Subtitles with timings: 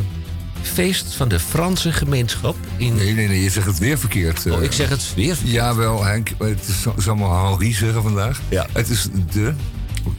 [0.62, 2.56] feest van de Franse gemeenschap.
[2.78, 2.96] In...
[2.96, 4.46] Nee, nee, nee, je zegt het weer verkeerd.
[4.52, 5.56] Oh, ik zeg het weer verkeerd.
[5.56, 6.30] Jawel, Henk.
[6.38, 8.42] Het is, zal maar Henri zeggen vandaag.
[8.50, 8.68] Ja.
[8.74, 9.54] Het is de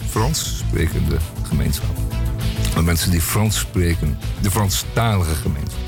[0.09, 1.17] Frans sprekende
[1.49, 1.97] gemeenschap.
[2.75, 5.79] De mensen die Frans spreken, de Franstalige gemeenschap.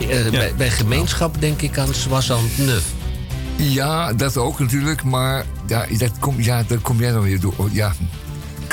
[0.00, 0.30] Uh, ja.
[0.30, 2.84] bij, bij, gemeenschap denk ik aan Soissant Neuf.
[3.56, 7.68] Ja, dat ook natuurlijk, maar ja, dat kom, ja, daar kom jij dan weer door.
[7.72, 7.92] Ja,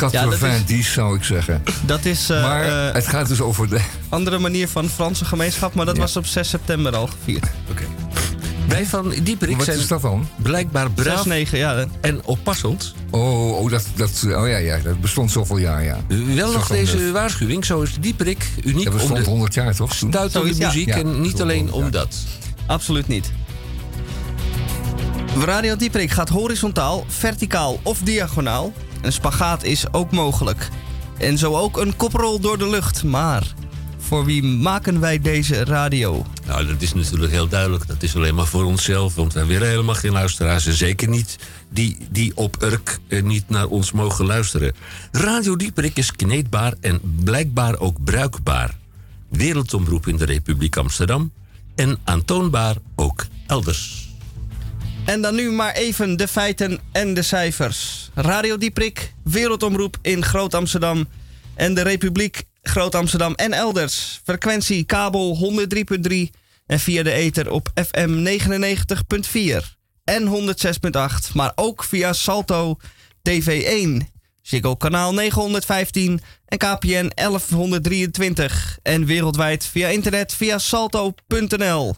[0.02, 1.64] 90 zou ik zeggen.
[1.86, 2.30] Dat is.
[2.30, 3.80] Uh, maar uh, het gaat dus over de.
[4.10, 6.02] Andere manier van Franse gemeenschap, maar dat ja.
[6.02, 7.46] was op 6 september al gevierd.
[7.70, 7.72] Oké.
[7.72, 7.88] Okay.
[8.68, 10.28] Wij van Dieperik Wat zijn is dat dan?
[10.36, 11.86] blijkbaar braaf 6, 9, ja.
[12.02, 12.94] en oppassend.
[13.10, 15.98] Oh, oh, dat, dat, oh ja, ja, dat bestond zoveel jaar, ja.
[16.36, 17.12] Wel nog deze de...
[17.12, 18.84] waarschuwing, zo is Dieperik uniek.
[18.84, 19.94] Dat bestond om de 100 jaar, toch?
[19.94, 20.68] Stuitende ja.
[20.68, 20.96] muziek ja.
[20.96, 22.16] en niet alleen om dat.
[22.66, 23.32] Absoluut niet.
[25.40, 28.74] Radio Dieperik gaat horizontaal, verticaal of diagonaal.
[29.02, 30.70] Een spagaat is ook mogelijk.
[31.18, 33.04] En zo ook een koprol door de lucht.
[33.04, 33.54] Maar
[34.14, 36.26] voor wie maken wij deze radio?
[36.46, 37.88] Nou, dat is natuurlijk heel duidelijk.
[37.88, 39.16] Dat is alleen maar voor onszelf.
[39.16, 40.66] Want wij willen helemaal geen luisteraars.
[40.66, 41.38] En zeker niet
[41.70, 44.74] die, die op Urk eh, niet naar ons mogen luisteren.
[45.12, 48.78] Radio Dieperik is kneedbaar en blijkbaar ook bruikbaar.
[49.30, 51.32] Wereldomroep in de Republiek Amsterdam.
[51.76, 54.10] En aantoonbaar ook elders.
[55.06, 58.10] En dan nu maar even de feiten en de cijfers.
[58.14, 61.08] Radio Dieprik, Wereldomroep in Groot Amsterdam
[61.56, 64.22] en de Republiek Groot Amsterdam en elders.
[64.24, 65.56] Frequentie kabel
[66.08, 66.16] 103.3
[66.66, 68.40] en via de ether op FM
[69.64, 70.54] 99.4 en
[71.28, 72.78] 106.8, maar ook via Salto
[73.30, 81.96] TV1, Ziggo kanaal 915 en KPN 1123 en wereldwijd via internet via salto.nl.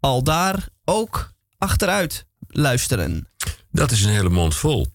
[0.00, 3.28] Al daar ook achteruit luisteren.
[3.70, 4.86] Dat is een hele mond vol.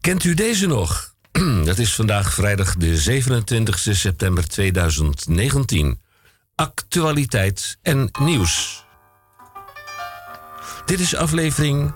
[0.00, 1.09] Kent u deze nog?
[1.64, 6.00] Dat is vandaag vrijdag de 27 september 2019.
[6.54, 8.84] Actualiteit en nieuws.
[10.84, 11.94] Dit is aflevering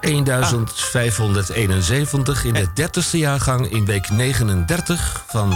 [0.00, 5.52] 1571 in de 30ste jaargang in week 39 van.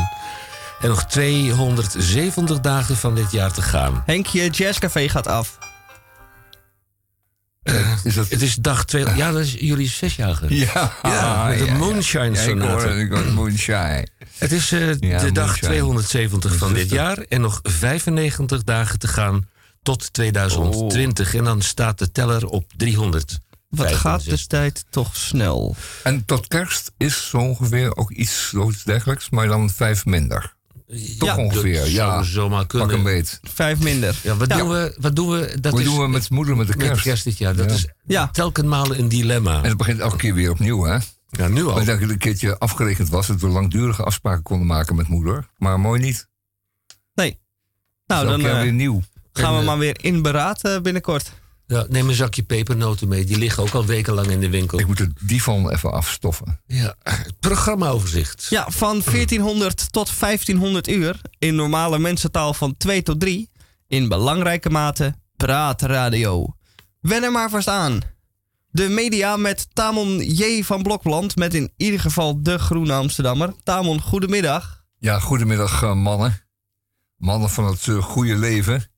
[0.81, 4.03] En nog 270 dagen van dit jaar te gaan.
[4.07, 5.59] Henkje Jazzcafé gaat af.
[7.65, 8.29] Uh, is dat...
[8.29, 9.05] Het is dag twee.
[9.17, 10.57] Ja, dat is jullie zesjarige.
[10.57, 12.85] Ja, ja met de ja, Moonshine ja, Sonate.
[12.87, 14.07] Ik hoor, ik hoor Moonshine.
[14.39, 15.69] Het is uh, de Ja, dag Moonshine.
[15.69, 17.19] 270 van dit jaar.
[17.19, 19.49] En nog 95 dagen te gaan
[19.83, 21.35] tot 2020.
[21.35, 23.39] En dan staat de teller op 300.
[23.69, 25.77] Wat gaat de tijd toch snel?
[26.03, 30.54] En tot kerst is zo ongeveer ook iets dergelijks, maar dan vijf minder.
[31.19, 32.13] Toch Ja, ongeveer, ja.
[32.13, 32.97] zou zomaar Pak kunnen.
[32.97, 33.39] een beet.
[33.43, 34.19] Vijf minder.
[34.23, 34.57] Ja, wat, Ja.
[34.57, 35.57] Doen we, wat doen we?
[35.61, 37.25] Dat Wat is doen we met moeder met de met kerst?
[37.25, 37.57] dit jaar.
[37.57, 37.75] Dat Ja.
[37.77, 38.29] is Ja.
[38.29, 39.57] telkenmale een dilemma.
[39.63, 40.99] En het begint elke keer weer opnieuw, hè?
[41.31, 41.69] Ja, nu al.
[41.71, 45.09] Ik denk dat het een keertje afgerekend was dat we langdurige afspraken konden maken met
[45.09, 45.49] moeder.
[45.57, 46.29] Maar mooi niet.
[47.15, 47.39] Nee.
[48.07, 49.03] Nou, dan jaar eh, weer nieuw.
[49.33, 51.33] gaan we En, eh, maar weer in beraad eh, binnenkort.
[51.67, 53.25] Ja, neem een zakje pepernoten mee.
[53.25, 54.79] Die liggen ook al wekenlang in de winkel.
[54.79, 56.61] Ik moet de divan even afstoffen.
[56.67, 56.95] Ja,
[57.41, 58.47] programmaoverzicht.
[58.51, 61.21] Ja, van 1400 tot 1500 uur.
[61.39, 63.51] In normale mensentaal van 2 tot 3.
[63.89, 66.57] In belangrijke mate praatradio.
[67.01, 68.01] Wen er maar vast aan.
[68.71, 70.63] de media met Tamon J.
[70.63, 71.37] van Blokland.
[71.37, 73.53] Met in ieder geval de Groene Amsterdammer.
[73.63, 74.85] Tamon, goedemiddag.
[74.99, 76.43] Ja, goedemiddag uh, mannen.
[77.17, 78.89] Mannen van het uh, goede leven.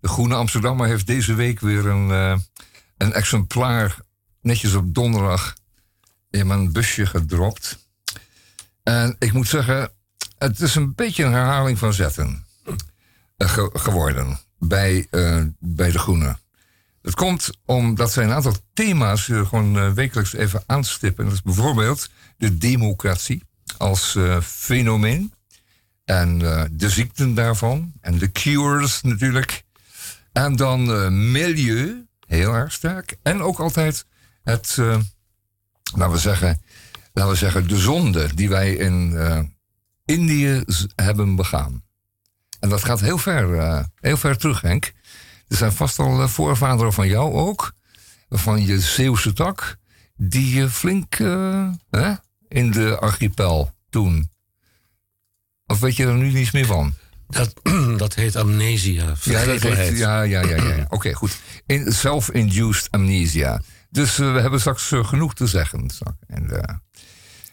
[0.00, 2.38] De Groene Amsterdammer heeft deze week weer een, uh,
[2.96, 3.96] een exemplaar
[4.40, 5.54] netjes op donderdag
[6.30, 7.86] in mijn busje gedropt.
[8.82, 9.90] En ik moet zeggen,
[10.38, 12.46] het is een beetje een herhaling van zetten
[13.36, 15.06] ge geworden bij,
[15.58, 16.36] bij de Groene.
[17.02, 21.24] Het komt omdat zij een aantal thema's gewoon wekelijks even aanstippen.
[21.24, 23.42] Dat is bijvoorbeeld de democratie
[23.76, 25.32] als fenomeen.
[26.04, 26.38] En
[26.72, 27.92] de ziekten daarvan.
[28.00, 29.64] En de cures natuurlijk.
[30.38, 30.84] En dan
[31.30, 33.16] milieu, heel erg sterk.
[33.22, 34.06] En ook altijd
[34.42, 34.76] het,
[35.94, 36.62] laten, we zeggen,
[37.12, 39.16] laten we zeggen, de zonde die wij in
[40.04, 40.64] Indië
[40.94, 41.82] hebben begaan.
[42.60, 44.92] En dat gaat heel ver, heel ver terug, Henk.
[45.48, 47.72] Er zijn vast al eh, voorvaderen van jou ook,
[48.28, 49.76] van je Zeeuwse tak,
[50.16, 52.12] die je flink uh, hè,
[52.48, 54.30] in de archipel toen.
[55.66, 56.94] Of weet je er nu niets meer van?
[57.28, 57.52] Dat,
[58.02, 59.14] dat heet amnesia.
[59.22, 60.56] Ja, dat heet, ja, ja, ja.
[60.56, 60.86] ja.
[60.96, 61.38] Oké, goed.
[61.66, 63.62] In, self-induced amnesia.
[63.90, 65.86] Dus uh, we hebben straks uh, genoeg te zeggen.
[66.26, 66.82] En,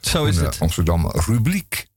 [0.01, 0.59] Zo is het.
[0.59, 1.87] Amsterdam rubriek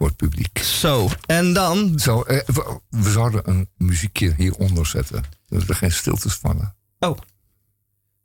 [0.00, 0.58] voor het publiek.
[0.58, 1.98] Zo, en dan?
[1.98, 2.48] Zo, eh,
[2.88, 5.24] we, zouden een muziekje hieronder zetten.
[5.46, 6.74] Dat er geen stiltes vallen.
[6.98, 7.18] Oh,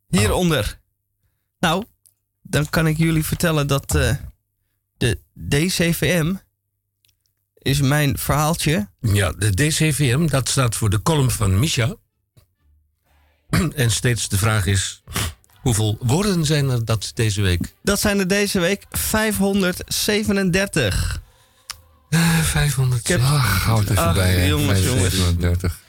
[0.07, 0.80] hieronder.
[1.59, 1.83] Nou,
[2.42, 4.15] dan kan ik jullie vertellen dat uh,
[4.97, 6.33] de DCVM
[7.66, 8.90] is mijn verhaaltje.
[9.00, 11.96] Ja, de DCVM, dat staat voor de column van Misha.
[13.76, 15.04] en steeds de vraag is,
[15.62, 17.74] hoeveel woorden zijn er dat deze week?
[17.84, 21.22] Dat zijn er deze week 537.
[22.42, 23.02] 500.
[23.02, 23.22] Ik heb...
[23.22, 24.48] Ach, houd even bij.
[24.48, 25.16] Jongens, jongens.
[25.16, 25.84] 37.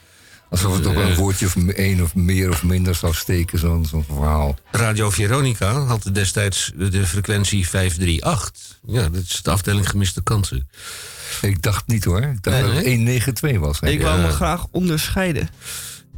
[0.50, 4.04] Alsof het op een woordje of één of meer of minder zou steken, zo'n zo
[4.08, 4.58] verhaal.
[4.70, 8.78] Radio Veronica had destijds de frequentie 538.
[8.86, 10.68] Ja, dat is de afdeling gemiste kansen.
[11.42, 12.22] Ik dacht niet hoor.
[12.22, 13.80] Ik dacht nee, dat het 192 was.
[13.80, 13.88] Hè?
[13.88, 15.48] Ik wou me graag onderscheiden.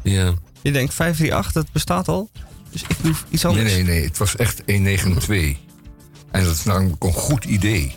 [0.03, 0.35] Ja.
[0.63, 2.31] Je denkt 538, dat bestaat al.
[2.71, 3.73] Dus ik doe iets anders.
[3.73, 4.05] Nee, nee, nee.
[4.05, 5.57] Het was echt 192.
[6.31, 7.95] En dat is namelijk een goed idee.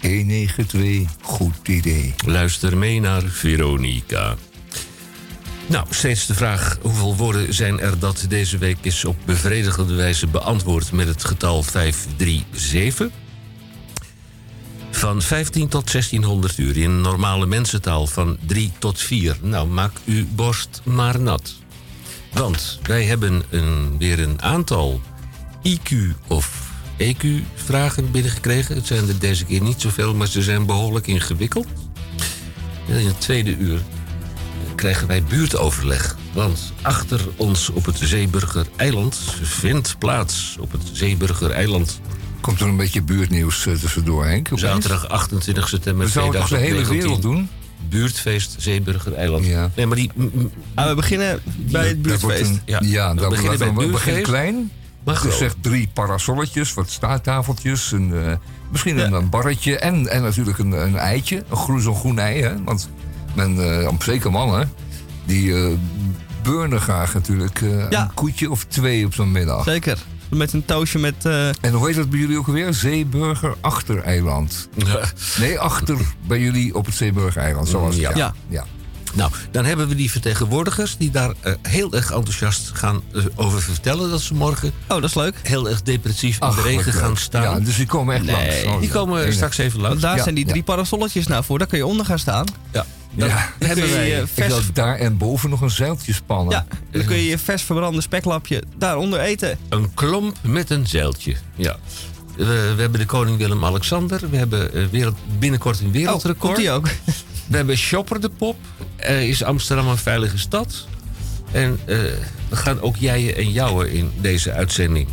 [0.00, 2.14] 192, goed idee.
[2.26, 4.36] Luister mee naar Veronica.
[5.66, 10.26] Nou, steeds de vraag hoeveel woorden zijn er dat deze week is op bevredigende wijze
[10.26, 13.08] beantwoord met het getal 537.
[14.94, 19.36] Van 15 tot 1600 uur in normale mensentaal van 3 tot 4.
[19.42, 21.54] Nou, maak uw borst maar nat.
[22.32, 25.00] Want wij hebben een, weer een aantal
[25.62, 25.94] IQ
[26.28, 28.74] of EQ-vragen binnengekregen.
[28.76, 31.66] Het zijn er deze keer niet zoveel, maar ze zijn behoorlijk ingewikkeld.
[32.88, 33.80] En in het tweede uur
[34.74, 36.16] krijgen wij buurtoverleg.
[36.32, 42.00] Want achter ons op het Zeeburger Eiland vindt plaats op het Zeeburger Eiland.
[42.44, 44.48] Komt er een beetje buurtnieuws uh, tussendoor, Henk?
[44.54, 47.48] Zaterdag 28 september We zouden het de hele wereld doen?
[47.88, 49.46] Buurtfeest Zeeburger Eiland.
[49.46, 49.70] Ja.
[49.74, 50.10] Nee, maar die...
[50.74, 52.60] Ah, we beginnen bij het buurtfeest.
[52.64, 54.22] ja, ja, we beginnen bij het buurtfeest.
[54.22, 54.70] klein.
[55.04, 58.32] Maar dus zegt drie parasolletjes, wat staattafeltjes, een, uh,
[58.70, 59.10] misschien ja.
[59.10, 61.44] een, barretje en, en natuurlijk een, een eitje.
[61.50, 62.62] Een groen, zo'n groen ei, hè?
[62.62, 62.90] Want
[63.34, 64.72] men, uh, zeker mannen,
[65.24, 65.72] die uh,
[66.42, 67.60] burnen graag natuurlijk
[67.90, 68.02] ja.
[68.02, 69.64] een koetje of twee op zo'n middag.
[69.64, 69.98] Zeker.
[70.30, 71.24] Met een toosje met...
[71.60, 72.74] En hoe heet dat bij jullie ook alweer?
[72.74, 74.68] Zeeburger Achtereiland.
[75.38, 77.68] nee, achter bij jullie op het Zeeburger Eiland.
[77.68, 78.10] Zoals ja.
[78.14, 78.34] ja.
[78.48, 78.64] ja.
[79.14, 83.62] Nou, dan hebben we die vertegenwoordigers die daar uh, heel erg enthousiast gaan uh, over
[83.62, 84.68] vertellen dat ze morgen.
[84.68, 85.34] Oh, dat is leuk.
[85.42, 87.42] Heel erg depressief in de regen gaan staan.
[87.42, 88.80] Ja, dus die komen echt nee, langs.
[88.80, 90.02] die komen straks even langs.
[90.02, 91.58] daar zijn die drie parasolletjes nou voor.
[91.58, 92.46] Daar kun je onder gaan staan.
[92.72, 92.86] Ja.
[93.16, 94.54] Dan ja, hebben wij vers...
[94.54, 96.52] Ik wil daar en boven nog een zeiltje spannen.
[96.52, 99.58] Ja, dan kun je je vers verbrande speklapje daaronder eten.
[99.68, 101.34] Een klomp met een zeiltje.
[101.54, 101.76] Ja.
[102.36, 104.30] We, we hebben de koning Willem-Alexander.
[104.30, 106.52] We hebben uh, wereld, binnenkort een wereldrecord.
[106.52, 106.88] Oh, die ook.
[107.48, 108.56] We hebben Shopper de Pop.
[109.06, 110.86] Is Amsterdam een veilige stad.
[111.52, 111.96] En uh,
[112.48, 115.08] we gaan ook jij en jouwen in deze uitzending.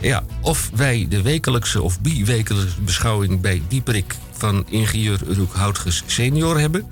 [0.00, 6.58] Ja, of wij de wekelijkse of bi-wekelijkse beschouwing bij Dieperik van ingenieur Roek Houtges senior
[6.58, 6.86] hebben.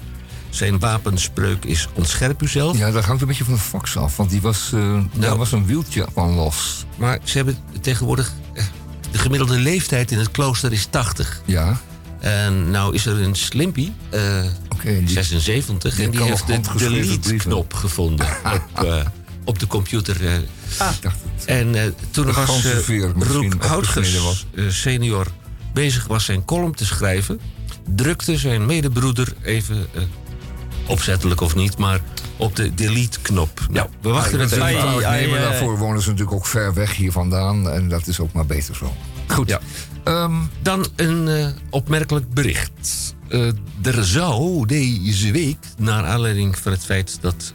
[0.52, 2.78] Zijn wapenspreuk is ontscherp uzelf.
[2.78, 5.37] Ja, dat hangt een beetje van de fax af, want die was, uh, nou, daar
[5.37, 6.85] was een wieltje van los.
[6.97, 8.32] Maar ze hebben tegenwoordig...
[8.54, 8.64] Eh,
[9.11, 11.42] de gemiddelde leeftijd in het klooster is 80.
[11.44, 11.80] Ja.
[12.21, 18.26] En nou is er een Slimpy, uh, okay, 76, en die heeft de delete-knop gevonden
[18.76, 18.97] op, uh,
[19.44, 20.23] op de computer.
[20.23, 20.32] Uh.
[20.78, 20.88] Ah.
[21.47, 22.64] En toen was
[23.18, 25.26] Roek Houtgers senior
[25.73, 27.40] bezig was zijn column te schrijven...
[27.94, 29.87] drukte zijn medebroeder even,
[30.86, 32.00] opzettelijk of niet, maar
[32.36, 33.66] op de delete-knop.
[33.70, 36.74] Nou, we wachten met dat even ai, nemen, ai, daarvoor wonen ze natuurlijk ook ver
[36.74, 37.70] weg hier vandaan.
[37.70, 38.92] En dat is ook maar beter zo.
[39.26, 39.48] Goed.
[39.48, 39.60] Ja.
[40.04, 43.14] Ehm, Dan een eh, opmerkelijk bericht.
[43.28, 43.46] Eh,
[43.82, 47.54] er zou deze week, naar aanleiding van het feit dat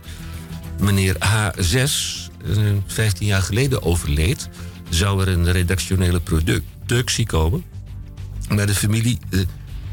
[0.79, 4.49] meneer H6 eh, 15 jaar geleden overleed,
[4.89, 7.63] zou er een redactionele productie komen.
[8.55, 9.39] Maar de familie, eh,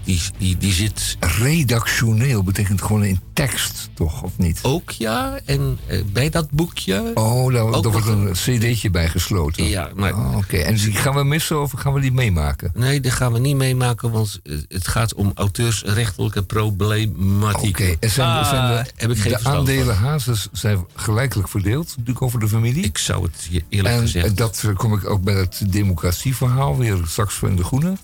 [0.05, 4.23] die, die, die zit redactioneel betekent gewoon in tekst, toch?
[4.23, 4.59] Of niet?
[4.63, 5.39] ook, ja.
[5.45, 7.11] En eh, bij dat boekje.
[7.15, 9.65] Oh, daar, daar wordt een cd'tje bij gesloten.
[9.69, 12.71] Ja, maar Oh, Oké, en die gaan we missen of gaan we die meemaken?
[12.75, 17.79] nee, dat gaan we niet meemaken, want eh, het gaat om auteursrechtelijke problematiek.
[17.81, 22.23] Oké, en zijn, Ah, zijn heb ik geen de aandelen hazes zijn gelijkelijk verdeeld, natuurlijk
[22.23, 22.85] over de familie.
[22.85, 24.27] Ik zou het je eerlijk en gezegd.
[24.27, 27.97] eh, dat eh, kom ik ook bij het democratieverhaal weer straks van de Groene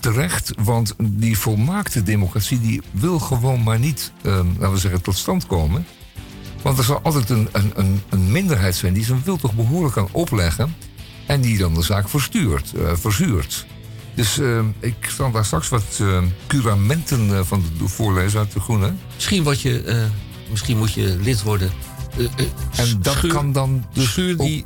[0.00, 0.52] terecht.
[0.62, 5.46] Want die volmaakte democratie die wil gewoon maar niet, eh, laten we zeggen, tot stand
[5.46, 5.86] komen.
[6.62, 9.94] Want er zal altijd een, een, een, een minderheid zijn die zijn wil toch behoorlijk
[9.94, 10.74] kan opleggen.
[11.26, 13.66] En die dan de zaak verstuurt, eh, verzuurt.
[14.14, 18.60] Dus eh, ik zal daar straks wat eh, curamenten eh, van de, voorlezen uit de
[18.60, 18.92] Groene.
[19.14, 20.04] Misschien, word je, eh,
[20.50, 21.70] misschien moet je lid worden.
[22.76, 24.64] En dat schuur- kan dan dus schuur die,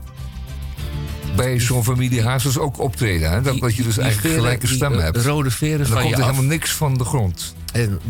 [1.37, 3.31] bij zo'n familie Hazes ook optreden.
[3.31, 3.41] Hè?
[3.43, 5.17] Dat, je dus die eigenlijk veren- gelijke stem hebt.
[5.17, 6.31] rode veren En dan van komt er af.
[6.31, 7.55] helemaal niks van de grond.
[7.73, 8.01] En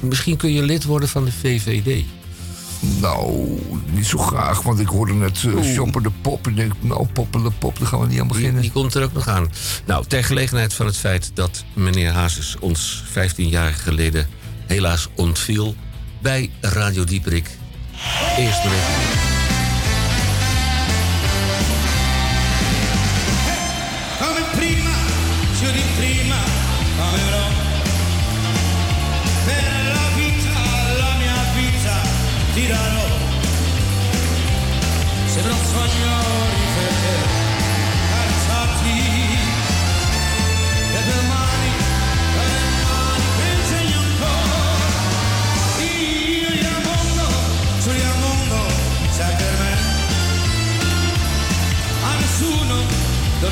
[0.00, 2.04] misschien kun je lid worden van de VVD.
[3.00, 3.48] Nou,
[3.90, 6.44] niet zo graag, want ik hoorde net uh, Shopper de Pop.
[6.44, 8.62] En ik denk, nou, Poppen de Pop, daar gaan we niet aan beginnen.
[8.62, 9.48] die komt er ook nog aan.
[9.86, 14.28] Nou, ter gelegenheid van het feit dat meneer Hazes ons 15 jaar geleden
[14.66, 15.74] helaas ontviel
[16.22, 17.50] bij Radio Dieperik.
[18.38, 19.25] Eerst maar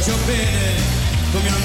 [0.04, 0.76] so bene
[1.32, 1.63] come a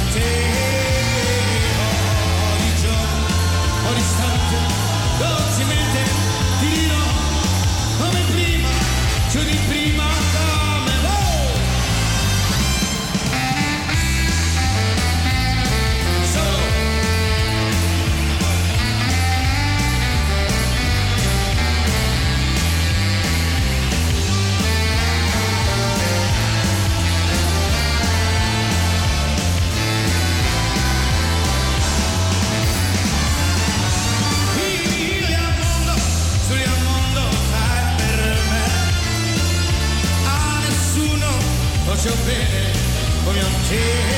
[43.69, 44.09] Take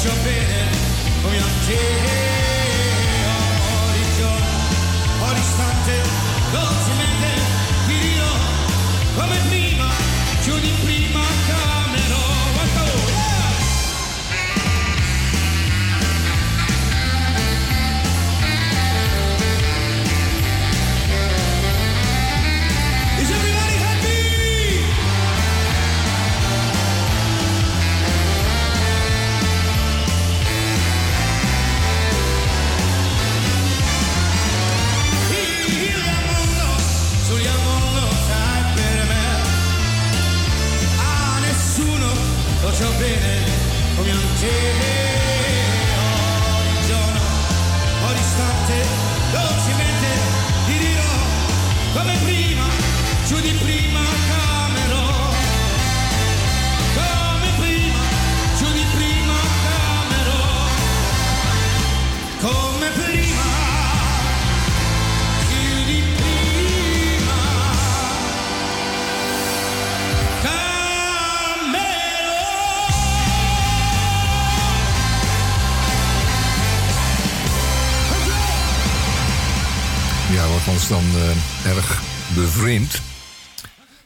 [0.00, 0.70] faccio bene
[1.20, 1.78] come a te.
[3.84, 6.02] Ogni giorno, ogni istante,
[6.52, 7.28] dolcemente
[7.86, 8.32] ti dirò
[9.16, 9.90] come prima,
[10.42, 11.09] più di prima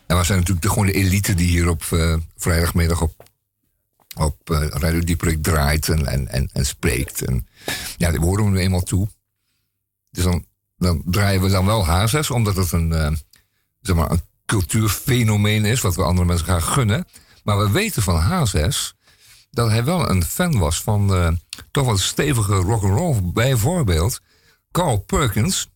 [0.06, 3.28] En we zijn natuurlijk de, gewoon de elite die hier op eh, vrijdagmiddag op,
[4.16, 7.24] op eh, Radio Dieperik draait en, en, en, spreekt.
[7.24, 7.48] En
[7.96, 9.08] ja, die horen we eenmaal toe.
[10.10, 10.46] Dus dan,
[10.76, 13.12] dan draaien we dan wel Hazes, omdat het een, eh,
[13.80, 17.06] zeg maar, een cultuurfenomeen is, wat we andere mensen graag gunnen.
[17.42, 18.94] Maar we weten van Hazes
[19.50, 21.28] dat hij wel een fan was van eh,
[21.70, 23.20] toch wat stevige rock'n'roll.
[23.22, 24.20] Bijvoorbeeld
[24.70, 25.68] Carl Perkins.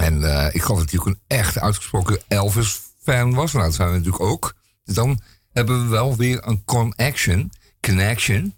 [0.00, 3.52] En eh, ik hij ook een echt uitgesproken Elvis-fan was.
[3.52, 4.54] Nou, dat zijn we natuurlijk ook.
[4.84, 5.20] Dus dan
[5.52, 7.52] hebben we wel weer een connection.
[7.80, 8.54] Connection.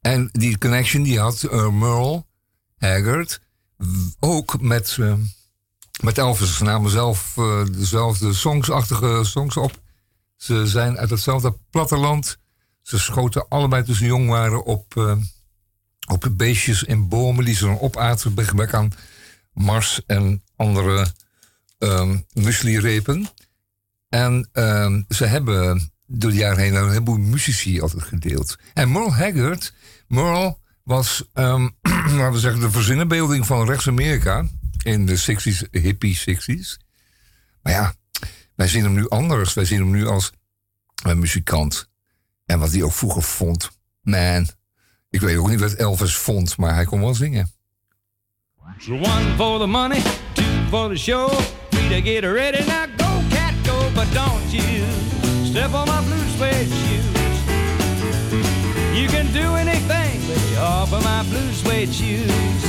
[0.00, 2.24] En die connection die had eh, Merle
[2.78, 3.40] Haggard
[4.20, 5.14] ook met, eh,
[6.02, 6.56] met Elvis.
[6.56, 7.34] Ze namen zelf
[7.72, 9.80] dezelfde songsachtige songs op.
[10.36, 12.38] Ze zijn uit hetzelfde platteland.
[12.82, 15.18] Ze schoten allebei toen ze jong waren op,
[16.08, 18.34] op beestjes in bomen die ze dan opaten.
[18.34, 18.44] bij
[19.52, 21.12] Mars en andere
[21.78, 23.28] ehm muesli-repen.
[24.08, 28.58] En ehm, ze hebben door de jaren heen een heleboel muzici altijd gedeeld.
[28.74, 29.74] En Merle Haggard,
[30.08, 34.46] Merle was, laten we zeggen, de verzinnenbeelding van rechts-Amerika
[34.82, 36.84] in de 60s, hippie 60s.
[37.62, 37.94] Maar ja,
[38.54, 39.54] wij zien hem nu anders.
[39.54, 40.32] Wij zien hem nu als
[41.02, 41.88] een muzikant.
[42.46, 43.70] En wat hij ook vroeger vond,
[44.02, 44.48] man.
[45.10, 47.52] Ik weet ook niet wat Elvis vond, maar hij kon wel zingen.
[48.84, 50.02] So one for the money,
[50.34, 51.28] two for the show.
[51.70, 52.66] Three to get ready.
[52.66, 54.84] Now go, cat, go, but don't you
[55.46, 57.38] step on my blue suede shoes.
[58.92, 62.64] You can do anything but you off of my blue suede shoes.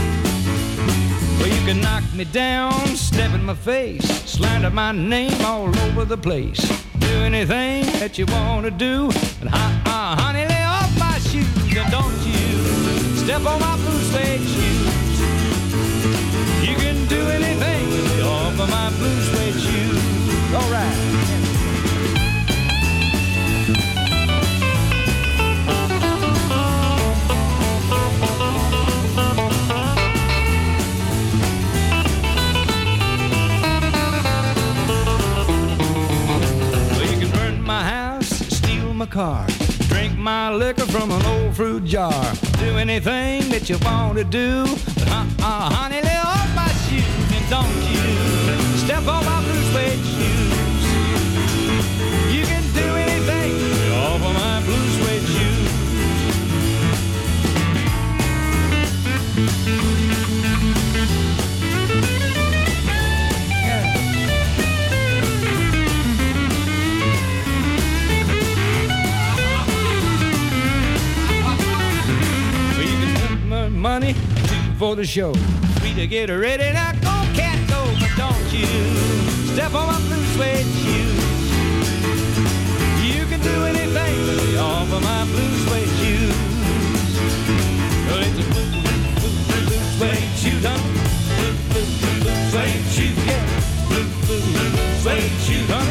[1.39, 6.05] Well, you can knock me down, step in my face, slander my name all over
[6.05, 6.61] the place.
[6.99, 9.09] Do anything that you want to do,
[9.41, 13.99] and uh, uh, honey, lay off my shoes, and don't you step on my blue
[14.11, 14.52] suede shoes.
[18.59, 20.53] Of my blue suede shoes.
[20.53, 20.97] All right.
[36.91, 39.47] Well, you can burn my house, steal my car,
[39.87, 42.33] drink my liquor from an old fruit jar.
[42.59, 44.65] Do anything that you want to do.
[44.65, 46.17] But uh, uh, honey, lay
[47.53, 48.01] don't you
[48.83, 50.85] step on my blue suede shoes.
[52.35, 53.51] You can do anything
[53.93, 55.71] off of my blue suede shoes.
[73.69, 74.13] Money
[74.47, 75.33] two for the show.
[75.79, 76.71] Three to get ready.
[76.73, 76.92] Now
[79.75, 81.19] on my blue suede shoes.
[83.01, 86.35] You can do anything but lay off of my blue suede shoes.
[88.07, 90.77] Well, it's a blue, blue, blue, blue suede shoe, huh?
[91.37, 93.45] Blue, blue, blue, blue suede shoe, yeah.
[93.89, 95.82] Blue, blue, blue suede shoe, huh?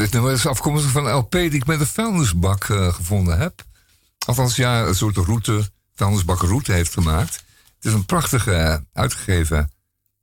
[0.00, 3.64] Dit is afkomstig van een LP die ik met de vuilnisbak eh, gevonden heb.
[4.26, 7.34] Althans, ja, een soort route, vuilnisbakroute heeft gemaakt.
[7.74, 9.70] Het is een prachtige eh, uitgegeven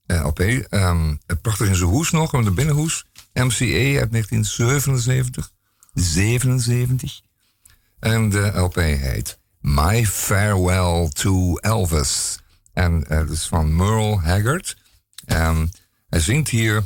[0.05, 0.39] eh, LP.
[0.39, 3.05] ehm, prachtig in zijn hoes nog, met de binnenhoes.
[3.33, 5.51] MCA uit 1977.
[5.93, 7.21] 77.
[7.99, 12.39] En de LP heet My Farewell to Elvis.
[12.73, 14.77] En dat is van Merle Haggard.
[15.25, 15.71] En
[16.09, 16.83] hij zingt hier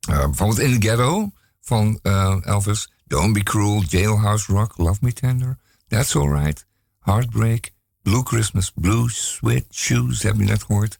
[0.00, 1.32] bijvoorbeeld in the ghetto
[1.62, 2.92] van eh, Elvis.
[3.06, 5.58] Don't be cruel, jailhouse rock, love me tender.
[5.88, 6.66] That's alright.
[7.00, 7.70] Heartbreak,
[8.02, 10.98] Blue Christmas, Blue Sweat Shoes, heb je net gehoord.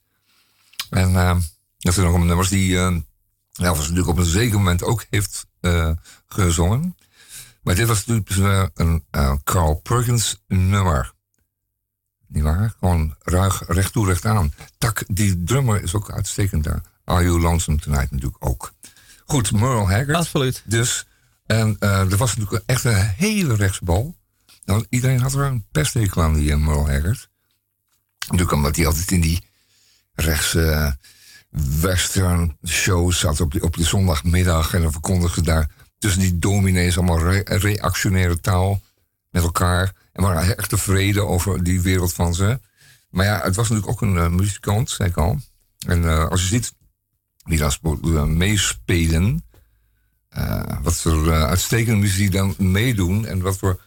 [0.90, 1.37] En eh,
[1.83, 2.96] dat zijn nog allemaal nummers die eh,
[3.53, 5.90] Elvis natuurlijk op een zeker moment ook heeft eh,
[6.27, 6.96] gezongen.
[7.62, 9.05] Maar dit was natuurlijk eh, een
[9.44, 11.12] Carl Perkins nummer.
[12.27, 12.75] Niet waar?
[12.79, 14.53] Gewoon ruig, recht toe, recht aan.
[14.79, 16.83] Tak, die drummer is ook uitstekend daar.
[17.05, 18.72] Are You Lonesome Tonight natuurlijk ook.
[19.32, 20.14] Goed, Merle Haggard.
[20.14, 20.62] Absoluut.
[20.64, 21.06] Dus,
[21.46, 24.16] en eh, er was natuurlijk echt een hele rechtsbal.
[24.64, 27.28] Nou, iedereen had er een pesthekel aan, die uh, Merle Haggard.
[28.18, 29.44] Natuurlijk omdat hij altijd in die
[30.14, 30.90] rechts eh,
[31.80, 34.74] western shows zat op, die, op de zondagmiddag.
[34.74, 38.82] En dan verkondigde ze daar tussen die dominees allemaal re- reactionaire taal
[39.30, 39.92] met elkaar.
[40.12, 42.60] En waren echt tevreden over die wereld van ze.
[43.10, 45.40] Maar ja, het was natuurlijk ook een eh, muzikant, zei ik al.
[45.86, 46.72] En eh, als je ziet
[47.44, 49.44] spo- eh, meespelen,
[50.28, 53.81] eh, wat voor uh, uitstekende muziek dan meedoen en wat voor,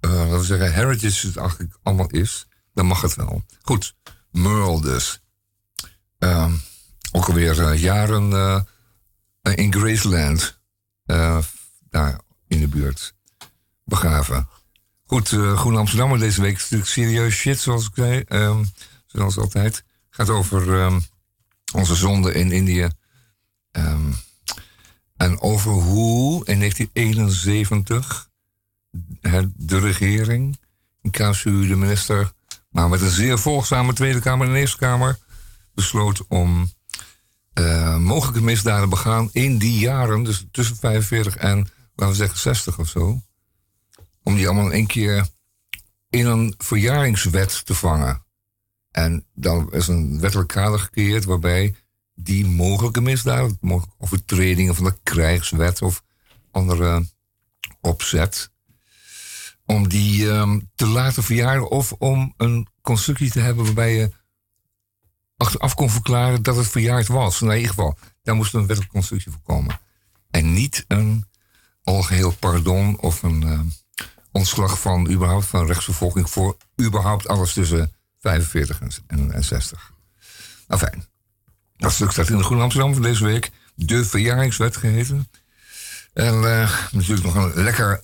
[0.00, 3.44] uh, laten zeggen, heritage het eigenlijk allemaal is, dan mag het wel.
[3.62, 3.94] Goed,
[4.30, 5.22] Merle dus.
[6.18, 6.52] Ehm,
[7.12, 8.66] ook alweer jaren
[9.42, 10.60] in Graceland,
[11.90, 13.14] daar in de buurt,
[13.84, 14.48] begraven.
[15.12, 18.24] Goed, uh, Groen Amsterdammer deze week is natuurlijk serieus shit, zoals ik zei.
[18.28, 18.70] Um,
[19.06, 19.84] zoals altijd.
[20.10, 21.02] Gaat over um,
[21.72, 22.88] onze zonde in Indië.
[23.72, 24.14] Um,
[25.16, 28.30] en over hoe in 1971
[29.54, 30.58] de regering,
[31.02, 32.32] in KSU de minister,
[32.70, 35.18] maar met een zeer volgzame Tweede Kamer en Eerste Kamer,
[35.74, 36.70] besloot om
[37.54, 41.56] uh, mogelijke misdaden begaan in die jaren, dus tussen 45 en,
[41.94, 43.22] laten we zeggen, 60 of zo
[44.22, 45.28] om die allemaal in één keer
[46.10, 48.24] in een verjaringswet te vangen.
[48.92, 51.74] En dan is een wettelijk kader gecreëerd waarbij
[52.14, 53.00] die mogelijke
[53.60, 56.02] mogelijke overtredingen van de krijgswet of
[56.50, 57.06] andere
[57.80, 58.50] opzet,
[59.66, 64.10] om die um, te laten verjaren of om een constructie te hebben waarbij je
[65.36, 67.40] achteraf kon verklaren dat het verjaard was.
[67.40, 69.80] Nou, in ieder geval, daar moest een wettelijke constructie voor komen.
[70.30, 71.24] En niet een
[71.82, 73.42] algeheel pardon of een.
[73.42, 73.60] Uh,
[74.32, 77.92] ontslag van überhaupt van rechtsvervolging voor überhaupt alles tussen
[78.22, 79.92] 45 en, en 60.
[80.66, 81.06] Nou fijn.
[81.76, 83.50] Dat stuk staat in de Groene Amsterdam van deze week.
[83.74, 85.30] De verjaringswet geheten.
[86.12, 88.00] En uh, natuurlijk nog een lekker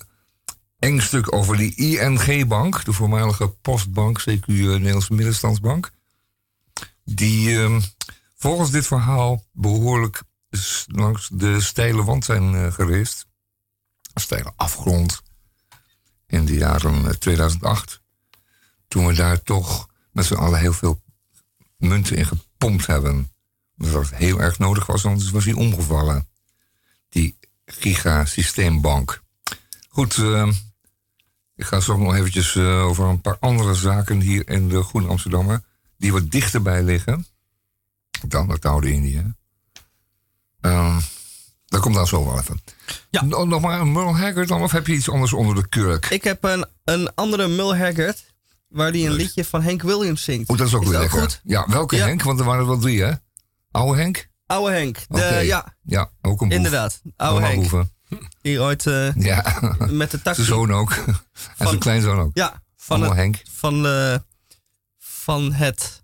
[0.79, 5.91] eng stuk over die ING-bank, de voormalige postbank, CQ Nederlandse Middenstandsbank.
[7.03, 7.81] Die uh,
[8.35, 10.23] volgens dit verhaal behoorlijk
[10.85, 13.27] langs de steile wand zijn uh, gereisd.
[14.13, 15.21] Steile afgrond
[16.27, 17.91] in de jaren 2008.
[17.91, 17.97] Eh,
[18.87, 19.88] Toen we daar toch
[20.19, 21.01] met z'n allen heel veel
[21.77, 23.31] munten in gepompt hebben.
[23.77, 26.27] Omdat dat heel erg nodig was, anders was hij omgevallen.
[27.09, 29.21] Die gigasysteembank.
[29.89, 30.51] Goed, uh,
[31.55, 35.07] ik ga zo nog eventjes uh, over een paar andere zaken hier in de Groene
[35.07, 35.63] Amsterdammer.
[35.97, 37.25] Die wat dichterbij liggen
[38.27, 39.33] dan het oude Indië.
[40.61, 40.97] Uh,
[41.65, 42.61] dat komt dan zo wel even.
[43.09, 43.23] Ja.
[43.23, 46.05] Nog maar een Merle Haggard dan, of heb je iets anders onder de kurk?
[46.05, 48.28] Ik heb een, een andere Merle Haggard,
[48.69, 50.49] waar die een liedje van Henk Williams zingt.
[50.49, 51.19] Oh, dat is ook weer lekker.
[51.19, 51.41] Goed?
[51.43, 52.23] Ja, welke Henk?
[52.23, 53.11] Want er waren er wel drie, hè?
[53.71, 54.29] Oude Henk?
[54.45, 55.75] Oude Henk, de, ja.
[55.83, 56.57] Ja, ook een boef.
[56.57, 57.59] Inderdaad, oude Henk.
[57.59, 57.91] Boeven.
[58.41, 59.59] Die ooit uh, ja.
[59.89, 60.43] met de taxi...
[60.43, 60.91] Zijn zoon ook.
[61.57, 62.31] en zijn kleinzoon ook.
[62.33, 63.41] Ja, van, het, Henk.
[63.51, 64.15] Van, uh,
[64.97, 66.03] van het...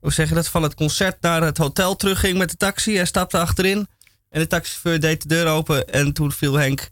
[0.00, 0.48] Hoe zeg je dat?
[0.48, 2.94] Van het concert naar het hotel terugging met de taxi.
[2.94, 3.88] Hij stapte achterin.
[4.30, 5.88] En de taxichauffeur deed de deur open.
[5.88, 6.88] En toen viel Henk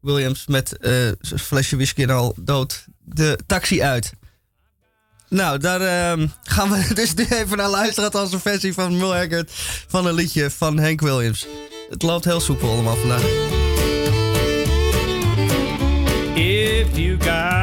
[0.00, 4.12] Williams met uh, een flesje whisky en al dood de taxi uit.
[5.30, 9.14] Nou, daar uh, gaan we dus nu even naar luisteren als een versie van Mul
[9.88, 11.46] van een liedje van Henk Williams.
[11.90, 13.22] Het loopt heel soepel allemaal vandaag.
[16.34, 17.59] If you got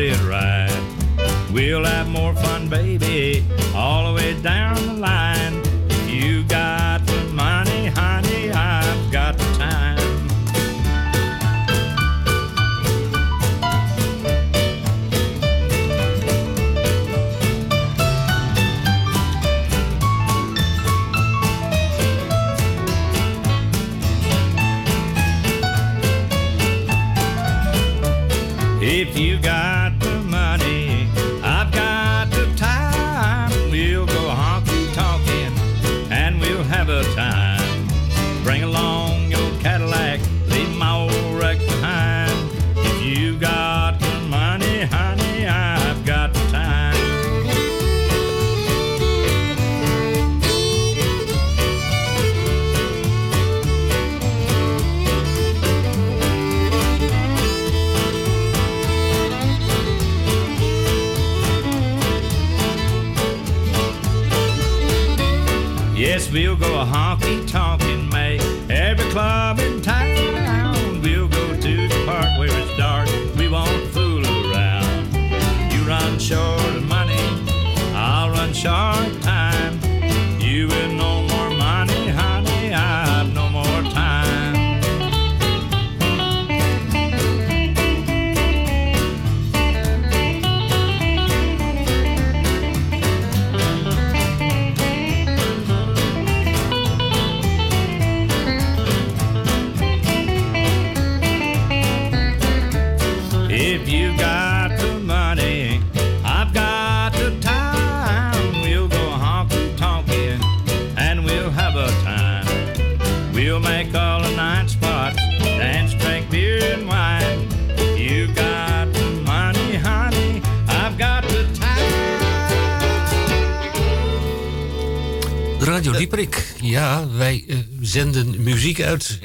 [0.00, 1.50] and it right.
[1.50, 5.65] We'll have more fun, baby, all the way down the line.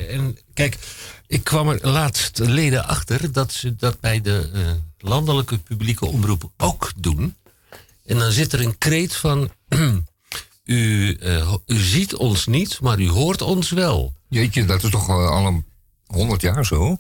[0.09, 0.77] En kijk,
[1.27, 4.61] ik kwam er laatst leden achter dat ze dat bij de eh,
[4.97, 7.35] landelijke publieke omroep ook doen.
[8.05, 9.51] En dan zit er een kreet van.
[10.65, 14.13] u, eh, u ziet ons niet, maar u hoort ons wel.
[14.27, 15.65] Jeetje, dat is toch eh, al een
[16.05, 16.97] honderd jaar zo?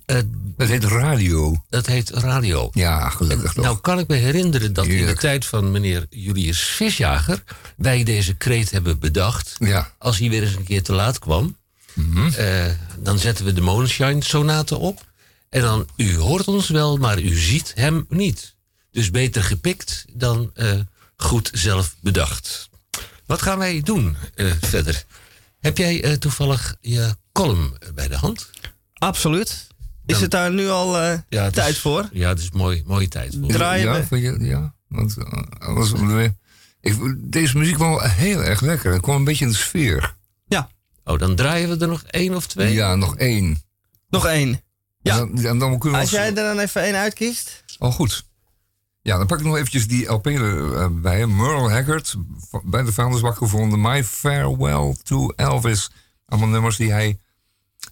[0.57, 1.63] Dat heet radio.
[1.69, 2.69] dat heet radio.
[2.73, 3.63] Ja, gelukkig toch.
[3.63, 7.43] Nou kan ik me herinneren dat in de tijd van meneer Julius Visjager...
[7.77, 9.55] wij deze kreet hebben bedacht.
[9.59, 9.91] Ja.
[9.97, 11.55] Als hij weer eens een keer te laat kwam...
[11.93, 12.27] Mhm.
[12.33, 12.65] eh,
[12.99, 15.09] dan zetten we de Moonshine Sonate op.
[15.49, 18.55] En dan, u hoort ons wel, maar u ziet hem niet.
[18.91, 20.71] Dus beter gepikt dan eh,
[21.15, 22.69] goed zelf bedacht.
[23.25, 25.03] Wat gaan wij doen eh, verder?
[25.59, 28.49] Heb jij eh, toevallig je column bij de hand?
[28.93, 29.49] Absoluut.
[30.05, 32.09] Is Dan- het daar nu al eh, Ja, tijd is- voor?
[32.11, 33.37] Ja, het is mooi, mooie tijd.
[33.39, 33.47] voor.
[33.49, 34.05] Draaien ja, we?
[34.05, 35.15] vind je, ja, want
[36.81, 38.91] ik, deze muziek was wel heel erg lekker.
[38.93, 40.15] Het kwam een beetje in de sfeer.
[41.11, 42.73] Oh, dan draaien we er nog één of twee?
[42.73, 43.61] Ja, nog één.
[44.09, 44.61] nog één.
[45.01, 45.19] Ja.
[45.19, 47.63] En dan, en dan kunnen we Als jij er dan even één uitkiest.
[47.79, 48.25] Oh, goed.
[49.01, 51.27] Ja, dan pak ik nog eventjes die LP er eh, bij.
[51.27, 52.15] Merle Haggard,
[52.63, 53.81] bij de vuilnisbak gevonden.
[53.81, 55.89] My Farewell to Elvis.
[56.25, 57.19] Allemaal nummers die hij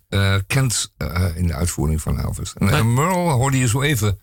[0.10, 2.54] eh, kent eh, in de uitvoering van Elvis.
[2.54, 4.20] En, Merle hoorde je zo even.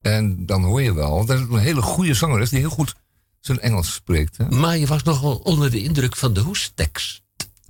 [0.00, 2.50] En dan hoor je wel dat het een hele goede zanger is...
[2.50, 2.94] die heel goed
[3.40, 4.36] zijn Engels spreekt.
[4.36, 4.48] Hè?
[4.48, 7.19] Maar je was nogal onder de indruk van de hoestekst.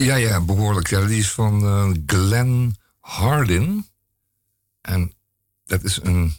[0.05, 0.89] Ja, ja, behoorlijk.
[0.89, 3.87] Ja, die is van eh, Glenn Hardin.
[4.81, 5.13] En
[5.65, 6.35] dat is een...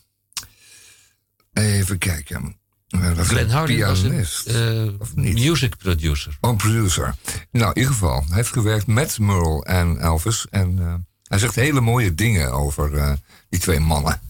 [1.54, 2.58] Even kijken.
[2.88, 5.34] Eh, Glenn een Harding was een eh, Of niet?
[5.34, 6.38] music producer.
[6.42, 7.16] Oh, producer.
[7.52, 8.24] Nou, in ieder geval.
[8.28, 10.48] Hij heeft gewerkt met Merle en Elvis.
[10.50, 10.78] En
[11.24, 13.18] hij zegt hele mooie dingen over
[13.50, 14.22] die twee mannen.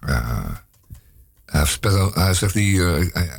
[0.00, 0.48] Eh,
[1.54, 2.80] I've spent, hij zegt die,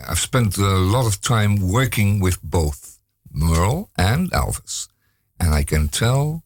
[0.10, 3.00] I've spent a lot of time working with both
[3.32, 4.90] Merle and Elvis.
[5.38, 6.42] And I can tell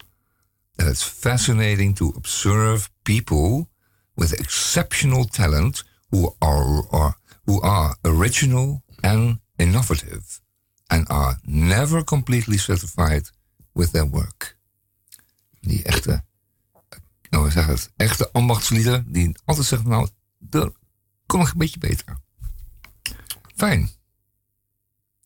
[0.76, 3.68] that it's fascinating to observe people
[4.16, 10.42] with exceptional talent who are, are who are original and innovative
[10.90, 13.30] and are never completely satisfied
[13.74, 14.58] with their work.
[15.62, 16.24] Die echte,
[17.30, 20.08] nou zeggen het, echte ambachtslieden die altijd zeggen, nou,
[20.40, 20.74] dat
[21.28, 22.18] kon nog een beetje beter.
[23.56, 23.90] Fijn.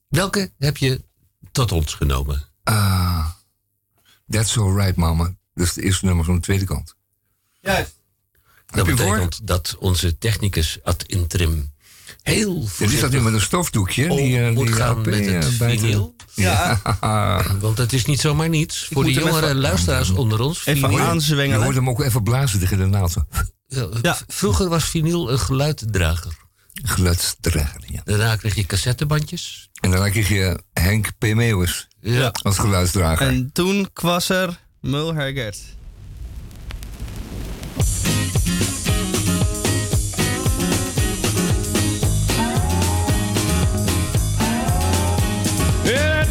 [0.08, 1.04] Welke heb je
[1.52, 2.44] tot ons genomen?
[2.64, 3.28] Ah,
[4.30, 5.36] that's alright, mama.
[5.54, 6.96] Dat is de eerste nummer van de tweede kant.
[7.62, 8.00] Juist.
[8.66, 11.72] Dat je betekent dat onze technicus ad interim
[12.22, 14.10] heel Ja, die staat voorzichtig nu met een stofdoekje.
[14.10, 16.16] om die, eh, moet die gaan met het eh, bij de- vinyl.
[16.36, 16.82] Ja,
[17.60, 18.88] Want het is niet zomaar niets.
[18.92, 20.66] Voor de jongere even- luisteraars onder ons.
[20.66, 21.64] even vinyl- Je aanzwengelen.
[21.64, 23.16] hoort hem ook even blazen tegen de naald.
[23.76, 24.18] Ja, Ja.
[24.28, 26.34] Vroeger was vinyl een geluiddrager.
[26.74, 28.02] Geluidsdrager, ja.
[28.04, 29.70] Daarna kreeg je cassettebandjes.
[29.82, 31.22] En daarna kreeg je Henk P.
[31.34, 32.30] Meeuwis Ja.
[32.42, 33.28] als geluidsdrager.
[33.28, 35.58] En toen was er Mul Haggard.
[45.84, 46.26] Yeah,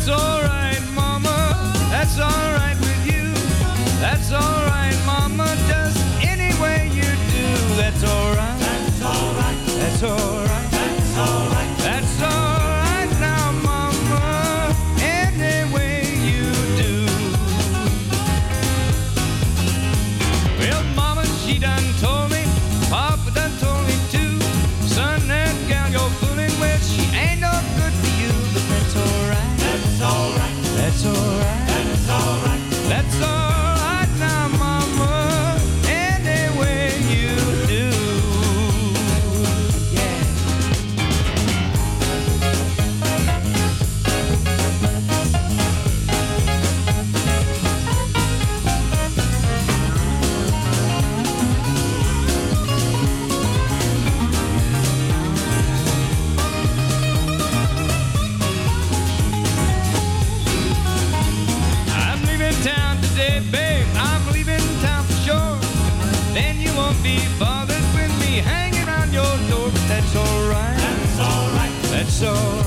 [72.22, 72.59] alright.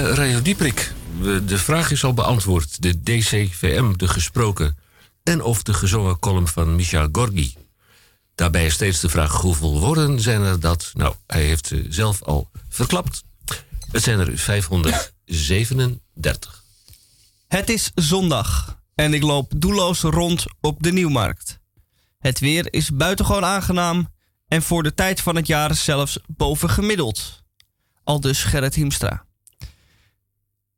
[0.00, 0.92] Radio Dieprik.
[1.46, 2.82] De vraag is al beantwoord.
[2.82, 4.76] De DCVM, de gesproken
[5.22, 7.54] en of de gezongen column van Misha Gorgi.
[8.34, 10.90] Daarbij is steeds de vraag hoeveel woorden zijn er dat?
[10.94, 13.22] Nou, hij heeft ze zelf al verklapt.
[13.90, 16.62] Het zijn er 537.
[17.48, 21.58] Het is zondag en ik loop doelloos rond op de Nieuwmarkt.
[22.18, 24.08] Het weer is buitengewoon aangenaam
[24.48, 27.42] en voor de tijd van het jaar zelfs bovengemiddeld.
[28.04, 29.30] Al dus Gerrit Hiemstra.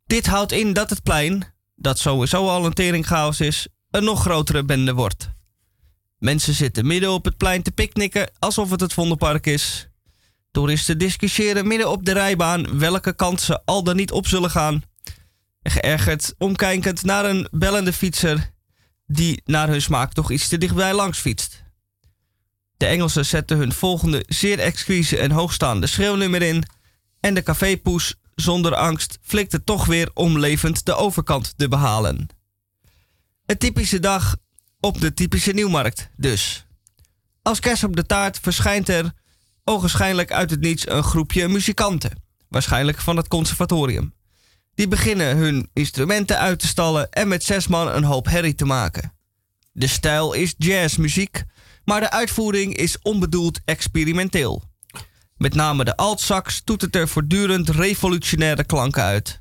[0.06, 4.64] Dit houdt in dat het plein, dat sowieso al een teringchaos is, een nog grotere
[4.64, 5.30] bende wordt.
[6.18, 9.88] Mensen zitten midden op het plein te picknicken alsof het het Vondelpark is.
[10.50, 14.82] Toeristen discussiëren midden op de rijbaan welke kant ze al dan niet op zullen gaan.
[15.62, 18.50] Geërgerd omkijkend naar een bellende fietser
[19.06, 21.62] die naar hun smaak toch iets te dichtbij langs fietst.
[22.76, 26.64] De Engelsen zetten hun volgende zeer exquise en hoogstaande schreeuwnummer in
[27.20, 32.28] en de cafépoes zonder angst flikte toch weer om levend de overkant te behalen.
[33.46, 34.36] Een typische dag
[34.80, 36.66] op de typische nieuwmarkt dus.
[37.42, 39.12] Als kerst op de taart verschijnt er
[39.64, 44.14] ogenschijnlijk uit het niets een groepje muzikanten, waarschijnlijk van het conservatorium.
[44.74, 48.64] Die beginnen hun instrumenten uit te stallen en met zes man een hoop herrie te
[48.64, 49.12] maken.
[49.72, 51.44] De stijl is jazzmuziek,
[51.84, 54.62] maar de uitvoering is onbedoeld experimenteel.
[55.36, 59.40] Met name de altsax doet het er voortdurend revolutionaire klanken uit.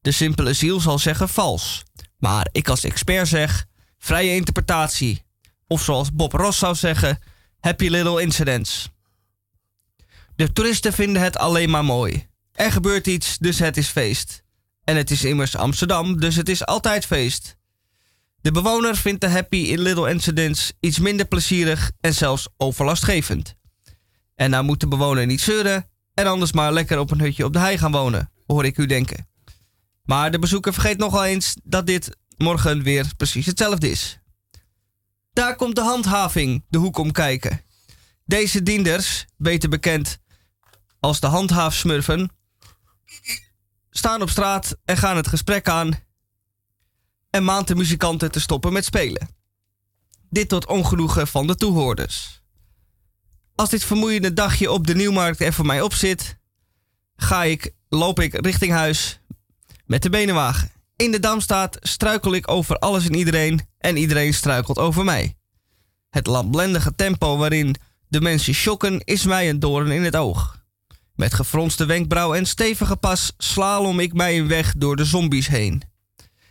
[0.00, 1.82] De simpele ziel zal zeggen vals,
[2.18, 3.66] maar ik als expert zeg
[3.98, 5.24] vrije interpretatie.
[5.66, 7.18] Of zoals Bob Ross zou zeggen,
[7.60, 8.90] happy little incidents.
[10.36, 12.26] De toeristen vinden het alleen maar mooi.
[12.52, 14.42] Er gebeurt iets, dus het is feest.
[14.84, 17.56] En het is immers Amsterdam, dus het is altijd feest.
[18.40, 23.54] De bewoner vindt de happy in little incidents iets minder plezierig en zelfs overlastgevend.
[24.36, 27.52] En nou moet de bewoner niet zeuren en anders maar lekker op een hutje op
[27.52, 29.28] de hei gaan wonen, hoor ik u denken.
[30.04, 34.18] Maar de bezoeker vergeet nogal eens dat dit morgen weer precies hetzelfde is.
[35.32, 37.62] Daar komt de handhaving de hoek om kijken.
[38.24, 40.18] Deze dienders, beter bekend
[41.00, 42.30] als de handhaafsmurfen,
[43.90, 45.98] staan op straat en gaan het gesprek aan
[47.30, 49.28] en maand de muzikanten te stoppen met spelen.
[50.30, 52.42] Dit tot ongenoegen van de toehoorders.
[53.56, 56.36] Als dit vermoeiende dagje op de Nieuwmarkt er voor mij op zit,
[57.16, 59.20] ga ik, loop ik richting huis
[59.84, 60.70] met de benenwagen.
[60.96, 65.36] In de Damstaat struikel ik over alles en iedereen en iedereen struikelt over mij.
[66.10, 67.76] Het lamlendige tempo waarin
[68.08, 70.64] de mensen shocken is mij een doorn in het oog.
[71.14, 75.82] Met gefronste wenkbrauw en stevige pas slalom ik mij een weg door de zombies heen.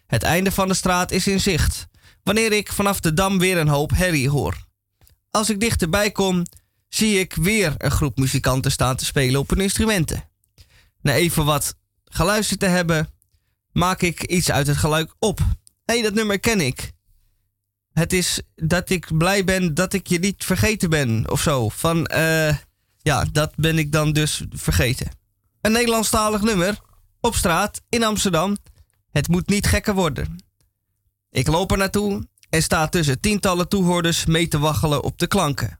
[0.08, 1.88] Het einde van de straat is in zicht,
[2.24, 4.66] wanneer ik vanaf de dam weer een hoop herrie hoor.
[5.32, 6.44] Als ik dichterbij kom,
[6.88, 10.30] zie ik weer een groep muzikanten staan te spelen op hun instrumenten.
[11.02, 13.10] Na even wat geluisterd te hebben,
[13.72, 15.40] maak ik iets uit het geluid op.
[15.40, 16.92] Hé, hey, dat nummer ken ik.
[17.94, 21.70] Het is dat ik blij ben dat ik je niet vergeten ben, of zo.
[21.70, 22.58] Van, eh,
[22.98, 25.12] ja, dat ben ik dan dus vergeten.
[25.62, 26.80] Een Nederlandstalig nummer,
[27.20, 28.58] op straat, in Amsterdam.
[29.12, 30.44] Het moet niet gekker worden.
[31.30, 35.80] Ik loop er naartoe en sta tussen tientallen toehoorders mee te waggelen op de klanken.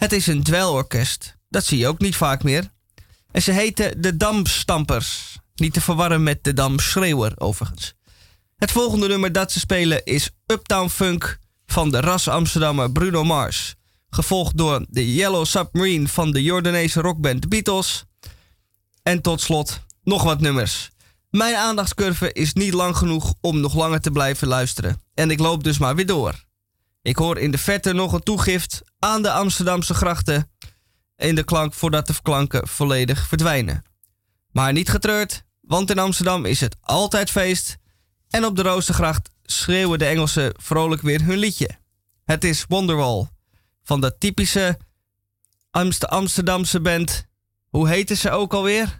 [0.00, 2.70] Het is een dwelorkest, dat zie je ook niet vaak meer.
[3.30, 5.38] En ze heten de Damstampers.
[5.54, 7.94] Niet te verwarren met de Damschreeuwer, overigens.
[8.56, 13.74] Het volgende nummer dat ze spelen is Uptown Funk van de ras Amsterdammer Bruno Mars.
[14.10, 18.04] Gevolgd door de Yellow Submarine van de Jordaanese rockband Beatles.
[19.02, 20.90] En tot slot nog wat nummers.
[21.30, 25.02] Mijn aandachtscurve is niet lang genoeg om nog langer te blijven luisteren.
[25.14, 26.44] En ik loop dus maar weer door.
[27.02, 30.50] Ik hoor in de verte nog een toegift aan de Amsterdamse grachten
[31.16, 33.82] in de klank voordat de klanken volledig verdwijnen.
[34.52, 37.76] Maar niet getreurd, want in Amsterdam is het altijd feest
[38.28, 41.70] en op de Roostergracht schreeuwen de Engelsen vrolijk weer hun liedje.
[42.24, 43.28] Het is Wonderwall
[43.82, 44.78] van de typische
[45.70, 47.26] Amst Amsterdamse band.
[47.68, 48.99] Hoe heette ze ook alweer?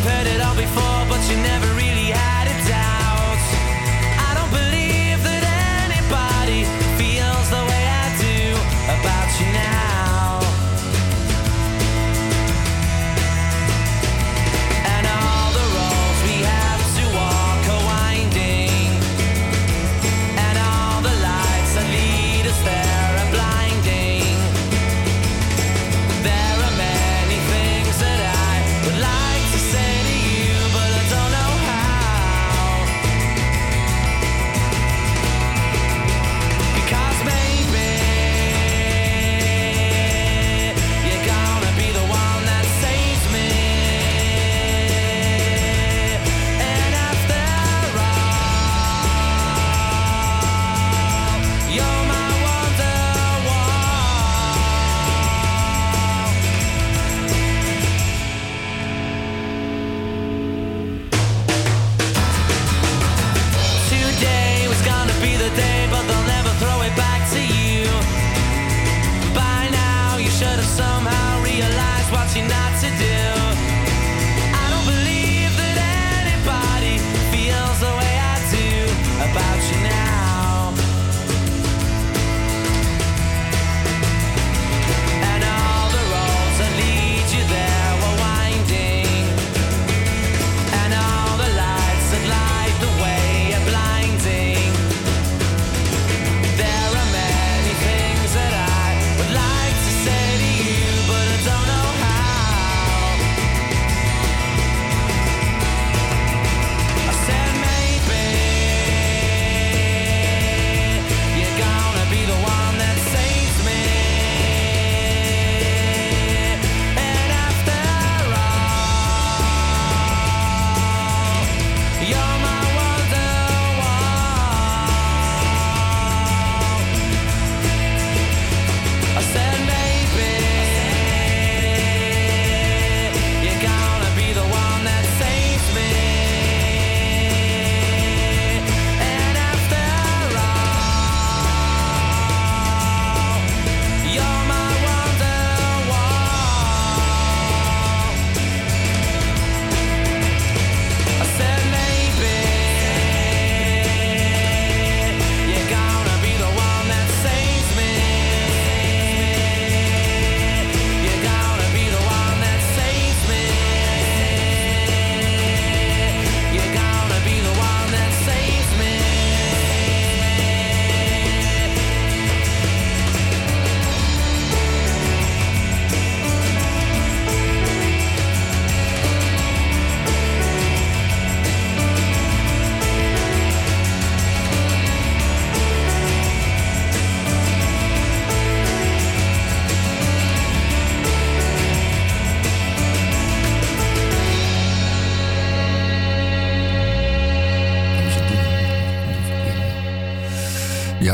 [0.00, 2.29] you've heard it all before, but you never really had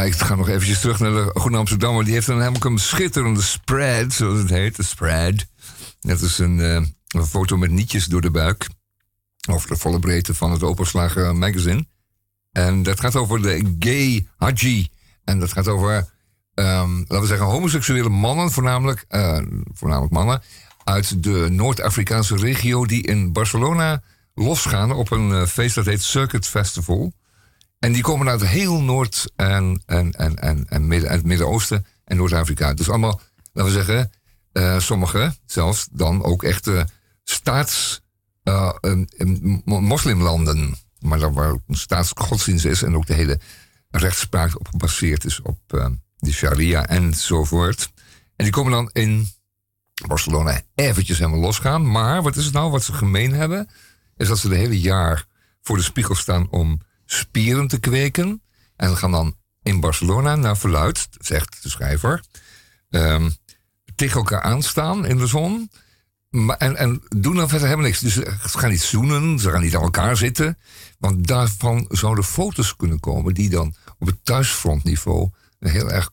[0.06, 2.04] ik ga nog eventjes terug naar de Groene Amsterdammer.
[2.04, 4.76] Die heeft dan namelijk een schitterende spread, zoals het heet.
[4.76, 5.46] De spread.
[6.00, 8.68] Dat is een, eh, een foto met nietjes door de buik.
[9.50, 11.86] Over de volle breedte van het openslagen magazine.
[12.52, 14.88] En dat gaat over de gay Haji.
[15.24, 16.14] En dat gaat over
[16.54, 19.38] ehm, laten we zeggen, homoseksuele mannen, voornamelijk, eh,
[19.72, 20.42] voornamelijk mannen,
[20.84, 24.02] uit de Noord-Afrikaanse regio die in Barcelona
[24.34, 27.12] losgaan op een eh, feest dat heet Circuit Festival.
[27.78, 31.86] En die komen uit heel Noord- en, en, en, en, en Midden- en het Midden-Oosten
[32.04, 32.74] en Noord-Afrika.
[32.74, 33.20] Dus allemaal,
[33.52, 34.10] laten we zeggen,
[34.52, 36.88] eh sommigen zelfs dan ook echte
[37.24, 38.00] staats
[38.42, 40.74] een mo- moslimlanden.
[40.98, 43.40] Maar waar een staatsgodsdienst is en ook de hele
[43.90, 47.92] rechtspraak op gebaseerd is op eh, de sharia enzovoort.
[48.36, 49.28] En die komen dan in
[50.06, 51.90] Barcelona eventjes helemaal losgaan.
[51.90, 53.68] Maar wat is het nou wat ze gemeen hebben?
[54.16, 55.26] Is dat ze de hele jaar
[55.62, 58.42] voor de spiegel staan om spieren te kweken.
[58.76, 62.24] En gaan dan in Barcelona naar verluid, zegt de schrijver,
[62.90, 63.30] ehm,
[63.94, 65.70] tegen elkaar aanstaan in de zon.
[66.58, 68.00] En, en doen dan verder helemaal niks.
[68.00, 70.58] Dus ze gaan niet zoenen, ze gaan niet aan elkaar zitten.
[70.98, 76.10] Want daarvan zouden foto's kunnen komen die dan op het thuisfrontniveau heel erg,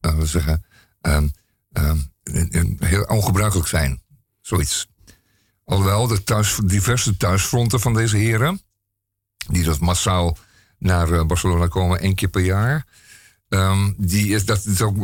[0.00, 0.64] laten we zeggen,
[1.00, 1.28] ehm,
[1.72, 1.98] ehm,
[2.78, 4.02] heel ongebruikelijk zijn.
[4.40, 4.88] Zoiets.
[5.64, 8.60] Alhoewel de thuis, diverse thuisfronten van deze heren,
[9.50, 10.38] die dus massaal
[10.78, 12.86] naar eh, Barcelona komen één keer per jaar,
[13.48, 14.96] ehm, die is, dat is ook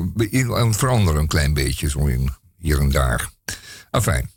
[0.54, 3.30] aan veranderen een klein beetje, zo in, hier en daar.
[3.90, 4.30] Enfin.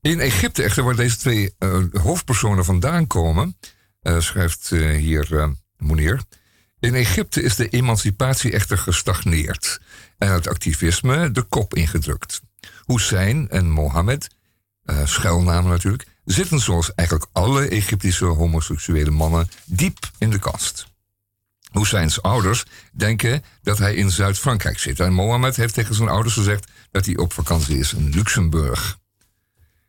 [0.00, 3.56] In Egypte echter, waar deze twee eh, hoofdpersonen vandaan komen,
[4.00, 6.20] eh, schrijft hier Moenier.
[6.80, 9.80] In Egypte is de emancipatie echter gestagneerd
[10.18, 12.42] en het activisme de kop ingedrukt.
[12.86, 14.28] Hussein en Mohammed,
[15.04, 20.86] schuilnamen natuurlijk, zitten zoals eigenlijk alle Egyptische homoseksuele mannen diep in de kast.
[21.72, 25.00] Husseins ouders denken dat hij in Zuid-Frankrijk zit.
[25.00, 28.98] En Mohammed heeft tegen zijn ouders gezegd dat hij op vakantie is in Luxemburg.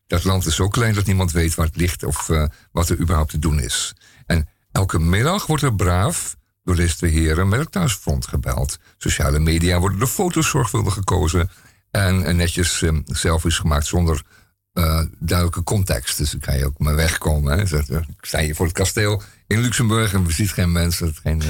[0.08, 3.00] Dat land is zo klein dat niemand weet waar het ligt of eh, wat er
[3.00, 3.94] überhaupt te doen is.
[4.26, 8.78] En elke middag wordt er braaf door deze heren met het thuisfront gebeld.
[8.98, 11.50] Sociale media worden de foto's zorgvuldig gekozen
[11.92, 14.22] en eh, netjes eh, selfies gemaakt zonder
[14.74, 16.18] eh, duidelijke context.
[16.18, 17.58] Dus dan kan je ook maar wegkomen.
[17.58, 17.84] Hè.
[18.22, 21.16] Sta hier voor het kasteel in Luxemburg en we zien geen mensen.
[21.22, 21.42] Geen,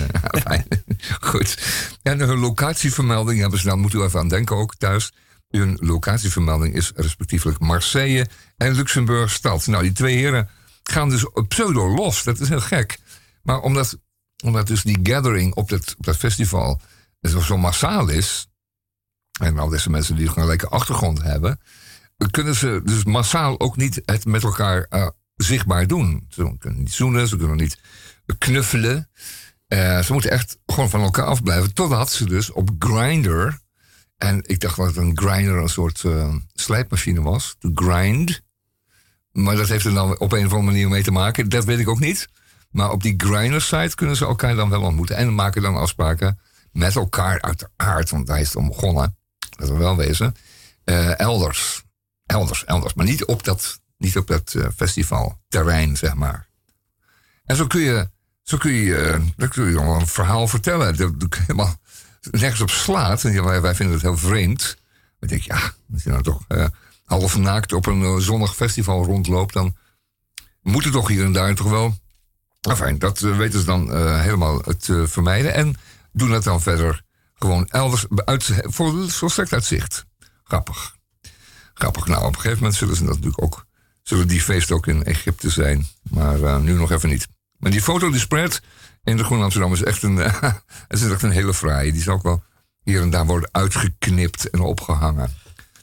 [0.44, 0.60] eh.
[1.30, 1.58] Goed.
[2.02, 5.14] En hun locatievermelding hebben ze dan, moet u even aan denken ook thuis.
[5.50, 9.68] Hun locatievermelding is respectievelijk Marseille en Luxemburg stad.
[9.68, 10.50] Nou, die twee heren
[10.84, 12.24] gaan dus pseudo los.
[12.24, 13.00] Dat is heel gek.
[13.44, 13.98] Maar omdat,
[14.44, 16.82] omdat dus die gathering op dat, op dat festival
[17.22, 18.48] zo, massaal is.
[19.42, 21.60] En al deze mensen die gewoon een lekker achtergrond hebben.
[22.32, 26.26] Kunnen ze dus massaal ook niet het met elkaar eh, zichtbaar doen.
[26.30, 27.80] Ze kunnen niet zoenen, ze kunnen niet
[28.38, 29.10] knuffelen.
[29.68, 31.74] Eh, ze moeten echt gewoon van elkaar afblijven.
[31.74, 33.58] Totdat ze dus op Grindr.
[34.18, 37.56] En ik dacht dat een grinder een soort uh, slijpmachine was.
[37.60, 38.42] To grind.
[39.32, 41.50] Maar dat heeft er dan op een of andere manier mee te maken.
[41.50, 42.28] Dat weet ik ook niet.
[42.70, 45.16] Maar op die Grindr-site kunnen ze elkaar dan wel ontmoeten.
[45.16, 46.40] En maken dan afspraken
[46.72, 48.10] met elkaar uiteraard.
[48.10, 49.18] Want daar is om begonnen.
[49.58, 50.36] Dat we wel wezen.
[51.18, 51.84] Elders.
[52.30, 52.94] Elders, elders.
[52.94, 56.48] Maar niet op dat, niet op dat uh, festivalterrein, zeg maar.
[57.46, 58.10] En zo kun je,
[58.42, 60.98] zo kun je, dan kun je een verhaal vertellen.
[60.98, 61.76] Dat, dat helemaal
[62.32, 63.24] nergens op slaat.
[63.24, 64.78] En wij, wij vinden het heel vreemd.
[65.20, 66.66] Maar ik ja, als je nou toch uh,
[67.04, 69.76] half naakt op een zonnig festival rondloopt, dan
[70.62, 71.98] moet het toch hier en daar toch wel.
[72.62, 75.54] Enfin, dat weten ze dan helemaal te vermijden.
[75.54, 75.76] En
[76.12, 77.02] doen dat dan verder
[77.34, 80.06] gewoon elders uit, voor volstrekt uitzicht.
[80.44, 80.98] Grappig.
[81.80, 82.08] Grappig.
[82.08, 83.66] Nou, op een gegeven moment zullen ze natuurlijk ook.
[84.04, 85.88] Zullen die feesten ook in Egypte zijn.
[86.10, 87.28] Maar nu nog even niet.
[87.58, 88.62] Maar die foto die spreadt
[89.04, 90.18] in de Groene Amsterdam is echt een,
[90.88, 91.92] is echt een hele fraaie.
[91.92, 92.44] Die zal ook wel
[92.84, 95.34] hier en daar worden uitgeknipt en opgehangen.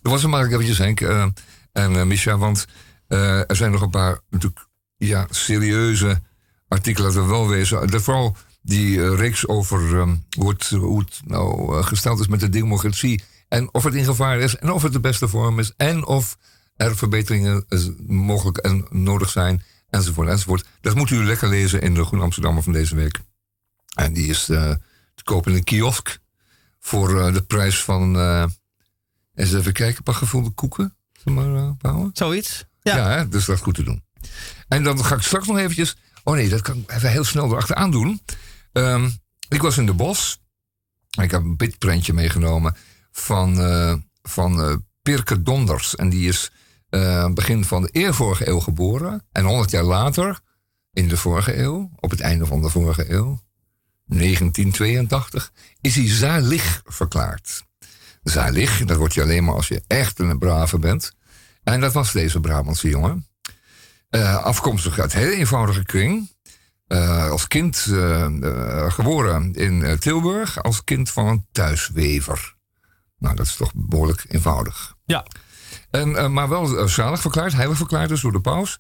[0.03, 1.27] Dat was hem maar eventjes, Henk uh,
[1.73, 2.39] en uh, Micha.
[2.39, 2.67] Want
[3.09, 4.67] er zijn nog een paar natuurlijk,
[4.97, 6.21] ja, serieuze
[6.69, 8.01] artikelen dat we wel wezen.
[8.01, 9.99] Vooral die reeks over
[10.49, 13.23] het, hoe het nou gesteld is met de democratie.
[13.49, 14.57] En of het in gevaar is.
[14.57, 15.73] En of het de beste vorm is.
[15.77, 16.37] En of
[16.77, 17.67] er verbeteringen
[18.07, 20.67] mogelijk en nodig zijn enzovoort, enzovoort.
[20.81, 23.21] Dat moet u lekker lezen in de Groene Amsterdammer van deze week.
[23.95, 24.71] En die is uh,
[25.15, 26.19] te koop in een kiosk
[26.79, 28.45] voor uh, de prijs van, uh,
[29.35, 30.97] eens even kijken, een paar gevulde koeken.
[31.25, 32.11] Maar, bouwen.
[32.13, 32.65] Zoiets?
[32.83, 34.05] Ja, ja hè, dus dat is goed te doen.
[34.69, 37.51] En dan ga ik straks nog eventjes, oh nee, dat kan ik even heel snel
[37.51, 38.21] erachteraan doen.
[38.73, 39.19] Um,
[39.49, 40.41] ik was in de bos.
[41.21, 42.77] Ik heb een bitprentje meegenomen
[43.19, 43.57] van,
[44.23, 45.97] van Pirke Donders.
[45.97, 46.51] En die is
[46.91, 49.23] uh, begin van de eervorige eeuw geboren.
[49.33, 50.41] En 100 jaar later,
[50.93, 53.41] in de vorige eeuw, op het einde van de vorige eeuw,
[54.07, 57.65] 1982, is hij zalig verklaard.
[58.23, 61.13] Zalig, dat word je alleen maar als je echt een brave bent.
[61.63, 63.27] En dat was deze Brabantse jongen.
[64.11, 66.31] Uh, afkomstig uit een hele eenvoudige kring.
[66.89, 67.77] Uh, als kind
[68.89, 72.56] geboren in Tilburg, als kind van een thuiswever.
[73.19, 74.95] Nou, dat is toch behoorlijk eenvoudig.
[75.05, 75.27] Ja.
[75.91, 78.79] En, eh, maar wel uh, zalig verklaard, heilig verklaard dus door de paus.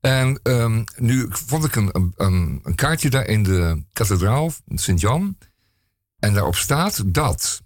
[0.00, 5.38] En um, nu vond ik een, een, een, kaartje daar in de kathedraal, Sint-Jan.
[6.18, 7.62] En daarop staat dat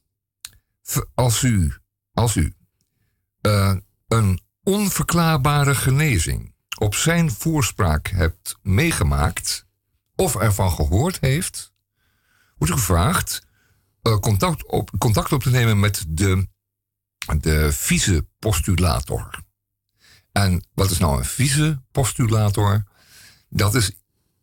[1.14, 1.74] als u,
[2.12, 2.54] als u
[3.42, 3.76] uh,
[4.08, 9.66] een onverklaarbare genezing op zijn voorspraak hebt meegemaakt
[10.16, 11.72] of ervan gehoord heeft,
[12.56, 13.46] wordt u gevraagd
[14.02, 16.48] contact, op, contact op te nemen met de,
[17.38, 19.30] de vice-postulator.
[20.32, 22.84] En wat is nou een vice-postulator?
[23.48, 23.92] Dat is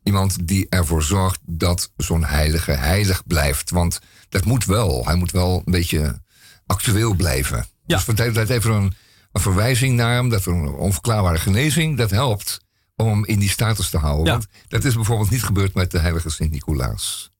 [0.03, 3.69] iemand die ervoor zorgt dat zo'n heilige heilig blijft.
[3.69, 3.99] Want
[4.29, 5.05] dat moet wel.
[5.05, 6.21] Hij moet wel een beetje
[6.65, 7.57] actueel blijven.
[7.57, 7.95] Ja.
[7.95, 8.93] Dus van tijd tot tijd even een,
[9.31, 12.63] een verwijzing naar hem, dat er een onverklaarbare genezing, dat helpt
[12.95, 14.25] om hem in die status te houden.
[14.25, 14.31] Ja.
[14.31, 17.31] Want dat is bijvoorbeeld niet gebeurd met de heilige Sint-Nicolaas.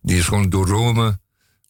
[0.00, 1.18] Die is gewoon door Rome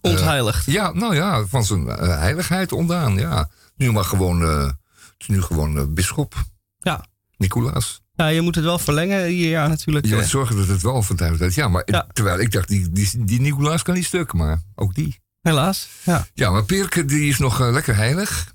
[0.00, 0.64] Ontheiligd.
[0.64, 3.18] ja, nou ja, van zijn eh, heiligheid ontdaan.
[3.18, 3.48] Ja.
[3.76, 4.70] Nu maar gewoon, eh,
[5.18, 6.34] is nu gewoon uh, bisschop.
[6.78, 7.04] Ja.
[7.36, 8.02] Nicolaas.
[8.14, 10.06] ja, je moet het wel verlengen hier, ja, natuurlijk.
[10.06, 10.18] Je eh.
[10.18, 11.54] moet zorgen dat het wel van tijd tot tijd.
[11.54, 12.06] Ja, maar Ja.
[12.12, 15.20] terwijl ik dacht, die, die, die Nicolaas kan niet stuk, maar ook die.
[15.42, 15.88] Helaas.
[16.04, 16.26] Ja.
[16.34, 18.52] Ja, maar Pirke die is nog eh, lekker heilig.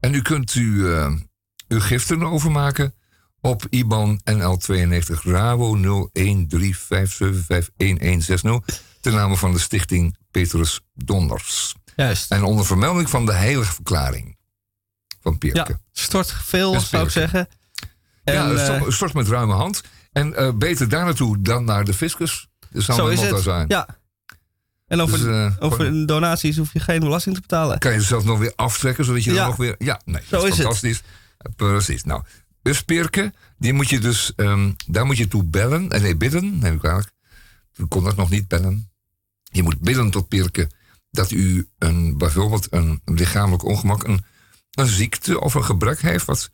[0.00, 1.12] En u kunt u, eh,
[1.68, 2.94] uw giften overmaken
[3.40, 8.64] op IBAN NL92 Rabo 0135751160
[9.00, 11.74] ten name van de stichting Petrus Donders.
[11.96, 12.30] Juist.
[12.30, 14.36] En onder vermelding van de heilige verklaring
[15.20, 15.58] van Pirke.
[15.58, 17.48] Ja, stort veel, zou ik zeggen.
[18.24, 19.82] En, Ja, eh, stort, stort met ruime hand.
[20.12, 22.48] En eh, beter daar naartoe dan naar de fiscus.
[22.70, 23.42] Dat zou zo is het.
[23.42, 23.64] zijn.
[23.68, 23.88] Ja.
[24.86, 27.78] En over, Dus, eh, over donaties hoef je geen belasting te betalen.
[27.78, 29.36] Kan je zelf nog weer aftrekken, zodat je Ja.
[29.36, 29.74] dan nog weer...
[29.78, 30.62] Ja, nee, Zo dat is is het.
[30.62, 31.02] fantastisch.
[31.38, 32.04] Eh, Precies.
[32.04, 32.22] Nou,
[32.62, 35.88] dus Pirke, die moet je dus, ehm, daar moet je toe bellen.
[35.90, 37.10] En nee, bidden, neem ik kwalijk.
[37.72, 38.90] Toen kon dat nog niet bellen.
[39.56, 40.70] Je moet bidden tot Pirke
[41.10, 44.24] dat u een, bijvoorbeeld een lichamelijk ongemak, een,
[44.70, 46.50] een ziekte of een gebrek heeft wat,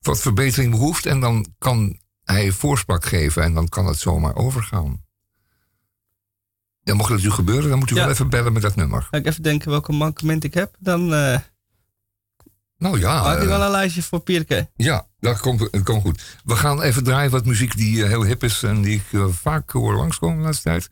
[0.00, 1.06] wat verbetering behoeft.
[1.06, 5.04] En dan kan hij voorspraak geven en dan kan het zomaar overgaan.
[6.80, 8.00] Ja, mocht dat u gebeuren, dan moet u Ja.
[8.00, 9.02] wel even bellen met dat nummer.
[9.10, 10.76] Ga ik even denken welke mankement ik heb.
[10.78, 11.38] Dan eh
[12.78, 14.70] Nou ja, maak ik eh, wel een lijstje voor Pierke.
[14.76, 16.22] Ja, dat komt, dat komt goed.
[16.44, 19.70] We gaan even draaien wat muziek die eh, heel hip is en die ik vaak
[19.70, 20.90] hoor langskomen de laatste tijd.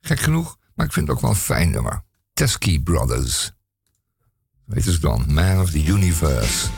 [0.00, 2.02] Gek genoeg, maar ik vind het ook wel een fijn nummer.
[2.32, 3.52] Teskey Brothers.
[4.66, 5.24] Je het dan?
[5.34, 6.68] Man of the Universe.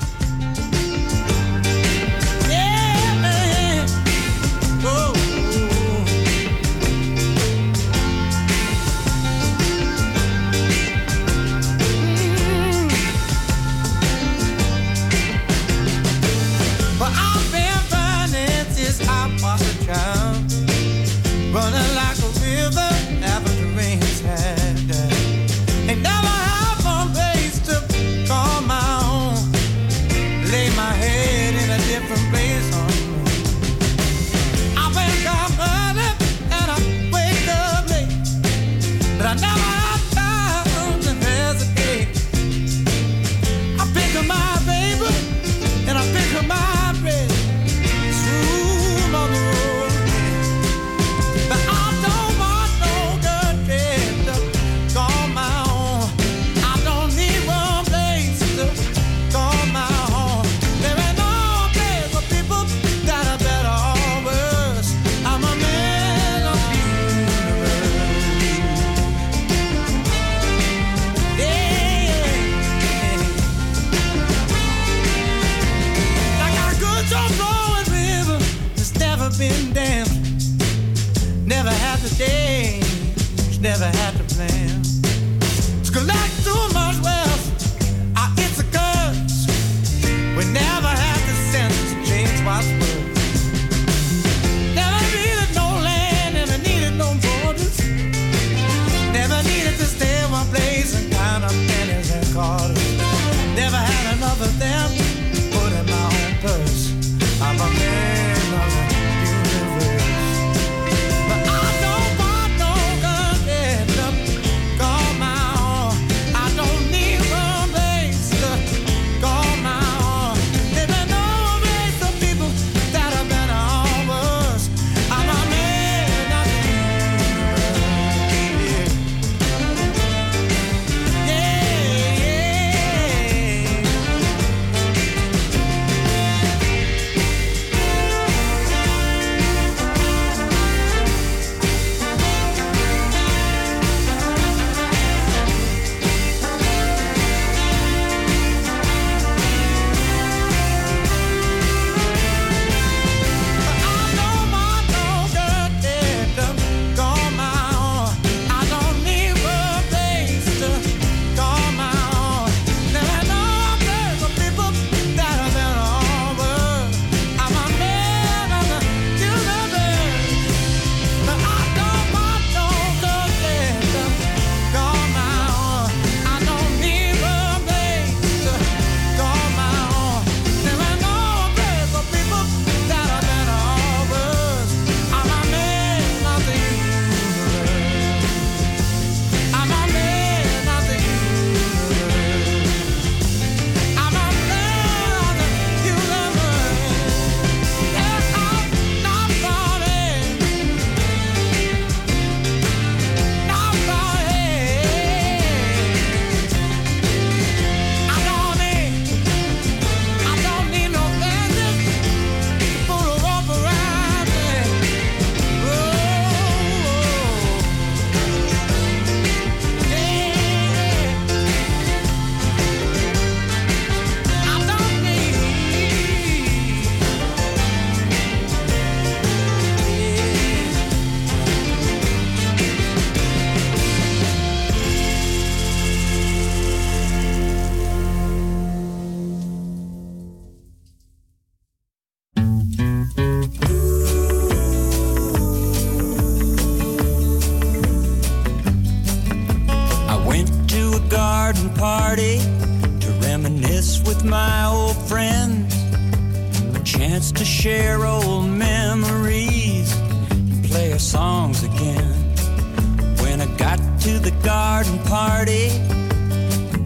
[265.19, 265.67] Party,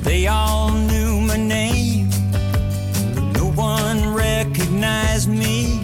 [0.09, 2.09] they all knew my name.
[3.39, 5.83] No one recognized me.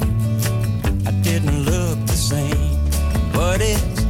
[1.10, 2.72] I didn't look the same,
[3.34, 4.00] but it's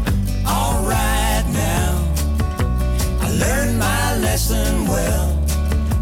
[0.47, 1.93] alright now.
[3.27, 5.29] I learned my lesson well.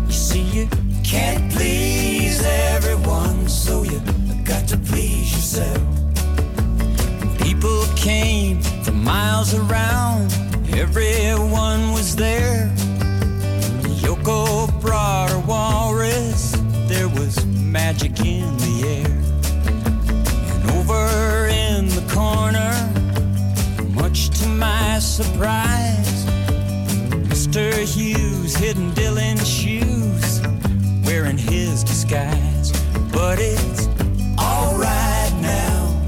[0.06, 0.68] You see, you
[1.12, 2.36] can't please
[2.74, 3.98] everyone, so you
[4.44, 5.82] got to please yourself.
[7.46, 10.35] People came from miles around,
[10.76, 12.70] everyone was there.
[14.02, 16.52] Yoko brought walrus,
[16.86, 19.16] there was magic in the air.
[20.52, 22.72] And over in the corner,
[23.94, 26.26] much to my surprise,
[27.30, 27.72] Mr.
[27.82, 30.42] Hughes hidden Dylan's shoes,
[31.06, 32.70] wearing his disguise.
[33.12, 33.86] But it's
[34.38, 36.04] alright now.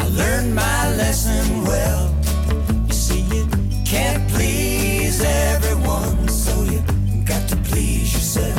[0.00, 2.11] I learned my lesson well.
[5.24, 6.82] Everyone, so you
[7.24, 8.58] got to please yourself.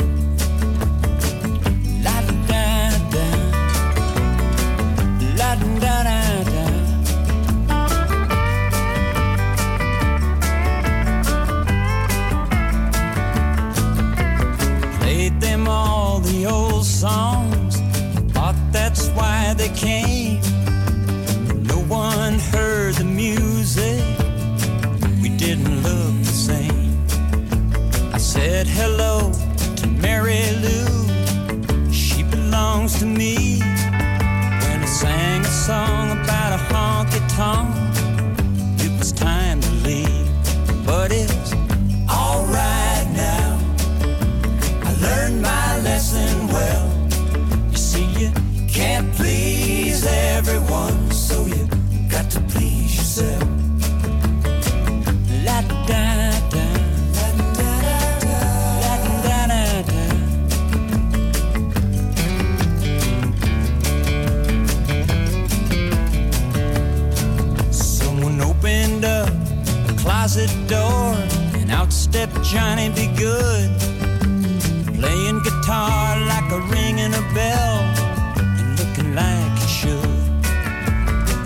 [15.00, 17.76] Played them all the old songs.
[18.32, 20.13] Thought that's why they came.
[28.76, 29.13] Hello
[72.24, 73.70] stepped Johnny Be Good
[74.98, 77.80] playing guitar like a ringing a bell
[78.38, 80.34] and looking like you should.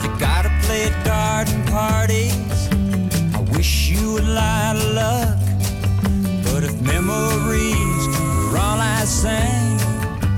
[0.03, 2.69] You gotta play at garden parties.
[3.35, 5.39] I wish you a lot of luck.
[6.45, 8.05] But if memories
[8.53, 9.81] were all I sang,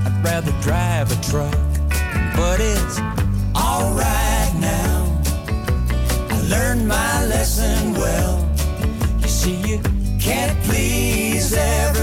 [0.05, 1.53] I'd rather drive a truck.
[2.35, 2.99] But it's
[3.55, 5.21] alright now.
[6.31, 7.20] I learned my
[10.71, 12.00] please everyone,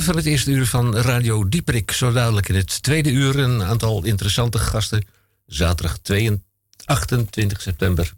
[0.00, 1.90] Van het eerste uur van Radio Dieperik.
[1.90, 5.06] Zo dadelijk in het tweede uur een aantal interessante gasten.
[5.46, 6.46] Zaterdag 22,
[6.84, 8.12] 28 september.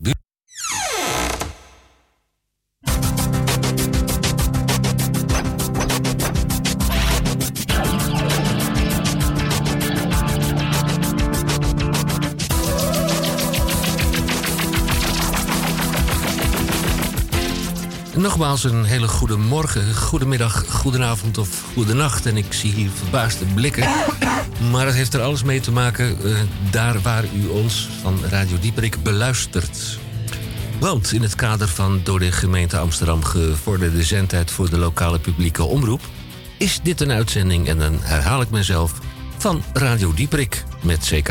[18.41, 22.27] Nogmaals een hele goede morgen, goedemiddag, goedenavond of goedenacht.
[22.27, 23.89] En ik zie hier verbaasde blikken.
[24.71, 26.37] Maar het heeft er alles mee te maken eh,
[26.71, 29.99] daar waar u ons van Radio Dieperik beluistert.
[30.79, 35.63] Want in het kader van door de gemeente Amsterdam gevorderde zendtijd voor de lokale publieke
[35.63, 36.01] omroep...
[36.57, 38.93] is dit een uitzending, en dan herhaal ik mezelf,
[39.39, 41.31] van Radio Dieperik met CK.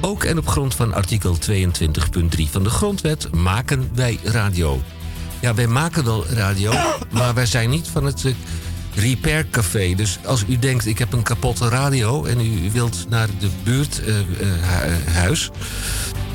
[0.00, 4.82] Ook en op grond van artikel 22.3 van de Grondwet maken wij radio.
[5.46, 6.72] Ja, wij maken wel radio,
[7.10, 8.32] maar wij zijn niet van het eh,
[8.94, 9.94] Repair Café.
[9.94, 12.24] Dus als u denkt, ik heb een kapotte radio...
[12.24, 15.50] en u wilt naar de buurthuis,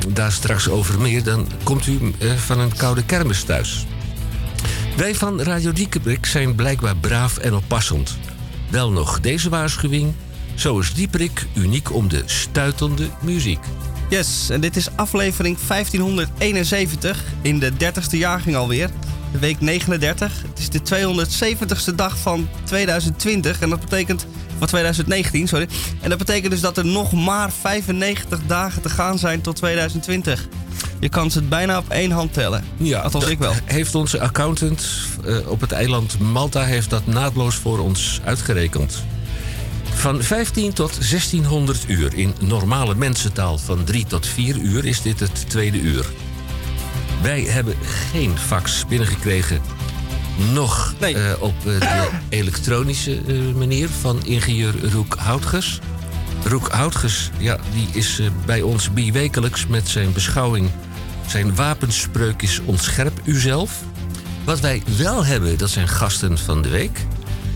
[0.08, 1.24] daar straks over meer...
[1.24, 3.86] dan komt u eh, van een koude kermis thuis.
[4.98, 8.18] Wij van Radio Dieperik zijn blijkbaar braaf en oppassend.
[8.70, 10.14] Wel nog deze waarschuwing.
[10.56, 13.64] Zo is Dieperik uniek om de stuitende muziek.
[14.12, 18.90] Yes, en dit is aflevering 1571 in de 30ste jaargang alweer.
[19.40, 20.44] week 39.
[20.48, 20.82] Het is de
[21.92, 24.26] 270ste dag van 2020 en dat betekent
[24.58, 25.68] van 2019, sorry.
[26.02, 30.48] En dat betekent dus dat er nog maar 95 dagen te gaan zijn tot 2020.
[31.00, 32.64] Je kan ze het bijna op één hand tellen.
[32.78, 33.54] Ja, Althans, ik wel.
[33.66, 34.88] Heeft onze accountant
[35.26, 39.04] eh, op het eiland Malta heeft dat naadloos voor ons uitgerekend.
[39.94, 45.20] Van 15 tot 1600 uur in normale mensentaal van 3 tot 4 uur is dit
[45.20, 46.06] het tweede uur.
[47.22, 47.76] Wij hebben
[48.12, 49.62] geen fax binnengekregen.
[50.54, 51.16] Nog Nee.
[51.16, 55.80] eh, op eh, de elektronische eh, manier van ingenieur Roek Houtges.
[56.46, 60.70] Roek Houtges, ja, die is bij ons biwekelijks met zijn beschouwing.
[61.28, 63.80] Zijn wapenspreuk is ontscherp uzelf.
[64.44, 67.06] Wat wij wel hebben, dat zijn gasten van de week.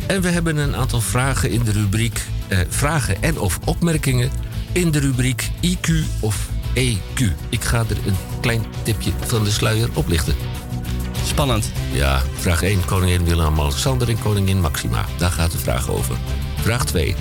[0.07, 2.25] En we hebben een aantal vragen in de rubriek...
[2.47, 4.31] eh, vragen en of opmerkingen
[4.71, 7.23] in de rubriek IQ of EQ.
[7.49, 10.35] Ik ga er een klein tipje van de sluier oplichten.
[11.25, 11.71] Spannend.
[11.91, 15.05] Ja, vraag 1, koningin Willem-Alexander en koningin Maxima.
[15.17, 16.15] Daar gaat de vraag over.
[16.61, 17.15] Vraag 2,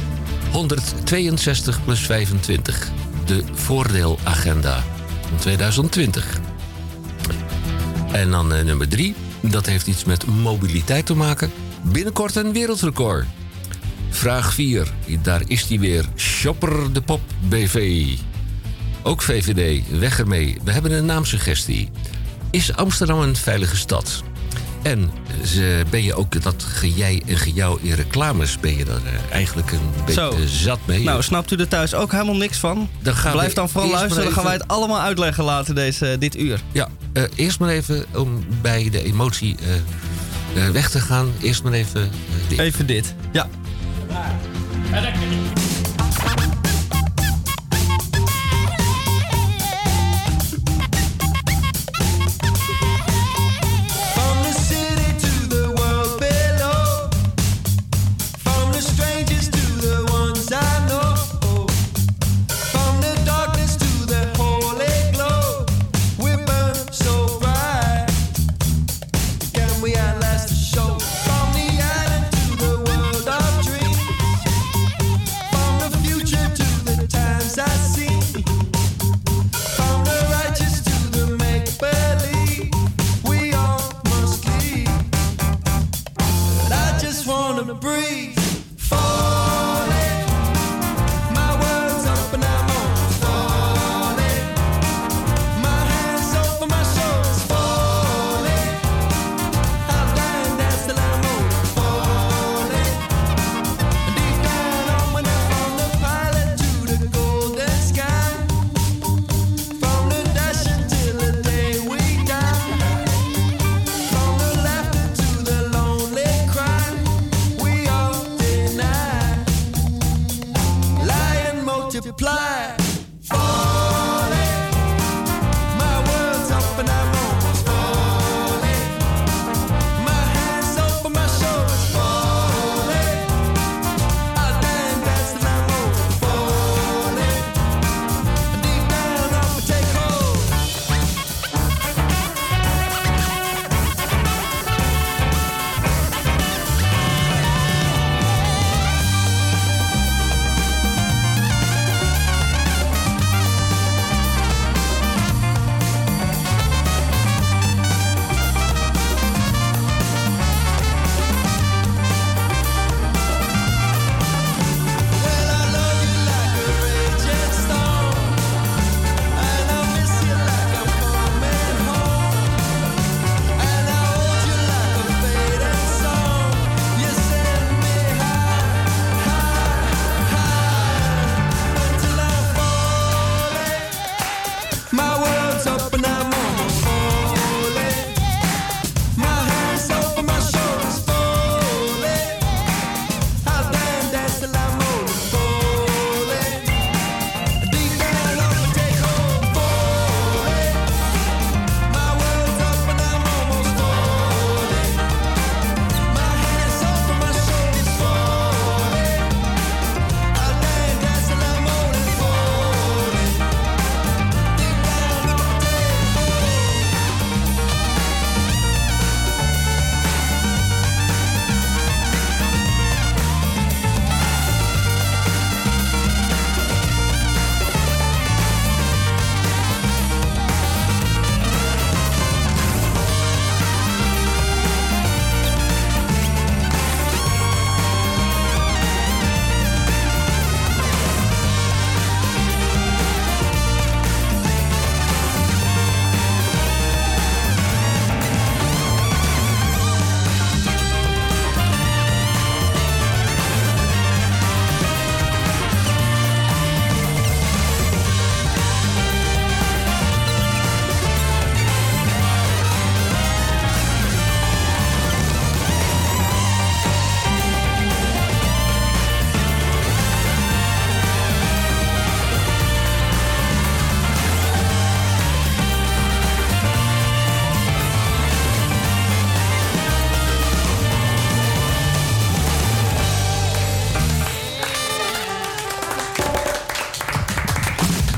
[0.52, 2.90] 162 plus 25.
[3.24, 4.84] De voordeelagenda
[5.28, 6.40] van 2020.
[8.12, 11.52] En dan eh, nummer 3, dat heeft iets met mobiliteit te maken.
[11.92, 13.26] Binnenkort een wereldrecord.
[14.10, 16.04] Vraag 4, daar is die weer.
[16.16, 18.06] Shopper de Pop BV.
[19.02, 20.58] Ook VVD, weg ermee.
[20.64, 21.90] We hebben een naamsuggestie.
[22.50, 24.22] Is Amsterdam een veilige stad?
[24.82, 25.10] En
[25.44, 28.58] ze, ben je ook dat gejij en gejouw in reclames...
[28.60, 30.36] ben je daar eh, eigenlijk een beetje Zo.
[30.46, 31.02] zat mee?
[31.02, 32.88] Nou, snapt u er thuis ook helemaal niks van?
[33.02, 36.36] Dan gaan Blijf dan vooral luisteren, dan gaan wij het allemaal uitleggen later deze, dit
[36.36, 36.60] uur.
[36.72, 39.80] Ja, eh, eerst maar even om bij de emotie eh, eh,
[40.72, 41.32] weg te gaan.
[41.40, 42.58] Eerst maar even eh, dit.
[42.58, 43.14] Even dit.
[43.32, 43.48] Ja.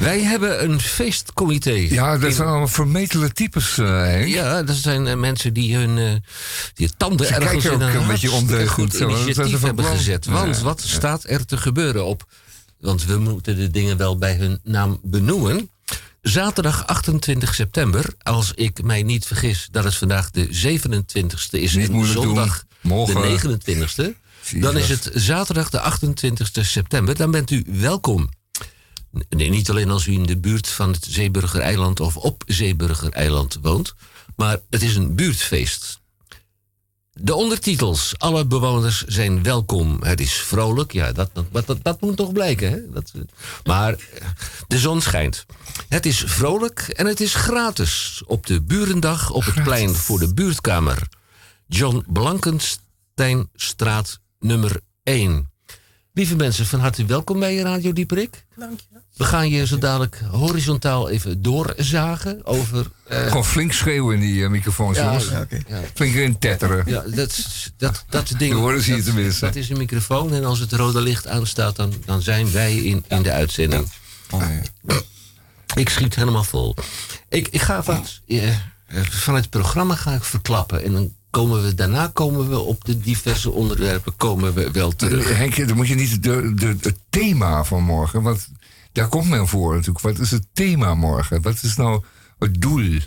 [0.06, 1.70] Wij hebben een feestcomité.
[1.70, 4.26] Ja, dat zijn allemaal vermetele types, eh.
[4.26, 6.30] Ja, dat zijn eh, mensen die hun eh,
[6.74, 9.96] die tanden Ze ergens in ook een beetje ondeugend, initiatief is hebben plan.
[9.96, 10.26] gezet.
[10.26, 12.24] Want Ja, wat staat er te gebeuren op?
[12.80, 15.70] Want we moeten de dingen wel bij hun naam benoemen.
[16.22, 21.90] Zaterdag 28 september, als ik mij niet vergis dat het vandaag de 27e is Niet
[21.90, 23.60] en zondag Morgen.
[23.64, 27.16] de 29e, dan is het zaterdag de 28e september.
[27.16, 28.28] Dan bent u welkom.
[29.28, 33.94] Nee, niet alleen als u in de buurt van het Zeeburgereiland of op Zeeburgereiland woont,
[34.36, 36.00] maar het is een buurtfeest.
[37.20, 38.14] De ondertitels.
[38.18, 40.02] Alle bewoners zijn welkom.
[40.02, 40.92] Het is vrolijk.
[40.92, 42.70] Ja, dat, dat, dat, dat moet toch blijken.
[42.70, 42.78] Hè?
[42.92, 43.12] Dat,
[43.64, 43.98] maar eh,
[44.66, 45.46] de zon schijnt.
[45.88, 48.22] Het is vrolijk en het is gratis.
[48.26, 51.08] Op de Burendag op het plein voor de buurtkamer.
[51.66, 55.50] John Blankensteinstraat nummer 1.
[56.16, 58.44] Lieve mensen, van harte welkom bij Radio Dieperik.
[58.56, 58.86] Dank je.
[59.16, 62.86] We gaan je zo dadelijk horizontaal even doorzagen over...
[63.08, 65.28] eh, Gewoon flink schreeuwen in die eh, microfoons, Ja, jongens.
[65.28, 65.46] ja.
[65.68, 65.80] Ja.
[65.94, 66.82] Flink in tetteren.
[66.86, 67.46] Ja, dat,
[67.76, 68.52] dat, dat ding.
[68.52, 69.44] Je hoort ze hier dat- tenminste.
[69.44, 73.04] Dat is een microfoon en als het rode licht aanstaat, dan, dan zijn wij in,
[73.08, 73.88] in de uitzending.
[75.74, 76.74] Ik schiet helemaal vol.
[77.28, 78.56] Ik, ik ga wat, eh,
[79.10, 80.84] van het programma ga ik verklappen.
[80.84, 85.36] En dan komen we, daarna komen we op de diverse onderwerpen komen we wel terug.
[85.36, 88.48] Henk, dan moet je niet de, de, het thema van morgen, want
[88.92, 90.00] daar komt men voor natuurlijk.
[90.00, 91.42] Wat is het thema morgen?
[91.42, 92.04] Wat is nou
[92.38, 92.98] het doel?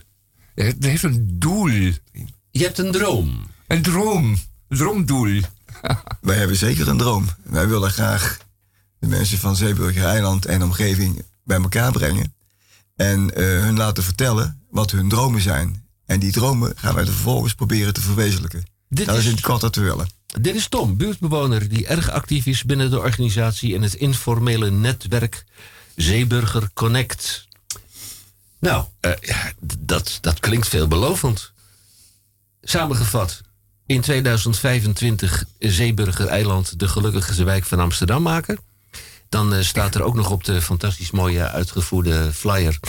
[0.55, 1.67] Het heeft een doel.
[2.51, 3.47] Je hebt een droom.
[3.67, 4.37] Een droom.
[4.67, 5.41] Een droomdoel.
[6.21, 7.27] Wij hebben zeker een droom.
[7.43, 8.37] Wij willen graag
[8.99, 12.35] de mensen van Zeeburger Eiland en omgeving bij elkaar brengen.
[12.95, 15.87] En eh, hun laten vertellen wat hun dromen zijn.
[16.09, 18.65] En die dromen gaan wij er vervolgens proberen te verwezenlijken.
[18.87, 20.09] Dit dat is in het kort wat we willen.
[20.41, 25.45] Dit is Tom, buurtbewoner die erg actief is binnen de organisatie en het informele netwerk
[25.95, 27.47] Zeeburger Connect.
[28.59, 31.51] Nou, eh, ja, dat, dat klinkt veelbelovend.
[32.61, 33.41] Samengevat,
[33.85, 38.59] in 2025 Zeeburger Eiland de gelukkigste wijk van Amsterdam maken.
[39.29, 42.79] Dan eh, staat er ook nog op de fantastisch mooie uitgevoerde flyer.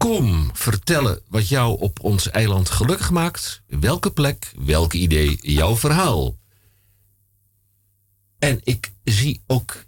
[0.00, 3.62] Kom vertellen wat jou op ons eiland gelukkig maakt.
[3.66, 6.34] Welke plek, welk idee, jouw verhaal.
[8.38, 9.84] En ik zie ook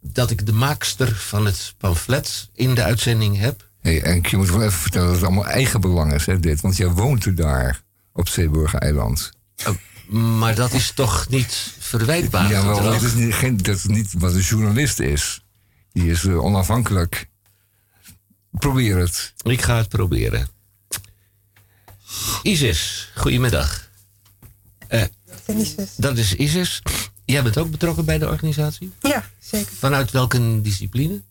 [0.00, 3.68] dat ik de maakster van het pamflet in de uitzending heb.
[3.80, 6.60] Hey, en je moet wel even vertellen dat het allemaal eigen belang is, hè, dit.
[6.60, 7.82] Want jij woont er daar,
[8.12, 9.32] op Zeeburger Eiland.
[10.08, 12.50] Maar dat is toch niet verwijtbaar?
[12.50, 15.44] Ja, wel, dat is, niet, geen, dat is niet wat een journalist is.
[15.92, 17.30] Die is eh, onafhankelijk.
[18.58, 19.32] Probeer het.
[19.42, 20.48] Ik ga het proberen.
[22.42, 23.90] Isis, goedemiddag.
[24.88, 25.02] Eh,
[25.96, 26.82] dat is Isis.
[27.24, 28.92] Jij bent ook betrokken bij de organisatie?
[29.00, 29.72] Ja, zeker.
[29.72, 31.22] Vanuit welke discipline?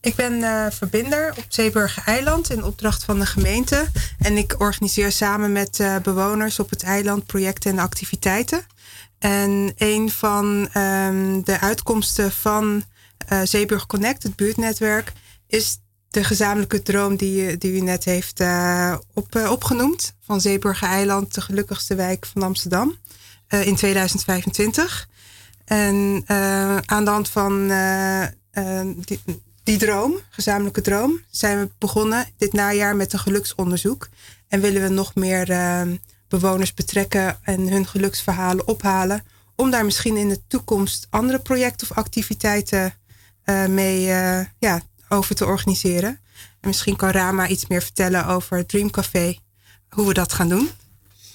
[0.00, 3.86] Ik ben eh, verbinder op Zeeburger Eiland in opdracht van de gemeente.
[4.18, 8.66] En ik organiseer samen met eh, bewoners op het eiland projecten en activiteiten.
[9.18, 12.84] En een van ehm, de uitkomsten van
[13.26, 15.12] eh Zeeburger Connect, het buurtnetwerk,
[15.46, 15.78] is
[16.10, 20.14] de gezamenlijke droom die, die u net heeft eh, op, eh, opgenoemd.
[20.20, 22.96] Van Zeeburger Eiland, de gelukkigste wijk van Amsterdam,
[23.46, 25.08] eh, in 2025.
[25.64, 28.30] En eh, aan de hand van eh, eh,
[28.96, 29.20] die,
[29.62, 34.08] die droom, gezamenlijke droom, zijn we begonnen dit najaar met een geluksonderzoek.
[34.48, 35.82] En willen we nog meer eh,
[36.28, 39.24] bewoners betrekken en hun geluksverhalen ophalen.
[39.56, 42.94] Om daar misschien in de toekomst andere projecten of activiteiten
[43.44, 44.80] eh, mee eh, ja,
[45.12, 46.20] over te organiseren.
[46.60, 49.36] En misschien kan Rama iets meer vertellen over het Dream Café,
[49.88, 50.70] hoe we dat gaan doen.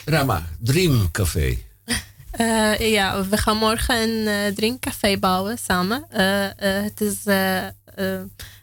[0.06, 1.58] Rama, Dream Café.
[2.36, 6.06] Eh, ja, we gaan morgen een eh, drinkcafé bouwen samen.
[6.10, 6.48] Eh,
[6.84, 7.24] het is,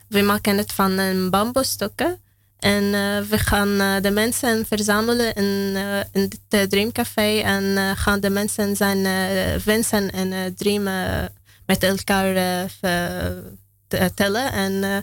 [0.08, 2.20] we maken het van een bamboestokken.
[2.58, 7.38] En eh, we gaan de mensen verzamelen in, eh, in dit eh, Dreamcafé.
[7.40, 11.32] En eh, gaan de mensen zijn eh, wensen en eh, dromen
[11.66, 13.42] met elkaar eh, ver-
[14.14, 14.52] tellen.
[14.52, 14.96] En eh,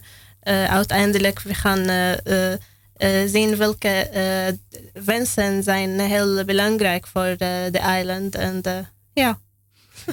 [0.64, 2.54] eh, uiteindelijk we gaan eh, eh,
[2.98, 4.54] eh, zien welke eh,
[5.06, 7.38] wensen zijn heel belangrijk voor eh,
[7.72, 8.36] de eiland.
[8.36, 8.74] En eh,
[9.14, 9.40] ja.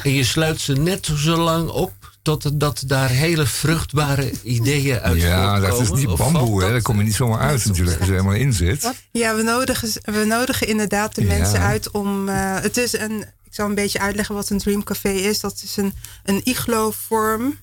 [0.02, 5.60] En je sluit ze net zo lang op totdat daar hele vruchtbare ideeën uit Ja,
[5.60, 6.60] dat is niet bamboe, hè.
[6.60, 8.92] dat- Daar kom je niet zomaar uit natuurlijk, als je er helemaal in zit.
[9.12, 11.26] Ja, we nodigen, we nodigen inderdaad de Ja.
[11.38, 12.28] mensen uit om.
[12.28, 13.20] eh, het is een.
[13.44, 15.40] Ik zal een beetje uitleggen wat een Dream Café is.
[15.40, 15.92] Dat is een,
[16.24, 17.56] een iglo-vorm eh,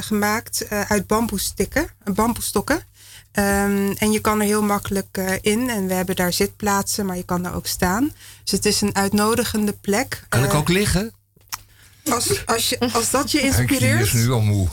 [0.00, 2.82] gemaakt eh, uit bamboestikken, bamboestokken.
[3.32, 5.70] Ehm, en je kan er heel makkelijk eh, in.
[5.70, 8.12] En we hebben daar zitplaatsen, maar je kan er ook staan.
[8.42, 10.24] Dus het is een uitnodigende plek.
[10.28, 11.12] Kan ik Eh, ook liggen?
[12.10, 14.68] als, als, je, als dat je inspireert, is nu al moe.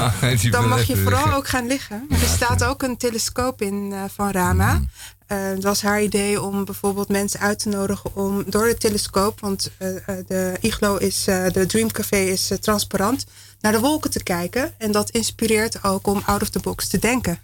[0.50, 1.36] Dan mag je vooral liggen.
[1.36, 2.06] ook gaan liggen.
[2.10, 4.80] Er staat ook een telescoop in eh, van Rama.
[5.26, 9.40] Eh, het was haar idee om bijvoorbeeld mensen uit te nodigen om door de telescoop,
[9.40, 13.24] want eh, eh, de iglo is, eh, de Dreamcafé is eh, transparant,
[13.62, 14.74] naar de wolken te kijken.
[14.78, 17.38] En dat inspireert ook om out of the box te denken.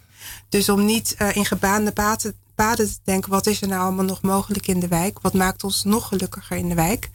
[0.48, 4.04] Dus om niet eh, in gebaande paden, paden te denken, wat is er nou allemaal
[4.04, 5.18] nog mogelijk in de wijk?
[5.20, 7.10] Wat maakt ons nog gelukkiger in de wijk?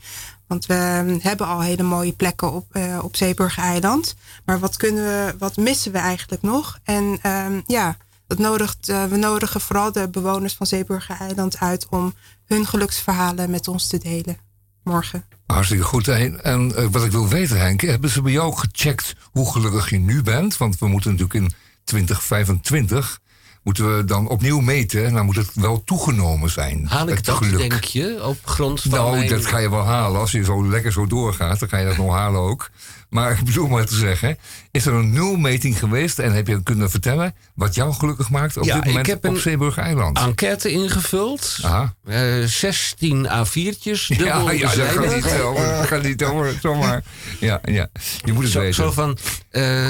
[0.47, 4.15] Want we eh, hebben al hele mooie plekken op, eh op Zeeburger-eiland.
[4.45, 6.79] Maar wat, kunnen we, wat missen we eigenlijk nog?
[6.83, 7.97] En ehm, ja,
[8.27, 12.13] dat nodigt, eh, we nodigen vooral de bewoners van Zeeburger-eiland uit om
[12.45, 14.37] hun geluksverhalen met ons te delen.
[14.83, 15.25] Morgen.
[15.45, 16.07] Hartstikke goed.
[16.07, 19.89] En, en eh, wat ik wil weten, Henk, hebben ze bij jou gecheckt hoe gelukkig
[19.89, 20.57] je nu bent?
[20.57, 21.51] Want we moeten natuurlijk in
[21.83, 23.19] 2025
[23.63, 25.05] moeten we dan opnieuw meten.
[25.05, 26.85] En dan moet het wel toegenomen zijn.
[26.87, 27.69] Haal ik dat, geluk.
[27.69, 30.19] denk je, op grond van Nou, mijn- dat ga je wel halen.
[30.19, 32.69] Als je zo lekker zo doorgaat, dan ga je dat nog halen ook.
[33.13, 34.37] Maar ik bedoel maar te zeggen,
[34.71, 38.63] is er een nulmeting geweest en heb je kunnen vertellen wat jou gelukkig maakt op
[38.63, 40.17] Ja, dit moment ik heb op een Zeeburger-eiland?
[40.17, 41.57] enquête ingevuld.
[41.61, 41.93] Aha.
[42.05, 45.67] Eh, 16 A4'tjes, Ja, dubbel ja, dat gaat niet over.
[45.77, 47.03] Dat gaat niet over, zomaar.
[47.39, 47.87] Ja, ja.
[48.25, 48.73] Je moet het Zo, weten.
[48.75, 49.17] zo van,
[49.49, 49.87] eh,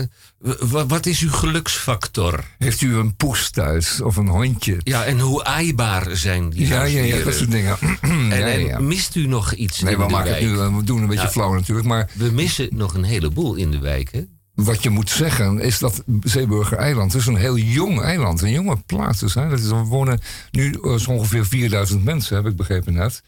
[0.88, 2.44] wat is uw geluksfactor?
[2.58, 4.78] Heeft u een poes thuis of een hondje?
[4.84, 7.26] Ja, en hoe aaibaar zijn die Ja, ja, ja, huisdieren?
[7.26, 7.78] dat soort dingen.
[8.02, 8.80] En, ja, ja, en ja.
[8.80, 10.52] mist u nog iets Nee, in we de maken het wijk?
[10.56, 11.30] nu, eh, we doen een beetje Ja.
[11.30, 11.88] flauw natuurlijk.
[11.88, 14.22] Maar We missen nog een heleboel in de wijk, hè?
[14.54, 18.42] wat je moet zeggen is dat Zeeburger Eiland is een heel jong eiland.
[18.42, 19.20] Een jonge plaats.
[19.20, 19.50] Dus, hè.
[19.50, 20.20] Dat is, we wonen
[20.52, 23.24] nu eh, zo ongeveer 4000 mensen, heb ik begrepen net.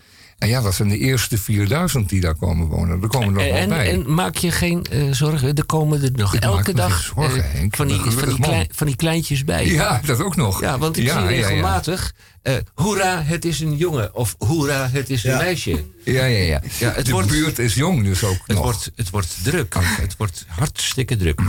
[0.45, 3.01] En ja, dat zijn de eerste 4000 die daar komen wonen.
[3.01, 3.91] Er komen er nog wel En, bij.
[3.91, 7.51] en maak je geen eh, zorgen, er komen er nog Ik elke dag zorgen, eh,
[7.51, 7.75] Henk.
[7.75, 9.67] van, die, van, die klein- van die kleintjes bij.
[9.67, 10.61] ja, dat ook nog.
[10.61, 11.47] Ja, want ik Ja, zie ja, ja.
[11.47, 12.13] regelmatig...
[12.41, 14.15] eh, hoera, het is een jongen.
[14.15, 15.83] Of hoera, het is een meisje.
[16.03, 16.61] Ja, ja, ja.
[16.79, 18.63] Ja, het de wordt- buurt is jong dus ook Het nog.
[18.63, 19.75] wordt, het wordt druk.
[19.79, 21.41] Het wordt hartstikke druk.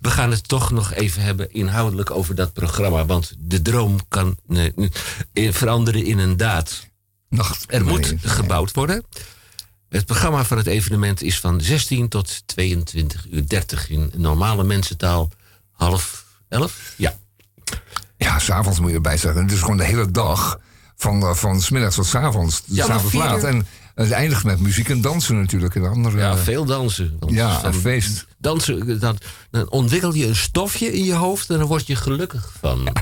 [0.00, 3.06] We gaan het toch nog even hebben inhoudelijk over dat programma.
[3.06, 4.36] Want de droom kan
[5.34, 6.92] veranderen in een daad.
[7.34, 7.64] Nacht.
[7.68, 9.04] Er moet gebouwd worden.
[9.88, 15.30] Het programma van het evenement is van 16 tot 22 uur 30 in normale mensentaal.
[15.72, 16.94] Half elf?
[16.96, 17.16] Ja.
[18.16, 19.42] Ja, s'avonds moet je erbij zeggen.
[19.42, 20.60] Het is gewoon de hele dag.
[20.96, 22.62] Van, eh, van smiddags tot s'avonds.
[22.64, 23.42] Dus Ja, s'avonds laat.
[23.42, 25.74] En het eindigt met muziek en dansen natuurlijk.
[25.74, 27.18] En andere, Ja, veel dansen.
[27.26, 28.26] Ja, een feest.
[28.38, 29.18] Dansen, dan,
[29.50, 32.88] dan ontwikkel je een stofje in je hoofd en dan word je gelukkig van.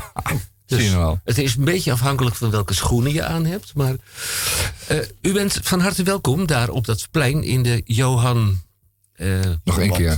[0.66, 1.20] Dus wel.
[1.24, 3.74] Het is een beetje afhankelijk van welke schoenen je aan hebt.
[3.74, 3.94] Maar
[4.86, 8.60] eh, u bent van harte welkom daar op dat plein in de Johan.
[9.12, 10.08] eh, Nog één keer.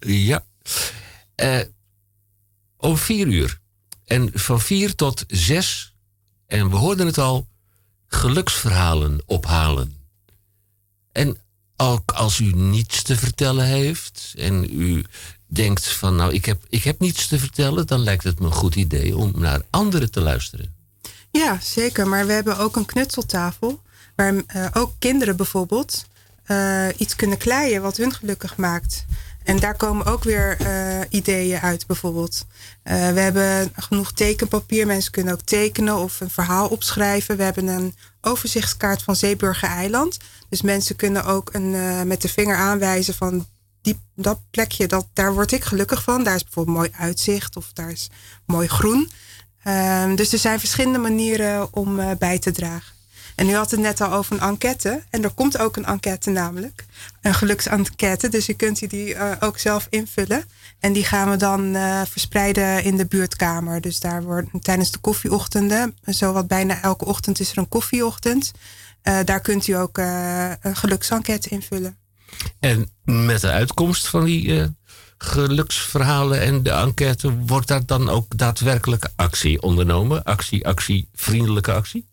[0.00, 0.44] Ja.
[1.34, 1.60] Eh,
[2.76, 3.60] om vier uur.
[4.04, 5.94] En van vier tot zes.
[6.46, 7.48] En we hoorden het al.
[8.06, 9.94] Geluksverhalen ophalen.
[11.12, 11.36] En
[11.76, 14.34] ook als u niets te vertellen heeft.
[14.36, 15.04] En u
[15.56, 17.86] denkt van nou ik heb, ik heb niets te vertellen.
[17.86, 20.74] Dan lijkt het me een goed idee om naar anderen te luisteren.
[21.30, 22.08] Ja, zeker.
[22.08, 23.80] Maar we hebben ook een knutseltafel.
[24.16, 26.06] Waar eh, ook kinderen bijvoorbeeld
[26.44, 29.04] eh, iets kunnen kleien wat hun gelukkig maakt.
[29.44, 32.46] En daar komen ook weer eh, ideeën uit bijvoorbeeld.
[32.82, 34.86] We hebben genoeg tekenpapier.
[34.86, 37.36] Mensen kunnen ook tekenen of een verhaal opschrijven.
[37.36, 40.18] We hebben een overzichtskaart van Zeeburger Eiland.
[40.48, 41.70] Dus mensen kunnen ook een,
[42.06, 43.46] met de vinger aanwijzen van
[43.86, 46.24] die, dat plekje, dat, daar word ik gelukkig van.
[46.24, 48.10] Daar is bijvoorbeeld mooi uitzicht of daar is
[48.44, 49.10] mooi groen.
[49.62, 52.94] Ehm, dus er zijn verschillende manieren om eh, bij te dragen.
[53.34, 55.02] En u had het net al over een enquête.
[55.10, 56.84] En er komt ook een enquête namelijk.
[57.22, 58.28] Een geluksenquête.
[58.28, 60.44] Dus u kunt die eh, ook zelf invullen.
[60.80, 63.80] En die gaan we dan eh, verspreiden in de buurtkamer.
[63.80, 65.96] Dus daar wordt tijdens de koffieochtenden.
[66.04, 68.52] Zowat bijna elke ochtend is er een koffieochtend.
[69.24, 71.96] Daar kunt u ook een geluksenquête invullen.
[72.60, 74.68] En met de uitkomst van die eh,
[75.18, 80.22] geluksverhalen en de enquête wordt daar dan ook daadwerkelijk actie ondernomen?
[80.24, 82.06] Actie, actie, vriendelijke actie?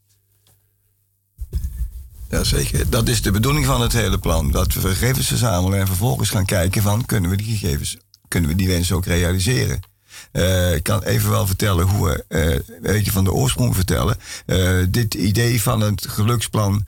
[2.29, 2.89] Jazeker.
[2.89, 4.51] Dat is de bedoeling van het hele plan.
[4.51, 7.05] Dat we gegevens verzamelen en vervolgens gaan kijken van...
[7.05, 9.79] kunnen we die gegevens, kunnen we die wensen ook realiseren?
[10.33, 14.17] Eh, ik kan even wel vertellen hoe we, eh, een beetje van de oorsprong vertellen.
[14.45, 16.85] Eh, dit idee van het geluksplan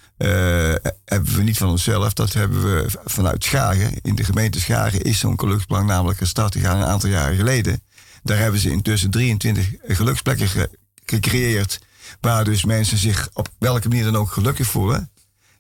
[1.05, 2.13] hebben we niet van onszelf.
[2.13, 3.93] Dat hebben we vanuit Schagen.
[4.01, 7.81] In de gemeente Schagen is zo'n geluksplan namelijk gestart gegaan een aantal jaren geleden.
[8.23, 10.69] Daar hebben ze intussen 23 geluksplekken ge-
[11.05, 11.79] gecreëerd.
[12.21, 15.09] Waar dus mensen zich op welke manier dan ook gelukkig voelen.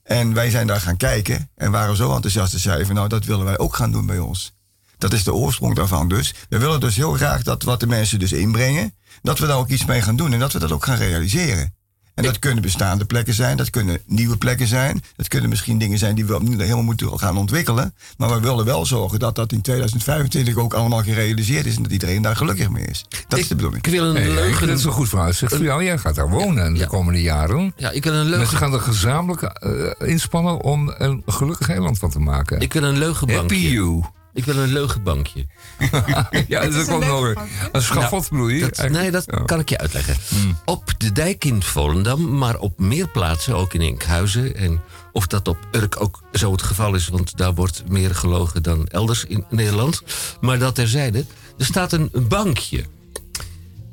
[0.03, 3.25] En wij zijn daar gaan kijken en waren zo enthousiast en zeiden van nou dat
[3.25, 4.54] willen wij ook gaan doen bij ons.
[4.97, 6.33] Dat is de oorsprong daarvan dus.
[6.49, 9.69] We willen dus heel graag dat wat de mensen dus inbrengen, dat we daar ook
[9.69, 11.73] iets mee gaan doen en dat we dat ook gaan realiseren.
[12.15, 15.03] En dat kunnen bestaande plekken zijn, dat kunnen nieuwe plekken zijn.
[15.15, 17.93] Dat kunnen misschien dingen zijn die we opnieuw helemaal moeten gaan ontwikkelen.
[18.17, 21.91] Maar we willen wel zorgen dat dat in 2025 ook allemaal gerealiseerd is en dat
[21.91, 23.05] iedereen daar gelukkig mee is.
[23.27, 23.85] Dat is de bedoeling.
[23.85, 24.67] Ik wil een Hey, leugen...
[24.67, 25.33] Dat is een goed verhaal.
[25.33, 27.73] Zeg voor jou, jij gaat daar wonen de komende jaren.
[27.77, 28.37] Ja, ik wil een leugen...
[28.39, 32.59] Mensen gaan er gezamenlijk eh, inspannen om een gelukkig eiland van te maken.
[32.59, 33.41] Ik wil een leugenbankje.
[33.57, 34.03] Happy you.
[34.35, 35.45] Ik wil een leugenbankje.
[36.47, 37.33] ja, dat is ook nog
[37.71, 38.69] een schafot bedoel je?
[38.69, 40.15] Dat, nee, dat kan ik je uitleggen.
[40.29, 40.57] Hmm.
[40.65, 44.55] Op de dijk in Volendam, maar op meer plaatsen, ook in Enkhuizen.
[44.55, 44.81] En
[45.11, 48.87] of dat op Urk ook zo het geval is, want daar wordt meer gelogen dan
[48.87, 50.01] elders in Nederland.
[50.41, 51.25] Maar dat terzijde,
[51.57, 52.83] er staat een een bankje.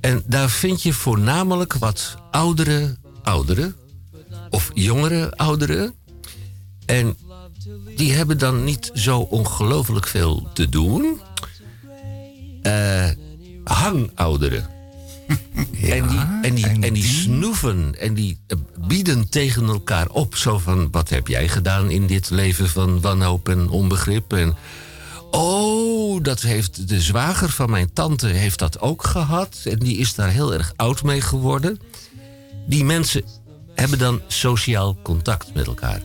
[0.01, 3.77] En daar vind je voornamelijk wat oudere ouderen.
[4.51, 5.95] Of jongere ouderen.
[6.87, 7.17] En
[7.97, 11.21] die hebben dan niet zo ongelooflijk veel te doen.
[12.63, 13.11] Eh
[13.65, 14.69] hangouderen.
[15.83, 18.57] en, die, en, die, en, die snoeven en die eh,
[18.87, 20.37] bieden tegen elkaar op.
[20.37, 24.33] Zo van, wat heb jij gedaan in dit leven van wanhoop en onbegrip?
[24.33, 24.57] En,
[25.31, 29.61] oh, dat heeft de zwager van mijn tante heeft dat ook gehad.
[29.65, 31.81] En die is daar heel erg oud mee geworden.
[32.67, 33.25] Die mensen
[33.75, 36.03] hebben dan sociaal contact met elkaar.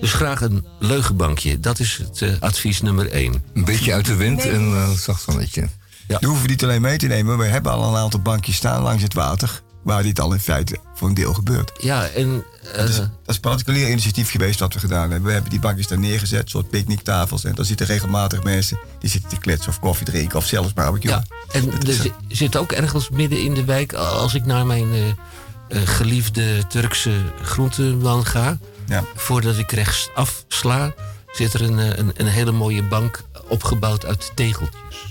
[0.00, 1.60] Dus graag een leugenbankje.
[1.60, 3.44] Dat is het eh, advies nummer één.
[3.54, 5.68] Een beetje uit de wind en uh, zacht zonnetje.
[6.08, 6.16] Ja.
[6.20, 7.38] Je hoeft niet alleen mee te nemen.
[7.38, 9.62] We hebben al een aantal bankjes staan langs het water.
[9.82, 11.72] Waar dit al in feite voor een deel gebeurt.
[11.78, 12.44] Ja, en...
[12.76, 15.22] dat, is, dat is een particulier initiatief geweest wat we gedaan hebben.
[15.22, 17.44] We hebben die bankjes daar neergezet, soort picknicktafels.
[17.44, 21.10] En daar zitten regelmatig mensen die zitten te kletsen of koffie drinken of zelfs barbecue.
[21.10, 24.92] Ja, en er zi- zit ook ergens midden in de wijk, als ik naar mijn
[24.92, 27.12] eh, eh, geliefde Turkse
[27.42, 29.04] groenteman ga, Ja.
[29.14, 30.94] voordat ik rechts afsla,
[31.32, 35.06] zit er een, eh, een, een hele mooie bank opgebouwd uit tegeltjes.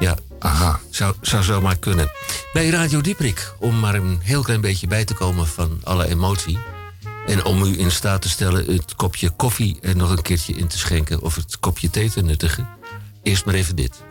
[0.00, 2.10] Ja, aha, zou, zou zomaar kunnen.
[2.52, 6.58] Bij Radio Dieprik, om maar een heel klein beetje bij te komen van alle emotie.
[7.26, 10.66] En om u in staat te stellen het kopje koffie er nog een keertje in
[10.66, 12.68] te schenken of het kopje thee te nuttigen.
[13.22, 14.02] Eerst maar even dit.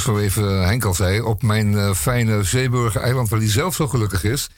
[0.00, 3.74] Zoals zo even Henk al zei, op mijn eh, fijne Zeeburger eiland, waar hij zelf
[3.74, 4.50] zo gelukkig is,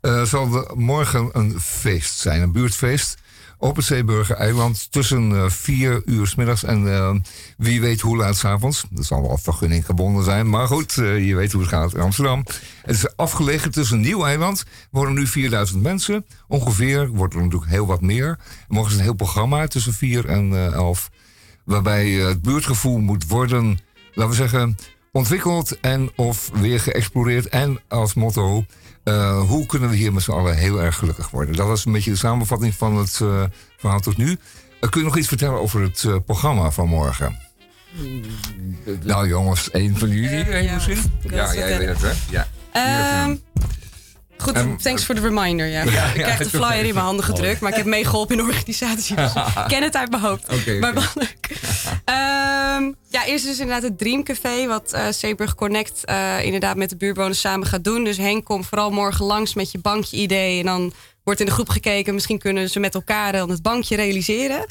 [0.00, 3.16] eh, zal er morgen een feest zijn, een buurtfeest.
[3.60, 7.14] Op het Zeeburger eiland tussen eh, vier uur s middags en eh,
[7.56, 8.84] wie weet hoe laat s avonds.
[8.90, 12.00] Dat zal wel vergunning gebonden zijn, maar goed, eh, je weet hoe het gaat in
[12.00, 12.44] Amsterdam.
[12.82, 14.64] Het is afgelegen tussen nieuw eiland.
[14.90, 16.26] Wonen nu 4000 mensen.
[16.48, 18.28] Ongeveer wordt er natuurlijk heel wat meer.
[18.28, 18.38] Er
[18.68, 21.10] morgen is een heel programma tussen 4 en eh 11
[21.68, 23.78] waarbij eh, het buurtgevoel moet worden,
[24.18, 24.76] laten we zeggen,
[25.12, 27.48] ontwikkeld en of weer geëxploreerd.
[27.48, 28.64] En als motto,
[29.04, 31.56] eh, hoe kunnen we hier met z'n allen heel erg gelukkig worden?
[31.56, 33.42] Dat was een beetje de samenvatting van het eh,
[33.76, 34.36] verhaal tot nu.
[34.80, 37.38] Eh, kun je nog iets vertellen over het programma van morgen?
[39.02, 40.74] Nou jongens, één van jullie ja.
[40.74, 40.98] misschien?
[41.20, 42.12] Ja, jij weet het hè?
[42.30, 42.46] Ja.
[44.38, 45.66] Goed, thanks voor de reminder.
[45.66, 45.82] Ja.
[45.84, 48.48] Ja, ik krijg de flyer in mijn handen gedrukt, maar ik heb meegeholpen in de
[48.48, 49.16] organisatie.
[49.16, 50.46] Dus ik ken het uit mijn hoofd.
[50.80, 51.48] Maar leuk.
[52.04, 56.96] Ehm, ja, eerst dus inderdaad het Dreamcafé, wat eh Zeeburg Connect eh, inderdaad met de
[56.96, 58.04] buurtbewoners samen gaat doen.
[58.04, 60.58] Dus Henk, kom vooral morgen langs met je bankje idee.
[60.58, 60.92] En dan
[61.24, 64.66] wordt in de groep gekeken, misschien kunnen ze met elkaar dan het bankje realiseren.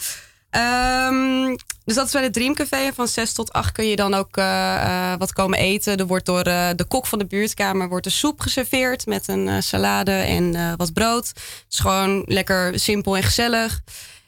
[0.57, 1.55] Ehm,
[1.85, 2.75] dus dat is bij het Dreamcafé.
[2.75, 5.97] En Van 6 tot 8 kun je dan ook eh, eh, wat komen eten.
[5.97, 9.63] Er wordt door eh, de kok van de buurtkamer wordt er soep geserveerd met een
[9.63, 11.27] salade en wat brood.
[11.27, 13.81] Het is gewoon lekker simpel en gezellig.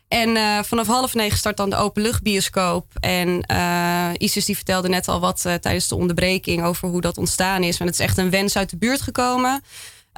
[0.08, 2.86] En vanaf half negen start dan de openluchtbioscoop.
[3.00, 3.46] En
[4.18, 7.78] Isis die vertelde net al wat tijdens de onderbreking over hoe dat ontstaan is.
[7.78, 9.62] Want het is echt een wens uit de buurt gekomen.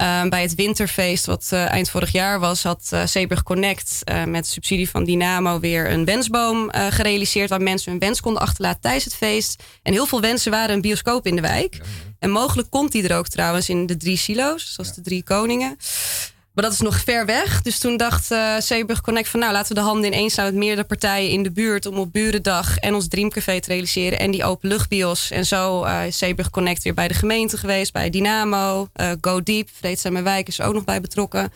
[0.02, 4.24] Eh, bij het winterfeest, wat eh, eind vorig jaar was, had uh, Zeeburg Connect eh,
[4.24, 7.50] met subsidie van Dynamo weer een wensboom gerealiseerd.
[7.50, 9.64] Waar mensen hun wens konden achterlaten tijdens het feest.
[9.84, 11.80] En heel veel wensen waren een bioscoop in de wijk.
[12.20, 15.78] En mogelijk komt die er ook trouwens in de drie silo's, zoals de drie koningen.
[16.54, 17.62] Maar dat is nog ver weg.
[17.62, 20.56] Dus toen dacht uh, Zeeburg Connect van nou laten we de handen ineens slaan met
[20.56, 24.44] meerdere partijen in de buurt om op Burendag en ons Dreamcafé te realiseren en die
[24.44, 25.32] openluchtbios.
[25.32, 29.44] En zo uh, is Zeeburg Connect weer bij de gemeente geweest, bij Dynamo, uh, Go
[29.44, 31.52] Deep, Vreedzame Wijk is er ook nog bij betrokken.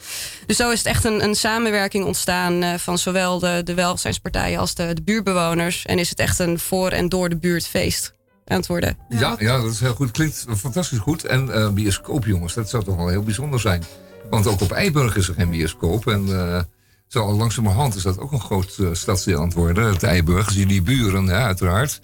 [0.45, 4.75] Dus zo is het echt een, een samenwerking ontstaan van zowel de, de welzijnspartijen als
[4.75, 5.85] de, de buurtbewoners.
[5.85, 8.13] En is het echt een voor en door de buurt feest
[8.45, 8.97] aan het worden.
[9.09, 10.11] Ja, ja, dat is heel goed.
[10.11, 11.25] Klinkt fantastisch goed.
[11.25, 13.83] En bioscoop, jongens, dat zou toch wel heel bijzonder zijn.
[14.29, 16.07] Want ook op Eiburg is er geen bioscoop.
[16.07, 16.59] En uh,
[17.07, 19.87] zo al langzamerhand is dat ook een groot uh, stadsdeel aan het worden.
[19.87, 22.01] Het Eiburg, zie die buren, ja, uiteraard.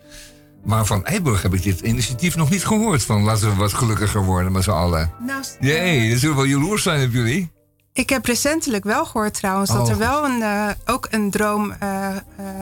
[0.63, 3.03] Maar van Eiburg heb ik dit initiatief nog niet gehoord.
[3.03, 5.11] Van laten we wat gelukkiger worden met z'n allen.
[5.25, 7.51] Nou, Jee, dat zullen wel jaloers zijn op jullie.
[7.93, 9.77] Ik heb recentelijk wel gehoord trouwens oh.
[9.77, 12.15] dat er wel een, uh, ook een droom, uh,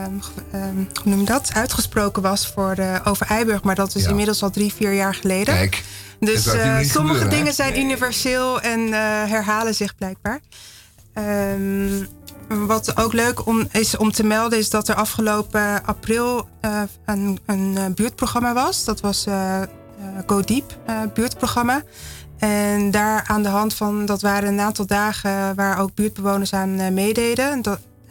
[0.04, 0.20] um,
[0.54, 3.62] um, hoe noem dat, uitgesproken was voor de, over Eiburg.
[3.62, 4.08] Maar dat is ja.
[4.08, 5.54] inmiddels al drie, vier jaar geleden.
[5.54, 5.84] Kijk,
[6.20, 7.52] dus uh, sommige gebeuren, dingen hè?
[7.52, 8.94] zijn universeel en uh,
[9.24, 10.40] herhalen zich blijkbaar.
[11.14, 12.08] Um,
[12.48, 17.38] wat ook leuk om, is om te melden is dat er afgelopen april uh, een,
[17.46, 18.84] een buurtprogramma was.
[18.84, 19.26] Dat was
[20.26, 20.78] Go Deep
[21.14, 21.82] buurtprogramma.
[22.40, 26.94] En daar aan de hand van, dat waren een aantal dagen waar ook buurtbewoners aan
[26.94, 27.62] meededen.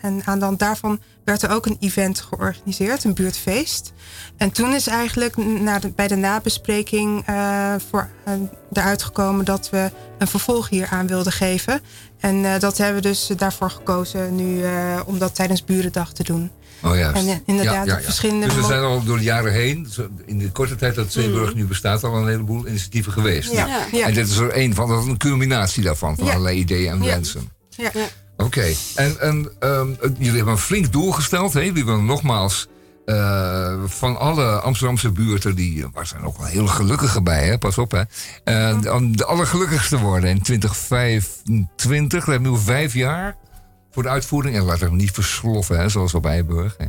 [0.01, 3.93] En, aan de hand daarvan werd er ook een event georganiseerd, een buurtfeest.
[4.37, 8.33] En toen is eigenlijk na bij de nabespreking uh, voor, uh,
[8.73, 11.81] eruit gekomen dat we een vervolg hier aan wilden geven.
[12.19, 14.63] En dat hebben we dus daarvoor gekozen nu
[15.05, 16.51] om dat tijdens Burendag te doen.
[16.81, 17.13] Oh ja.
[17.13, 18.03] En inderdaad ja, ja, ja.
[18.03, 18.45] verschillende...
[18.47, 19.87] Dus er zijn al door de jaren heen,
[20.25, 21.57] in de korte tijd dat Zeeburg mm.
[21.57, 23.51] nu bestaat, al een heleboel initiatieven geweest.
[23.51, 23.85] Ja.
[23.91, 24.07] ja.
[24.07, 27.03] En dit is er één van, dat is een culminatie daarvan, van allerlei ideeën en
[27.05, 27.49] wensen.
[27.69, 27.91] Ja.
[28.37, 28.75] Oké, okay.
[28.95, 31.53] en, en um, jullie hebben een flink doel gesteld.
[31.53, 31.59] Hè?
[31.59, 32.67] Jullie willen nogmaals
[33.05, 37.57] uh, van alle Amsterdamse buurten, die, waar zijn ook wel heel gelukkige bij, hè?
[37.57, 38.01] pas op hè.
[38.83, 43.35] Uh, om de allergelukkigste worden in 2025, we hebben nu vijf jaar
[43.91, 44.55] voor de uitvoering.
[44.55, 46.75] En laat het niet versloffen, hè, zoals op Eiburg.
[46.77, 46.85] Hè.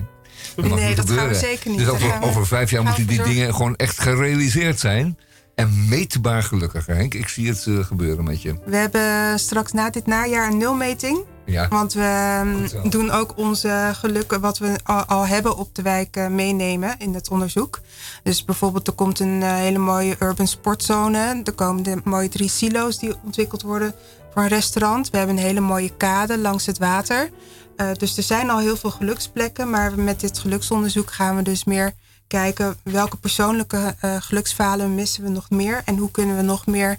[0.57, 1.79] Dat nee, dat gaan we zeker niet.
[1.79, 5.19] Dus over, over vijf jaar moeten die dingen gewoon echt gerealiseerd zijn.
[5.55, 7.15] En meetbaar gelukkiger, Henk.
[7.15, 8.55] Ik zie het uh, gebeuren met je.
[8.65, 11.19] We hebben straks na dit najaar een nulmeting.
[11.45, 11.69] Ja.
[11.69, 12.41] Want we
[12.83, 16.95] um, doen ook onze gelukken, wat we al, al hebben op de wijk, uh, meenemen
[16.99, 17.81] in het onderzoek.
[18.23, 21.41] Dus bijvoorbeeld, er komt een uh, hele mooie urban sportzone.
[21.45, 23.95] Er komen de mooie drie silo's die ontwikkeld worden
[24.33, 25.11] voor een restaurant.
[25.11, 27.31] We hebben een hele mooie kade langs het water.
[27.77, 29.71] Uh, dus er zijn al heel veel geluksplekken.
[29.71, 31.93] Maar met dit geluksonderzoek gaan we dus meer
[32.27, 35.83] kijken welke persoonlijke uh, geluksfalen missen we nog meer.
[35.85, 36.99] En hoe kunnen we nog meer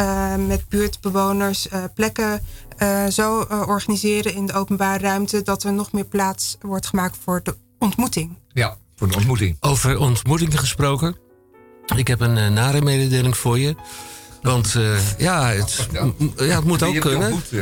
[0.00, 2.44] uh, met buurtbewoners plekken
[3.10, 5.42] zo organiseren in de openbare ruimte.
[5.42, 8.36] Dat er nog meer plaats wordt gemaakt voor de ontmoeting.
[8.52, 9.56] Ja, voor de ontmoeting.
[9.60, 11.16] Over ontmoeting gesproken.
[11.96, 13.74] Ik heb een nare mededeling voor je.
[14.42, 15.88] Want uh, ja, het,
[16.36, 17.32] ja, het moet ook kunnen.
[17.32, 17.52] Goed,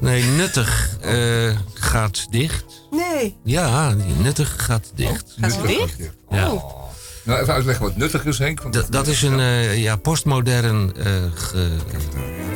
[0.00, 2.64] nee, nuttig uh, gaat dicht.
[2.90, 3.36] Nee.
[3.44, 5.24] Ja, nuttig gaat dicht.
[5.36, 5.96] Oh, gaat het dicht?
[6.30, 6.52] Ja.
[6.52, 6.89] Oh.
[7.30, 8.62] Nou, even uitleggen wat nuttig is, Henk.
[8.62, 11.68] want- Dat, dat is een eh, ja, postmodern eh ge-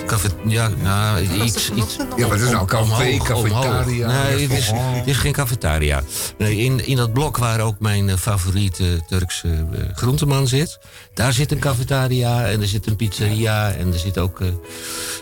[0.06, 1.96] café, ja, nou, iets, iets.
[1.96, 4.06] Ja, maar het is nou café, omhoog, cafetaria.
[4.06, 4.94] Nee, het is, Oh.
[4.94, 6.02] het is geen cafetaria.
[6.38, 10.78] Nee, in, in dat blok waar ook mijn eh, favoriete Turkse eh, groenteman zit,
[11.14, 14.48] daar zit een cafetaria en er zit een pizzeria en er zit ook eh,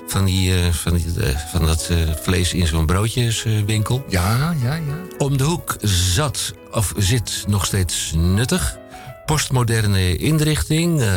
[0.07, 4.05] van, die, eh, van, die, eh, van dat eh, vlees in zo'n broodjeswinkel.
[4.09, 4.81] Ja, ja, ja.
[5.19, 5.77] Om de hoek
[6.15, 8.81] zat, of zit nog steeds nuttig.
[9.25, 11.01] Postmoderne inrichting.
[11.01, 11.15] eh,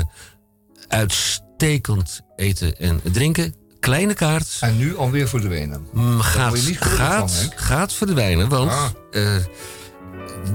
[0.88, 3.56] uitstekend eten en drinken.
[3.80, 4.58] Kleine kaart.
[4.60, 5.88] En nu alweer verdwenen.
[5.94, 8.86] Mm, Gaat, gaat, van, gaat verdwijnen, want Ah.
[9.12, 9.44] eh,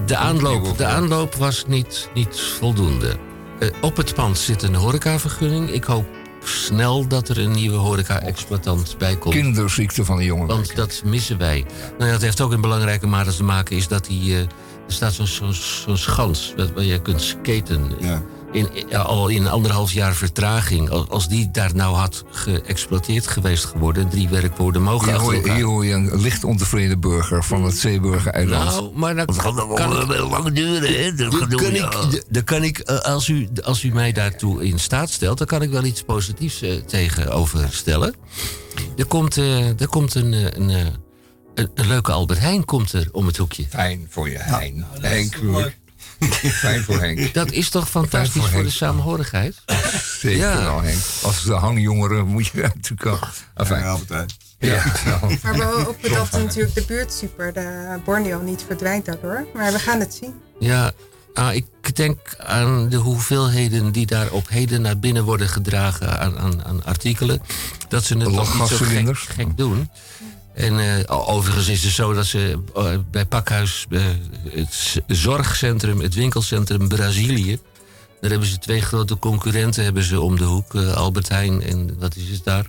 [0.07, 3.17] de, aanloop, de aanloop was niet, niet voldoende.
[3.61, 5.71] Eh, op het pand zit een horecavergunning.
[5.71, 6.07] Ik hoop
[6.45, 9.35] snel dat er een nieuwe horeca-exploitant bij komt.
[9.35, 10.47] Kinderziekte van de jongen.
[10.47, 11.65] Want dat missen wij.
[11.99, 14.47] Nou ja, het heeft ook in belangrijke mate te maken is dat die,
[14.91, 17.91] er staat zo'n zo'n zo'n schans waar je kunt skaten.
[18.53, 20.91] In, al in anderhalf jaar vertraging.
[20.91, 25.53] Als, als die daar nou had geëxploiteerd geweest geworden, drie werkwoorden mogen Hier hoor, je,
[25.53, 28.65] hier hoor je een licht ontevreden burger van het Zeeburger-eiland.
[28.65, 31.15] Nou, maar Dat nog kan wel lang duren, hè?
[31.15, 35.39] Dat kan ik, kan ik eh, als, u, als u mij daartoe in staat stelt,
[35.39, 38.15] dan kan ik wel iets positiefs eh, tegenover stellen.
[38.97, 40.95] Er komt, eh, er komt een, een,
[41.61, 43.65] een, een leuke Albert Heijn komt er om het hoekje.
[43.69, 44.85] Fijn voor je, Hein.
[45.01, 45.73] Henk, hoor.
[46.63, 47.35] Fijn voor Henk.
[47.35, 49.57] Dat is toch fantastisch voor de samenhorigheid?
[50.21, 50.63] Zeker Ja.
[50.63, 50.99] wel, Henk.
[51.23, 53.19] Als de hangjongeren moet je natuurlijk al...
[53.55, 54.29] Enfin, Ja, Albert Heijn.
[54.59, 54.85] ja.
[55.05, 55.37] nou.
[55.43, 59.47] Maar we hopen dat natuurlijk de buurtsuper, de Borneo, niet verdwijnt daardoor.
[59.55, 60.35] Maar we gaan het zien.
[60.59, 60.93] Ja,
[61.35, 66.39] ah, ik denk aan de hoeveelheden die daar op heden naar binnen worden gedragen aan,
[66.39, 67.43] aan, aan artikelen.
[67.89, 69.91] Dat ze het nog niet zo gek doen.
[70.61, 74.01] En eh, overigens is het zo dat ze eh, bij Pakhuis, eh,
[74.55, 77.59] het zorgcentrum, het winkelcentrum Brazilië.
[78.21, 80.75] Daar hebben ze twee grote concurrenten hebben ze om de hoek.
[80.75, 82.67] eh, Albert Heijn en wat is het daar?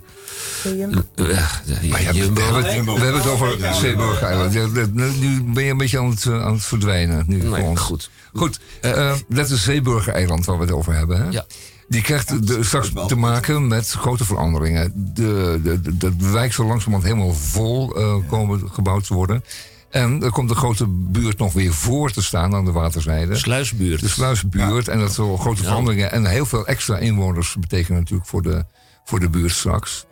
[0.64, 1.02] Jumbo.
[1.16, 2.22] Ja, we, hebben,
[2.64, 4.52] het- we hebben het over Ja, Zeeburger-eiland.
[4.52, 7.24] Ja, dat- nu- ben je een beetje aan het, aan het verdwijnen.
[7.26, 8.10] Nu Nee, goed.
[8.34, 11.18] Goed, eh, dat is Zeeburger-eiland waar we het over hebben.
[11.22, 11.28] Hè?
[11.30, 11.44] Ja.
[11.92, 14.92] Die krijgt de, straks te maken met grote veranderingen.
[14.94, 19.44] De, de, de, de wijk zal langzamerhand helemaal vol eh, komen gebouwd te worden.
[19.90, 23.36] En er komt een grote buurt nog weer voor te staan aan de waterzijde.
[23.36, 24.00] Sluisbuurt.
[24.00, 24.88] De sluisbuurt.
[24.88, 28.64] En dat zal grote veranderingen en heel veel extra inwoners betekenen natuurlijk voor de,
[29.04, 30.06] voor de buurt straks.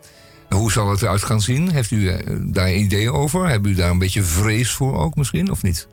[0.48, 1.70] En hoe zal het eruit gaan zien?
[1.70, 3.48] Heeft u eh, daar ideeën over?
[3.48, 5.88] Hebben u daar een beetje vrees voor ook misschien, of niet?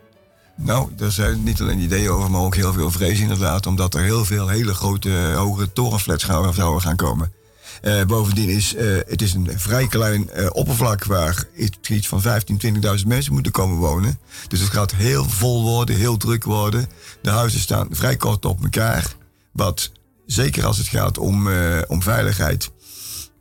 [0.57, 3.65] Nou, er zijn niet alleen ideeën over, maar ook heel veel vrees inderdaad.
[3.65, 7.31] Omdat er heel veel hele grote, hoge torenflats gaan, zouden gaan komen.
[7.81, 11.43] Eh, bovendien is eh, het is een vrij klein eh, oppervlak waar
[11.87, 12.27] iets van 15.000,
[12.99, 14.19] 20.000 mensen moeten komen wonen.
[14.47, 16.87] Dus het gaat heel vol worden, heel druk worden.
[17.21, 19.15] De huizen staan vrij kort op elkaar.
[19.51, 19.91] Wat
[20.25, 21.49] zeker als het gaat om,
[21.87, 22.71] om veiligheid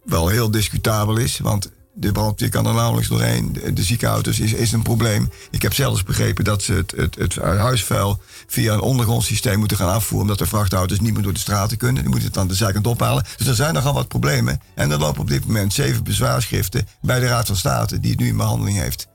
[0.04, 1.38] wel heel discutabel is.
[1.38, 3.58] Want de brandweer kan er nauwelijks doorheen.
[3.74, 5.30] De, ziekenauto's is, is een probleem.
[5.50, 9.76] Ik heb zelfs begrepen dat ze het, het, het huisvuil via een ondergronds systeem moeten
[9.76, 10.20] gaan afvoeren.
[10.20, 12.02] Omdat de vrachtauto's niet meer door de straten kunnen.
[12.02, 13.24] Die moeten het aan de zijkant ophalen.
[13.36, 14.60] Dus er zijn nogal wat problemen.
[14.74, 18.00] En er lopen op dit moment zeven bezwaarschriften bij de Raad van State.
[18.00, 19.08] die het nu in behandeling heeft.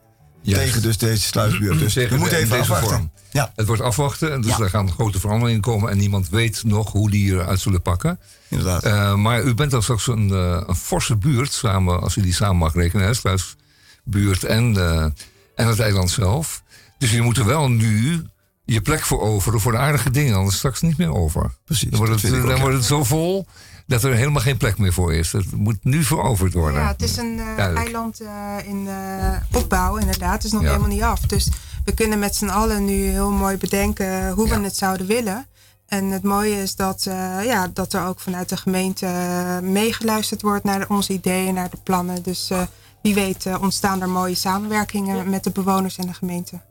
[0.44, 1.80] Tegen dus deze sluisbuurt.
[1.84, 2.98] Dus Tegen we moeten de- even deze afwachten.
[2.98, 3.12] vorm.
[3.32, 4.64] Ja, Het wordt afwachten, en dus Ja.
[4.64, 8.20] er gaan grote veranderingen komen en niemand weet nog hoe die eruit zullen pakken.
[8.48, 8.84] inderdaad.
[8.84, 12.34] Eh, maar u bent dan straks een, eh, een forse buurt, samen, als u die
[12.34, 15.04] samen mag rekenen, hè, Sluisbuurt en, eh,
[15.56, 16.64] en het eiland zelf.
[16.98, 18.24] Dus jullie moeten wel nu
[18.66, 21.52] je plek veroveren voor de aardige dingen, anders straks niet meer over.
[21.66, 23.46] Precies, Dan wordt het, dan wordt het zo vol
[23.88, 25.32] dat er helemaal geen plek meer voor is.
[25.32, 26.82] Dat moet nu veroverd worden.
[26.82, 30.34] Ja, het is een eh, eiland eh, in eh, opbouw, inderdaad.
[30.34, 30.68] Het is nog Ja.
[30.68, 31.20] helemaal niet af.
[31.20, 31.50] Dus
[31.86, 34.58] we kunnen met z'n allen nu heel mooi bedenken hoe Ja.
[34.58, 35.46] we het zouden willen.
[35.88, 37.04] En het mooie is dat,
[37.44, 39.08] ja, dat er ook vanuit de gemeente
[39.64, 42.24] meegeluisterd wordt naar onze ideeën, naar de plannen.
[42.24, 42.52] Dus
[43.02, 46.62] wie weet ontstaan er mooie samenwerkingen met de bewoners en de gemeente.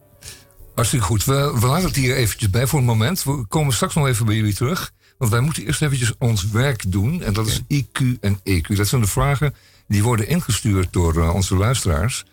[0.75, 1.25] Hartstikke goed.
[1.25, 3.23] We, we laten het hier eventjes bij voor een moment.
[3.23, 4.93] We komen straks nog even bij jullie terug.
[5.21, 7.23] Want wij moeten eerst eventjes ons werk doen.
[7.23, 8.77] En dat is IQ en EQ.
[8.77, 9.55] Dat zijn de vragen
[9.89, 12.25] die worden ingestuurd door eh, onze luisteraars.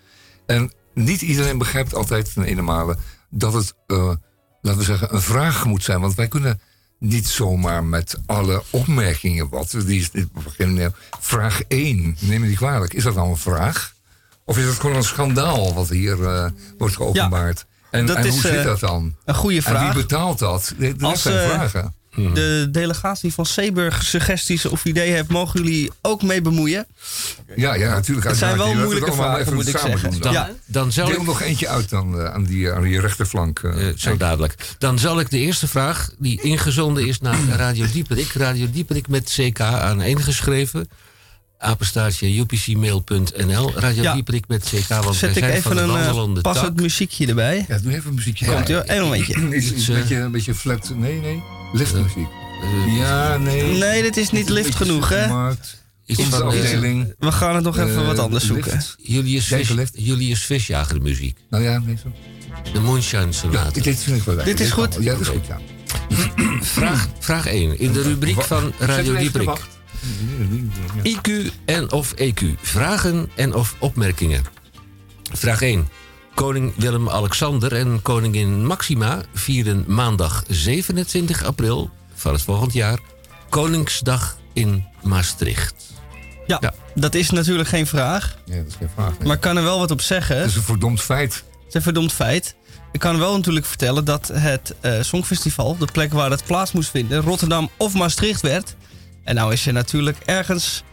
[0.45, 2.97] En niet iedereen begrijpt altijd ten ene male
[3.29, 4.11] dat het, eh,
[4.61, 6.01] laten we zeggen, een vraag moet zijn.
[6.01, 6.61] Want wij kunnen
[6.99, 9.75] niet zomaar met alle opmerkingen wat.
[9.85, 10.09] Die is,
[11.19, 12.93] vraag 1, neem me niet kwalijk.
[12.93, 13.93] Is dat nou een vraag?
[14.45, 17.65] Of is het gewoon een schandaal wat hier eh, wordt geopenbaard?
[17.91, 19.15] en dat en is, hoe zit dat dan?
[19.25, 19.93] Een goede En vraag.
[19.93, 20.73] wie betaalt dat?
[20.77, 21.85] Dat Als, zijn eh,
[22.25, 22.33] vragen.
[22.35, 26.85] de delegatie van Zeeburg suggesties of ideeën heeft, mogen jullie ook mee bemoeien.
[27.55, 28.27] Ja, ja, natuurlijk.
[28.27, 30.11] Het zijn wel het moeilijke vragen, even moet ik samen zeggen.
[30.11, 30.33] doen dan.
[30.33, 30.51] Ja.
[30.65, 33.59] Dan zal Deel ik- nog eentje uit dan eh, aan, die, aan die rechterflank.
[33.59, 33.87] eh.
[33.95, 34.55] Zo dadelijk.
[34.77, 38.31] Dan zal ik de eerste vraag, die ingezonden is naar Radio Dieperik.
[38.33, 40.89] Radio Dieperik met CK aan één geschreven.
[41.59, 43.71] Apenstaartje upcmail.nl.
[43.75, 44.13] Radio Ja.
[44.13, 46.81] Dieperik met CK, want wij Zet ik zijn even van een passend tak.
[46.81, 47.65] muziekje erbij.
[47.67, 48.45] Ja, doe even een muziekje.
[48.45, 48.83] Komt Ja.
[48.83, 49.33] één momentje.
[49.55, 50.91] Is, is een, beetje, een beetje flat.
[50.95, 51.43] Nee, nee.
[51.73, 52.27] Liftmuziek.
[52.97, 53.77] ja, nee.
[53.77, 55.51] Nee, dit is niet lift genoeg, hè?
[56.05, 57.13] Is Onze eh, afdeling.
[57.19, 58.69] We gaan het nog even eh, wat anders lift.
[58.69, 58.85] zoeken.
[58.97, 59.93] Julius, lift.
[59.97, 61.37] Julius Visjager muziek.
[61.49, 62.11] Nou ja, nee, zo.
[62.73, 63.81] De Moonshine Ja, Sonate.
[63.81, 64.55] dit vind ik wel lekker.
[64.55, 64.97] Dit is goed?
[64.99, 65.59] Ja, dat is goed, ja.
[66.61, 67.79] Vraag, vraag 1.
[67.79, 69.17] In de rubriek van Radio.
[69.19, 69.57] Ja.
[71.03, 72.41] IQ en of EQ.
[72.61, 74.43] Vragen en of opmerkingen.
[75.33, 75.87] Vraag 1.
[76.37, 82.99] Koning Willem-Alexander en koningin Maxima vieren maandag 27 april van het volgend jaar
[83.49, 85.75] Koningsdag in Maastricht.
[86.47, 86.73] Ja, Ja.
[86.95, 88.37] dat is natuurlijk geen vraag.
[88.45, 89.09] Nee, dat is geen vraag.
[89.17, 89.27] nee.
[89.27, 90.37] Maar ik kan er wel wat op zeggen.
[90.37, 91.33] Het is een verdomd feit.
[91.33, 92.55] Het is een verdomd feit.
[92.91, 96.89] Ik kan wel natuurlijk vertellen dat het eh, Songfestival, de plek waar het plaats moest
[96.89, 98.75] vinden, Rotterdam of Maastricht werd.
[99.23, 100.83] En nou is er natuurlijk ergens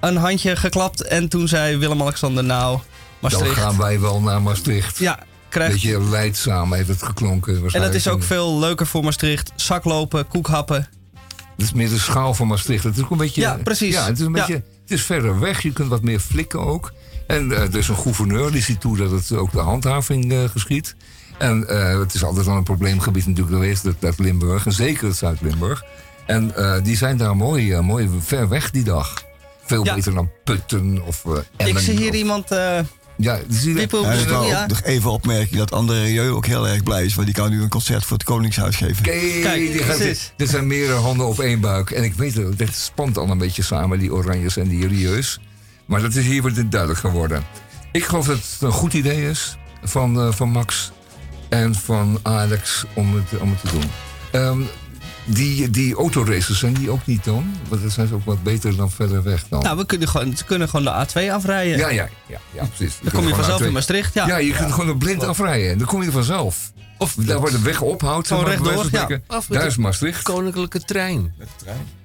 [0.00, 2.78] een handje geklapt en toen zei Willem-Alexander nou,
[3.30, 4.98] Dan gaan wij wel naar Maastricht.
[4.98, 5.72] Ja, krijgt...
[5.72, 7.70] Beetje leidzaam heeft het geklonken.
[7.72, 9.52] En dat is ook veel leuker voor Maastricht.
[9.56, 10.88] Zaklopen, koekhappen.
[11.56, 12.84] Het is meer de schaal van Maastricht.
[12.84, 13.40] Het is ook een beetje.
[13.40, 13.94] Ja, precies.
[13.94, 14.38] Ja, het is een Ja.
[14.46, 14.54] beetje.
[14.82, 15.62] Het is verder weg.
[15.62, 16.92] Je kunt wat meer flikken ook.
[17.26, 20.38] En eh, er is een gouverneur die ziet toe dat het ook de handhaving eh,
[20.48, 20.94] geschiet.
[21.38, 24.66] En eh, het is altijd al een probleemgebied natuurlijk geweest, dat, dat Limburg.
[24.66, 25.82] En zeker het Zuid-Limburg.
[26.26, 29.22] En die zijn daar mooi, mooi ver weg die dag.
[29.64, 29.94] Veel Ja.
[29.94, 31.24] beter dan Putten of
[31.58, 32.48] eh Ik zie hier of- iemand.
[33.16, 37.04] Ja, Ja, ik wou ook nog even opmerken dat André Rieu ook heel erg blij
[37.04, 37.14] is.
[37.14, 39.02] Want die kan nu een concert voor het Koningshuis geven.
[39.02, 40.32] Kijk, Kijk, die gaat, precies.
[40.36, 41.90] er zijn meerdere handen op één buik.
[41.90, 45.40] En ik weet het, dit spant al een beetje samen, die oranjes en die rieus.
[45.86, 47.44] Maar dat is hier wordt duidelijk geworden.
[47.92, 50.90] Ik geloof dat het een goed idee is van, eh, van Max
[51.48, 53.90] en van Alex om het, om het te doen.
[54.30, 54.60] Ehm,
[55.26, 57.54] die, die autoraces zijn die ook niet dan?
[57.68, 59.62] Want dan zijn ze ook wat beter dan verder weg dan.
[59.62, 61.78] nou, we kunnen gewoon, ze kunnen gewoon de A2 afrijden.
[61.78, 62.98] ja, ja, ja, ja, precies.
[63.02, 64.14] Dan kom je vanzelf in Maastricht.
[64.14, 65.70] Ja, Ja, je kunt gewoon er blind afrijden.
[65.70, 66.72] En dan kom je vanzelf.
[66.98, 68.26] Of daar wordt de weg ophoudt.
[68.26, 68.72] Gewoon rechtdoor.
[68.74, 70.22] Af met Daar de is Maastricht.
[70.22, 71.34] Koninklijke trein.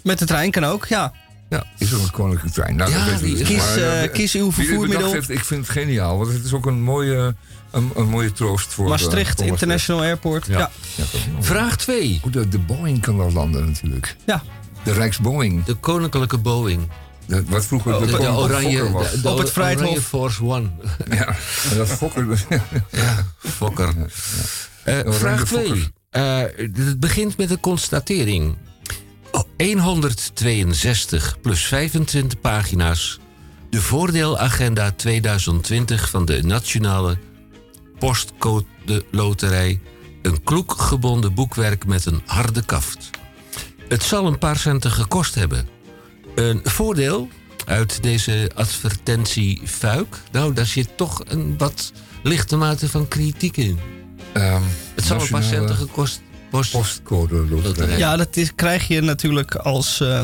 [0.04, 0.86] met de trein kan ook.
[0.86, 1.14] Ja.
[1.50, 2.76] Ja, is ook een koninklijke trein.
[2.76, 3.32] Nou, Ja, dat dus.
[3.32, 5.12] is- Kies, Maar, eh, eh, kies uw vervoermiddel.
[5.12, 6.18] heeft, ik vind het geniaal.
[6.18, 7.36] Want het is ook een mooie,
[7.72, 8.84] een, een mooie troost voor...
[8.84, 10.46] eh, Maastricht voor International Airport.
[10.48, 10.72] Ja.
[10.96, 11.04] Ja.
[11.40, 12.20] Vraag 2.
[12.22, 14.16] Goed, de, de Boeing kan daar landen natuurlijk.
[14.26, 14.44] Ja.
[14.84, 15.64] De Rijksboeing.
[15.64, 16.90] De Koninklijke Boeing.
[17.26, 19.12] De- wat vroeger Oh, de, De, oranje, Fokker was.
[19.12, 19.82] de, de Op het Vrijthof.
[19.84, 20.70] Oranje Force One.
[21.10, 21.36] Ja,
[21.72, 22.38] en dat Fokker...
[23.38, 23.88] Fokker.
[24.84, 25.90] Eh, Oranje vraag Fokker.
[26.10, 26.70] 2.
[26.86, 28.56] het begint met een constatering.
[29.80, 33.20] 162 plus 25 pagina's.
[33.70, 37.18] De voordeelagenda 2020 van de Nationale
[38.02, 38.66] Postcode
[39.12, 39.80] Loterij.
[40.22, 43.10] Een kloekgebonden boekwerk met een harde kaft.
[43.88, 45.68] Het zal een paar centen gekost hebben.
[46.36, 47.30] Een voordeel
[47.66, 50.18] uit deze advertentie Fuik.
[50.32, 51.92] Nou, daar zit toch een wat
[52.24, 53.80] lichte mate van kritiek in.
[54.34, 54.62] Ehm,
[54.96, 56.22] Het zal een paar centen gekost.
[56.50, 57.62] Post, Postcode loterij.
[57.64, 57.98] Loterij.
[57.98, 60.22] Ja, dat is, krijg je natuurlijk als eh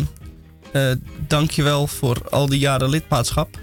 [0.71, 0.91] eh,
[1.27, 3.59] dankjewel voor al die jaren lidmaatschap.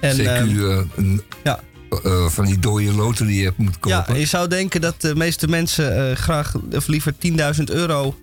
[0.00, 1.60] En, CQ, eh, eh, een, ja.
[2.02, 4.20] Eh, van die dode loten die je hebt moeten ja, kopen.
[4.20, 7.12] je zou denken dat de meeste mensen eh, graag of liever
[7.56, 8.14] 10.000 euro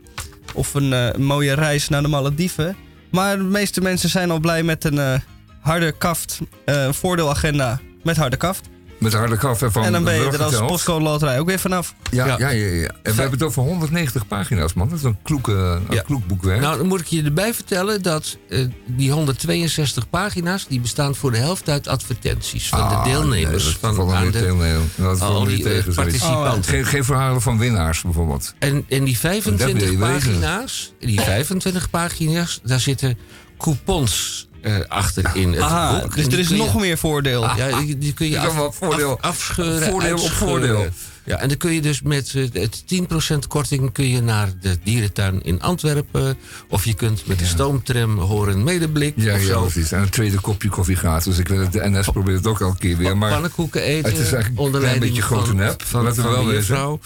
[0.53, 2.75] of een eh, mooie reis naar de Malediven.
[3.11, 5.21] Maar de meeste mensen zijn al blij met een
[5.59, 8.69] harde kaft, een voordeelagenda met harde kaft.
[9.01, 11.95] Met harde en van en dan ben je er als postcode loterij ook weer vanaf.
[12.11, 12.35] Ja, Ja.
[12.37, 12.49] ja.
[12.49, 14.89] Ja, ja, En we hebben het over 190 pagina's, man.
[14.89, 16.01] Dat is een kloek, eh, een Ja.
[16.01, 16.61] kloek boekwerk.
[16.61, 20.65] Nou, dan moet ik je erbij vertellen dat eh, die 162 pagina's...
[20.67, 23.63] die bestaan voor de helft uit advertenties van Ah, de deelnemers.
[23.63, 24.81] nee, dat is van aan weer de, deelnemer.
[24.95, 26.63] Dat is al die, eh, tegen participanten.
[26.63, 28.53] Geen, geen verhalen van winnaars, bijvoorbeeld.
[28.59, 29.99] En, en die Dat wil 25 je weten.
[29.99, 33.17] pagina's, die 25 pagina's, daar zitten
[33.57, 36.15] coupons eh, achter in het Aha, boek.
[36.15, 37.41] dus er is je- nog meer voordeel.
[37.55, 40.85] Ja, die, kun je, af, voordeel- afscheuren, voordeel op voordeel.
[41.23, 44.77] Ja, en dan kun je dus met eh, het 10% korting kun je naar de
[44.83, 46.37] dierentuin in Antwerpen.
[46.69, 49.13] Of je kunt met de stoomtram horen medeblik.
[49.17, 49.91] Ja, of ja, precies.
[49.91, 51.37] En een tweede kopje koffie gratis.
[51.37, 53.17] Ik weet het, de NS probeert het ook elke keer weer.
[53.17, 54.11] Maar pannenkoeken eten.
[54.11, 55.83] het is eigenlijk een beetje grote van, nep.
[55.83, 56.55] Van, we van wel de wezen.
[56.59, 56.99] juffrouw.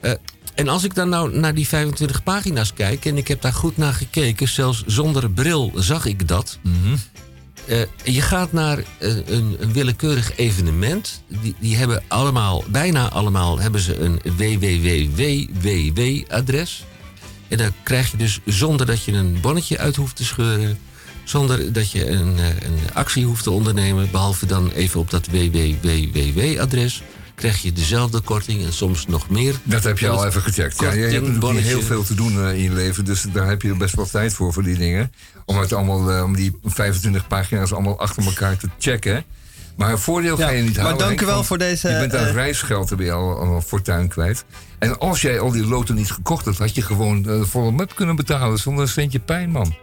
[0.00, 0.12] Eh,
[0.54, 3.04] en als ik dan nou naar die 25 pagina's kijk...
[3.04, 4.48] en ik heb daar goed naar gekeken...
[4.48, 6.58] zelfs zonder bril zag ik dat...
[6.62, 6.96] Mhm.
[7.66, 11.22] Eh, je gaat naar eh, een, een willekeurig evenement.
[11.42, 14.20] Die, die hebben allemaal, bijna allemaal, hebben ze een
[15.62, 16.84] www-adres.
[17.48, 20.78] En dan krijg je dus zonder dat je een bonnetje uit hoeft te scheuren.
[21.24, 24.10] Zonder dat je een, eh, een actie hoeft te ondernemen.
[24.10, 27.02] Behalve dan even op dat www-adres.
[27.42, 29.54] Krijg je dezelfde korting en soms nog meer.
[29.62, 30.80] Dat heb je al even gecheckt.
[30.80, 33.62] Ja, je hebt natuurlijk heel veel te doen eh, in je leven, dus daar heb
[33.62, 35.12] je best wel tijd voor, voor die dingen.
[35.44, 39.24] Om, het allemaal, eh, om die 25 pagina's allemaal achter elkaar te checken.
[39.76, 40.98] Maar een voordeel ga je niet maar halen.
[40.98, 43.54] dank Henk, u wel voor deze, Je bent aan eh, reisgeld, heb je al, al
[43.54, 44.44] een fortuin kwijt.
[44.78, 47.94] En als jij al die loten niet gekocht had, had je gewoon eh, volle map
[47.94, 49.74] kunnen betalen zonder een centje pijn, man.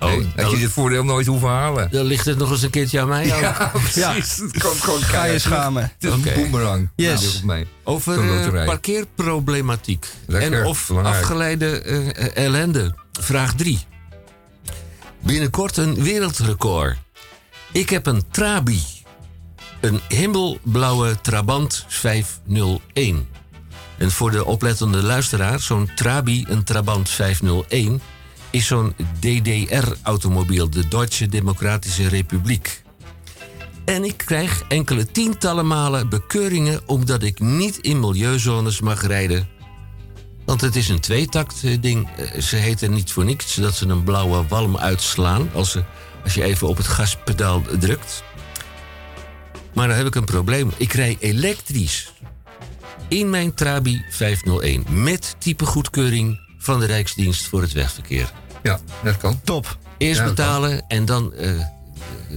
[0.00, 1.88] Oh, Nee, had dan- je dit voordeel nooit hoeven halen.
[1.90, 3.26] Dan ligt het nog eens een keertje aan mij.
[3.26, 4.36] Ja, precies.
[4.36, 5.82] Het komt gewoon Ga je schamen.
[5.82, 6.88] Het is een boemerang.
[6.96, 7.20] Yes.
[7.22, 7.66] Nou, op mij.
[7.84, 10.06] Over eh, parkeerproblematiek.
[10.26, 11.16] Lekker, en of belangrijk.
[11.20, 12.94] afgeleide eh, ellende.
[13.20, 13.78] Vraag 3.
[15.20, 16.96] Binnenkort een wereldrecord.
[17.72, 18.82] Ik heb een Trabi.
[19.80, 23.28] Een himmelblauwe Trabant 501.
[23.98, 28.00] En voor de oplettende luisteraar, zo'n Trabi, een Trabant 501...
[28.50, 32.82] is zo'n DDR-automobiel, de Duitse Democratische Republiek.
[33.84, 39.48] En ik krijg enkele tientallen malen bekeuringen omdat ik niet in milieuzones mag rijden.
[40.44, 42.08] Want het is een tweetakt eh, ding.
[42.16, 45.84] Eh, Ze heten niet voor niks dat ze een blauwe walm uitslaan als, ze,
[46.24, 48.22] als je even op het gaspedaal drukt.
[49.74, 50.70] Maar dan heb ik een probleem.
[50.76, 52.12] Ik rij elektrisch
[53.08, 58.32] in mijn Trabi 501 met type goedkeuring van de Rijksdienst voor het Wegverkeer.
[58.62, 59.40] Ja, dat kan.
[59.44, 59.78] Top.
[59.98, 60.44] Eerst Ja, dat kan.
[60.44, 61.32] betalen en dan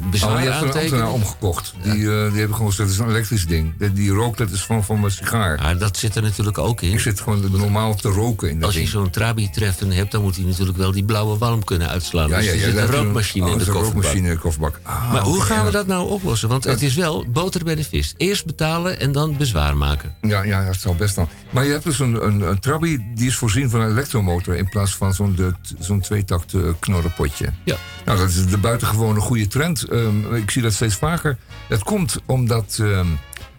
[0.02, 0.82] Oh, bezwaar een aantekenen.
[0.82, 1.74] ambtenaar omgekocht.
[1.84, 3.74] Die, eh, die hebben gewoon gezegd, dat is een elektrisch ding.
[3.78, 5.62] Die, die rookt, dat is van, van mijn sigaar.
[5.62, 6.92] Ja, dat zit er natuurlijk ook in.
[6.92, 10.36] Ik zit gewoon normaal te roken in dat Als je zo'n trabi-treffen hebt, dan moet
[10.36, 12.30] hij natuurlijk wel die blauwe walm kunnen uitslaan.
[12.30, 14.40] Ja, dus ja, er zit daar een rookmachine oh, in er de rookmachine in de
[14.40, 14.80] kofferbak.
[14.84, 16.50] Ah, Maar hoe gaan we dat nou oplossen?
[16.50, 18.14] Want het is wel boter bij de vis.
[18.18, 20.16] Eerst betalen en dan bezwaar maken.
[20.22, 21.28] Ja, ja, dat zal best dan.
[21.50, 24.56] Maar je hebt dus een, een, een Trabi, die is voorzien van een elektromotor...
[24.56, 27.50] in plaats van zo'n zo'n tweetakt knorrenpotje.
[27.64, 27.76] Ja.
[28.06, 29.83] Nou, dat is de buitengewone goede trend.
[29.88, 31.38] Ehm, ik zie dat steeds vaker.
[31.70, 33.08] Dat komt omdat ehm,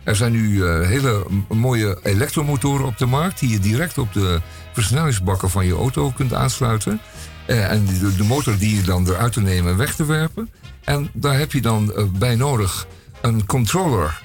[0.05, 3.41] er zijn nu eh, hele mooie elektromotoren op de markt...
[3.41, 4.41] die je direct op de
[4.73, 7.01] versnellingsbakken van je auto kunt aansluiten.
[7.47, 10.51] Eh, en de, de motor die je dan eruit te nemen en weg te werpen.
[10.85, 12.87] En daar heb je dan eh, bij nodig
[13.21, 14.23] een controller,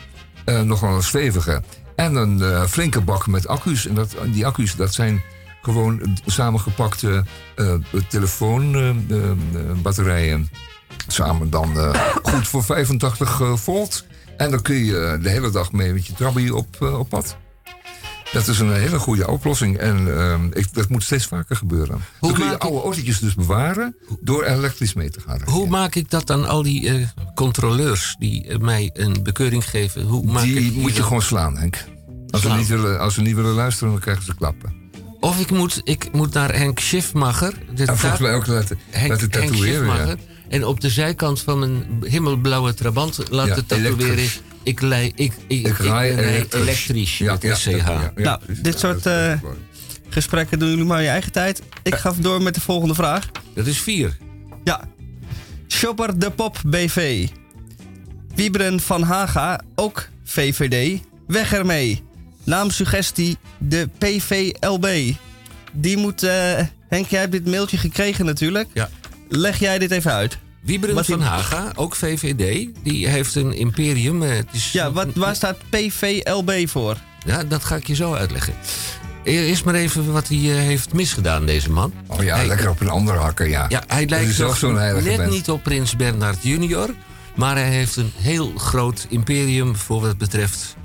[0.64, 1.64] nogal een stevige...
[1.96, 3.88] en een flinke bak met accu's.
[3.88, 5.22] En dat, die accu's, dat zijn
[5.62, 7.26] gewoon samengepakte
[8.08, 10.50] telefoonbatterijen.
[11.14, 14.06] Samen dan eh, goed voor 85 eh, volt.
[14.38, 17.38] En dan kun je de hele dag mee met je trabby op, eh, op pad.
[18.32, 19.78] Dat is een hele goede oplossing.
[19.78, 22.02] En ehm, ik, dat moet steeds vaker gebeuren.
[22.20, 25.54] Hoe kun je oude autootjes dus bewaren door elektrisch mee te gaan rijden.
[25.54, 30.02] Hoe maak ik dat aan al die eh, controleurs die eh, mij een bekeuring geven?
[30.02, 31.06] Hoe maak ik Die moet je dat?
[31.06, 31.86] gewoon slaan, Henk.
[32.30, 34.74] Als ze, niet willen, als ze niet willen luisteren, dan krijgen ze klappen.
[35.20, 37.54] Of ik moet, ik moet naar Henk Schiffmacher.
[37.76, 40.20] De En volgens mij ook laten, Henk, laten Henk tatoeëren.
[40.50, 44.30] En op de zijkant van mijn hemelsblauwe trabant laten Ja, tatoeëren.
[44.64, 46.62] Ik, lei, ik, ik, ik, Ik rij elektrisch.
[46.62, 47.70] elektrisch Ja, met ja, SCH.
[47.70, 49.34] ja, ja, ja, nou, dit Ja, soort eh,
[50.10, 51.62] gesprekken doen jullie maar in je eigen tijd.
[51.84, 53.30] Ik ga door met de volgende vraag.
[53.54, 54.18] Dat is vier.
[54.64, 54.88] Ja.
[55.68, 57.28] Shopper de Pop BV.
[58.36, 61.02] Wiebren van Haga, ook VVD.
[61.28, 62.04] Weg ermee.
[62.44, 65.14] Naamsuggestie de PVLB.
[65.72, 66.24] Die moet...
[66.24, 68.68] eh, Henk, jij hebt dit mailtje gekregen natuurlijk.
[68.74, 68.90] Ja.
[69.30, 70.38] Leg jij dit even uit.
[70.62, 74.24] Wieberen Wat van Haga, ook VVD, die heeft een imperium.
[74.24, 76.98] eh, Het is Ja, wat, waar staat PVLB voor?
[77.26, 78.54] Ja, dat ga ik je zo uitleggen.
[79.24, 81.94] Eerst maar even wat hij eh, heeft misgedaan, deze man.
[82.08, 83.66] Oh ja, Hij- lekker op een ander hakken, ja.
[83.70, 85.32] Ja, hij lijkt heilige net mens.
[85.32, 86.90] niet op prins Bernhard junior.
[87.36, 90.76] Maar hij heeft een heel groot imperium voor wat betreft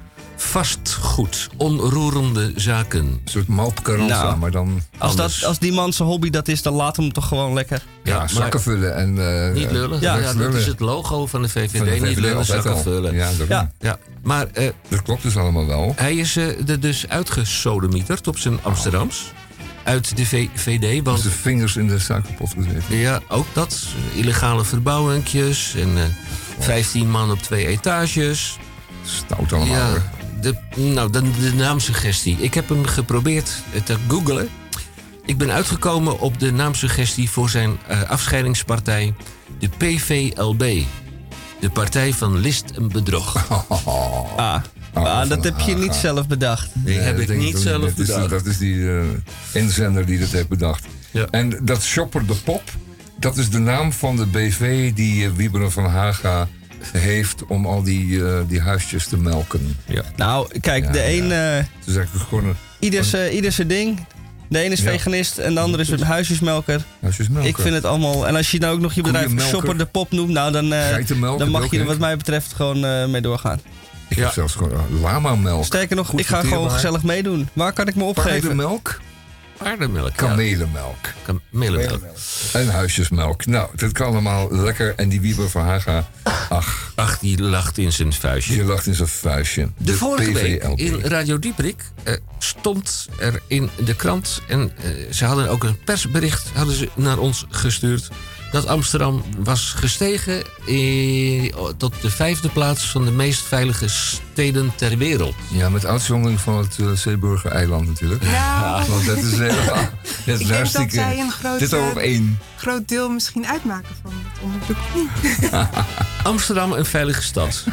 [0.45, 1.49] vastgoed.
[1.57, 3.01] Onroerende zaken.
[3.05, 6.63] Een soort malpcarranza, Nou, maar dan Als, dat, als die man zijn hobby dat is,
[6.63, 7.83] dan laat hem toch gewoon lekker.
[8.05, 9.19] ja, maar- zakken vullen en...
[9.49, 10.01] eh, Niet lullen.
[10.01, 11.77] Ja, dat is het logo van de VVD.
[11.77, 12.79] Van de niet lullen, zakken al.
[12.79, 13.15] vullen.
[13.15, 13.49] Ja, daarom.
[13.49, 13.71] Ja.
[13.81, 15.93] Ja, maar eh, Dat klopt dus allemaal wel.
[15.97, 19.33] hij is eh, er dus uitgesodemieterd op zijn Amsterdams.
[19.83, 22.97] Uit de VVD, want Dus de vingers in de suikerpot gezeten.
[22.97, 23.83] Ja, ook dat.
[24.15, 26.03] Illegale verbouwingjes en eh
[26.59, 28.59] 15 man op twee etages.
[29.05, 29.77] Stout allemaal.
[29.77, 30.03] Ja.
[30.45, 32.37] De, nou, de, de naamsuggestie.
[32.41, 34.49] Ik heb hem geprobeerd eh, te googlen.
[35.25, 39.15] Ik ben uitgekomen op de naamsuggestie voor zijn eh, afscheidingspartij,
[39.59, 40.83] de PVLB.
[41.61, 43.37] De Partij van List en Bedrog.
[44.97, 46.71] Ah, ah, dat heb je niet zelf bedacht.
[46.75, 48.31] Die heb ik niet zelf dat is, bedacht.
[48.31, 49.03] dat is die eh,
[49.53, 50.87] inzender die dat heeft bedacht.
[51.11, 51.27] Ja.
[51.31, 52.63] En dat Shopper de Pop,
[53.19, 56.49] dat is de naam van de BV die uh, Wieberen van Haga
[56.93, 59.77] heeft om al die, eh, die huisjes te melken.
[59.87, 60.03] Ja.
[60.17, 61.33] Nou, kijk, Ja, de een...
[61.33, 62.57] eh, Het is eigenlijk gewoon een...
[62.79, 64.07] ieder, zijn- ieder zijn ding.
[64.49, 64.91] De ene is Ja.
[64.91, 66.85] veganist en de andere is een huisjesmelker.
[67.01, 67.49] Huisjesmelker.
[67.49, 68.27] Ik vind het allemaal...
[68.27, 69.41] En als je nou ook nog je bedrijf.
[69.41, 70.31] Shopper de Pop noemt...
[70.31, 70.97] Nou, dan, eh,
[71.39, 73.61] dan mag je er wat mij betreft gewoon eh, mee doorgaan.
[74.09, 75.65] Ik heb zelfs gewoon uh, lama-melk.
[75.65, 77.49] Sterker nog, Goed ik ga gewoon gezellig meedoen.
[77.53, 78.41] Waar kan ik me opgeven?
[78.41, 79.01] Paardenmelk?
[79.59, 80.17] Paardenmelk.
[80.17, 80.97] Kamelenmelk.
[81.23, 82.03] Kamelenmelk.
[82.53, 83.47] En huisjesmelk.
[83.47, 84.95] Nou, dat kan allemaal lekker.
[84.97, 86.09] En die Wieber van Haga,
[86.49, 86.93] ach.
[86.95, 88.53] Ach, die lacht in zijn vuistje.
[88.55, 89.69] Die lacht in zijn vuistje.
[89.77, 94.43] De, vorige week in Radio Dieprik eh, stond er in de krant...
[94.49, 98.11] en eh, ze hadden ook een persbericht hadden ze naar ons gestuurd...
[98.55, 102.91] dat Amsterdam was gestegen eh, tot de vijfde plaats...
[102.91, 105.35] van de meest veilige steden ter wereld.
[105.49, 108.23] Ja, met uitzondering van het uh, Zeeburger eiland natuurlijk.
[108.23, 109.75] Nou, Want dat is helemaal...
[109.75, 109.87] Dat
[110.25, 110.95] ik is denk dat hartstikke...
[110.95, 112.39] zij een groot, Dit al op eh, één.
[112.57, 114.77] groot deel misschien uitmaken van het onderzoek.
[116.23, 117.65] Amsterdam een veilige stad.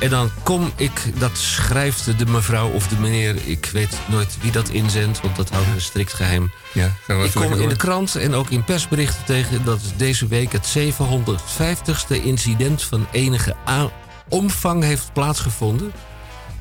[0.00, 3.36] En dan kom ik, dat schrijft de mevrouw of de meneer...
[3.44, 6.52] ik weet nooit wie dat inzendt, want dat houden we strikt geheim.
[6.72, 9.64] Ja, ik kom in de krant en ook in persberichten tegen...
[9.64, 13.54] dat deze week het 750ste incident van enige
[14.28, 15.92] omvang heeft plaatsgevonden.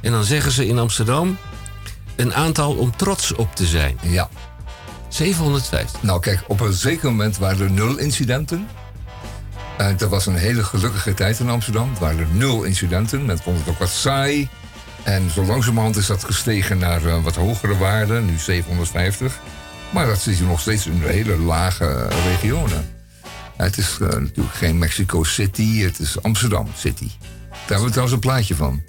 [0.01, 1.37] En dan zeggen ze in Amsterdam...
[2.15, 3.97] een aantal om trots op te zijn.
[4.01, 4.29] Ja.
[5.09, 6.03] 750.
[6.03, 8.67] Nou kijk, op een zeker moment waren er nul incidenten.
[9.77, 11.89] En dat was een hele gelukkige tijd in Amsterdam.
[11.89, 13.25] Het waren er nul incidenten.
[13.25, 14.49] Men vond het ook wat saai.
[15.03, 18.25] En zo langzamerhand is dat gestegen naar eh, wat hogere waarden.
[18.25, 19.39] Nu 750.
[19.89, 22.89] Maar dat zit hier nog steeds in hele lage eh, regionen.
[23.57, 25.79] Het is eh, natuurlijk geen Mexico City.
[25.81, 27.09] Het is Amsterdam City.
[27.49, 28.83] Daar hebben we trouwens een plaatje van.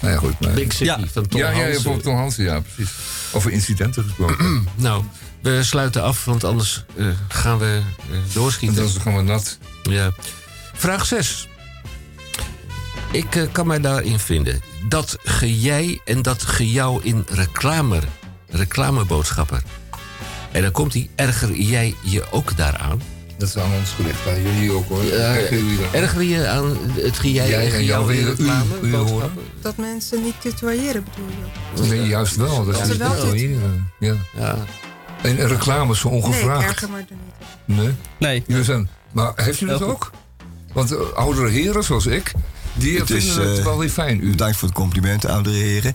[0.00, 0.40] Nou ja, goed.
[0.40, 1.82] maar- Big City van Tom ja, ja, ja, Hansen.
[1.82, 2.94] van Tom Hansen, ja, precies.
[3.32, 4.68] Over incidenten gesproken.
[4.74, 5.04] Nou,
[5.42, 7.80] we sluiten af, want anders eh, gaan we
[8.10, 8.76] eh, doorschieten.
[8.76, 9.58] Dan gaan we nat.
[9.90, 10.10] Ja.
[10.72, 11.48] Vraag 6.
[13.12, 14.60] Ik eh, kan mij daarin vinden.
[14.88, 18.00] Dat gejij en dat gejouw in reclame,
[18.48, 19.62] reclameboodschappen.
[20.52, 23.02] En dan komt die, erger jij je ook daaraan?
[23.38, 24.18] Dat is aan ons gericht.
[24.24, 25.04] Ja, jullie ook hoor.
[25.04, 25.34] Ja,
[25.92, 26.26] Erger dan?
[26.28, 28.66] je aan het gejij Jij en jou in weer u, u horen?
[28.76, 29.42] reclameboodschappen?
[29.60, 31.94] Dat mensen niet tutoyeren bedoel je?
[31.96, 32.64] Nee, juist wel.
[32.64, 33.58] Dat Dat is ze wel hier.
[33.98, 34.14] Ja.
[34.36, 34.56] Ja.
[35.22, 36.68] En reclame zo Nee, ik ongevraagd.
[36.68, 37.04] erger me er
[37.66, 37.76] niet.
[37.78, 37.94] Nee?
[38.18, 38.44] Nee.
[38.46, 39.96] Jullie zijn, maar heeft u dat Heel goed.
[39.96, 40.10] ook?
[40.72, 42.32] Want eh, oudere heren zoals ik,
[42.74, 44.20] die Het vinden is, het eh, wel weer fijn.
[44.24, 44.30] U.
[44.30, 45.94] Bedankt voor het compliment, oudere heren.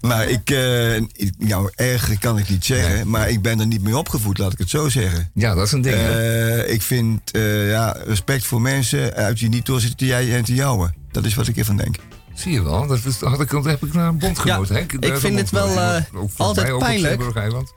[0.00, 3.10] Maar ik, eh, ik- nou, erger kan ik niet zeggen.
[3.10, 5.30] Maar ik ben er niet mee opgevoed, laat ik het zo zeggen.
[5.34, 5.96] Ja, dat is een ding.
[5.96, 10.36] Eh, ik vind eh, ja, respect voor mensen uit je niet door zitten te jij
[10.36, 10.94] en te jouwen.
[11.10, 11.96] Dat is wat ik ervan denk.
[12.40, 14.68] Zie je wel, dat, is, had ik, dat heb ik naar een bondgenoot.
[14.68, 16.02] Ja, Henk, ik vind het wel, eh,
[16.36, 17.22] altijd pijnlijk.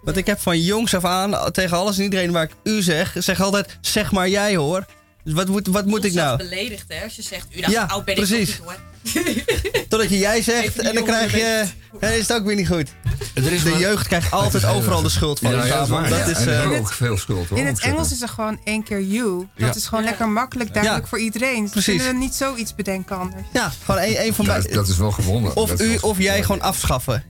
[0.02, 3.16] Want ik heb van jongs af aan tegen alles en iedereen waar ik u zeg,
[3.20, 4.86] zeg altijd, zeg maar jij hoor.
[5.24, 6.38] Dus wat moet, wat moet ik nou?
[6.38, 8.50] beledigd hè, als je zegt, u dacht, Ja, oud ben precies.
[8.50, 8.78] ik niet hoor.
[9.90, 11.64] Totdat je jij zegt en dan krijg je,
[12.00, 12.90] dan is het ook weer niet goed.
[13.34, 15.52] Er is De maar- jeugd krijgt altijd overal de schuld van.
[15.52, 17.58] Ja, Dus ja, dat is dat eh, hebben ook veel schuld hoor.
[17.58, 17.80] In het.
[17.80, 19.38] Engels is er gewoon één keer you.
[19.38, 19.76] Dat Ja.
[19.76, 21.10] is gewoon lekker makkelijk, duidelijk Ja.
[21.10, 21.66] voor iedereen.
[21.66, 22.02] Ze Precies.
[22.02, 23.44] zullen niet zoiets bedenken anders.
[23.54, 24.62] ja, gewoon één één van mij.
[24.72, 25.56] dat is wel gewonnen.
[25.56, 27.24] Of u wel- of jij gewoon afschaffen.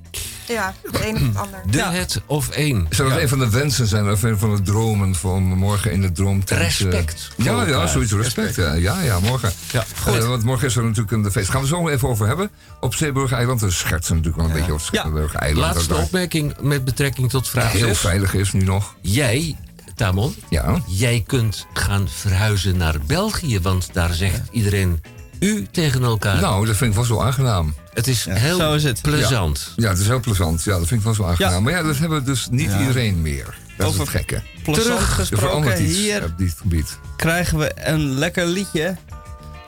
[0.47, 1.59] Ja, de een of het ander.
[1.69, 1.91] De, Ja.
[1.91, 2.87] het of één.
[2.89, 3.23] Zou dat Ja.
[3.23, 6.49] een van de wensen zijn, of een van de dromen van morgen in de droomtent?
[6.51, 8.55] eh, Respect Ja, ja, zoiets respect.
[8.55, 9.51] Ja, ja, ja, morgen.
[9.71, 11.49] Ja, Eh, want morgen is er natuurlijk een feest.
[11.49, 12.49] Gaan we zo even over hebben.
[12.79, 13.61] Op Zeeburg-eiland.
[13.61, 15.03] We schertsen natuurlijk wel een beetje over Ja.
[15.03, 15.73] Zeeburg-eiland.
[15.75, 17.99] Laatste opmerking met betrekking tot vraag heel 6.
[17.99, 18.95] veilig is nu nog.
[19.01, 19.55] Jij,
[19.95, 20.81] Tamon, Ja.
[20.87, 25.01] jij kunt gaan verhuizen naar België, want daar zegt iedereen
[25.43, 26.41] u tegen elkaar.
[26.41, 27.75] Nou, dat vind ik wel zo aangenaam.
[27.93, 29.01] het is heel zo is het.
[29.01, 29.73] plezant.
[29.75, 30.63] Ja, het is heel plezant.
[30.63, 31.51] Ja, dat vind ik wel zo aangenaam.
[31.53, 31.59] Ja.
[31.59, 33.57] Maar ja, dat hebben dus niet iedereen meer.
[33.77, 34.41] Dat is Over- het gekke.
[34.63, 36.97] Plezant Er gesproken, verandert iets hier op dit gebied.
[37.17, 38.95] krijgen we een lekker liedje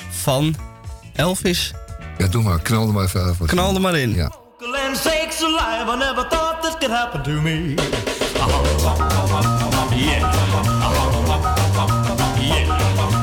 [0.10, 0.56] van
[1.16, 1.74] Elvis.
[2.18, 2.60] Ja, doe maar.
[2.60, 3.46] Knal er maar even even.
[3.46, 4.14] Knal er maar in.
[4.16, 4.32] Ja.
[4.88, 7.74] And sakes alive, I never thought this could happen to me.
[9.96, 10.34] Yeah.
[12.38, 12.70] Yeah.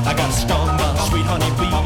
[0.06, 1.81] I got a sweet honey bee.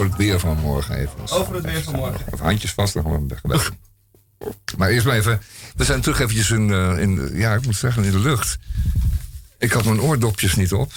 [0.00, 1.18] Over, het weer van morgen even.
[1.30, 2.38] Over het weer van morgen.
[2.38, 3.72] Handjes vast, dan gaan we weg.
[4.76, 5.40] Maar eerst maar even.
[5.76, 8.58] We zijn terug eventjes in, eh, in, ja, ik moet zeggen, in de lucht.
[9.58, 10.92] Ik had mijn oordopjes niet op.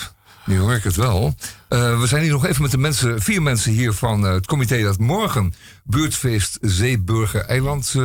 [0.45, 1.35] Nu hoor ik het wel.
[1.67, 4.45] Eh, we zijn hier nog even met de mensen, vier mensen hier van eh, het
[4.45, 5.53] comité dat morgen
[5.83, 7.95] buurtfeest Zeeburger Eiland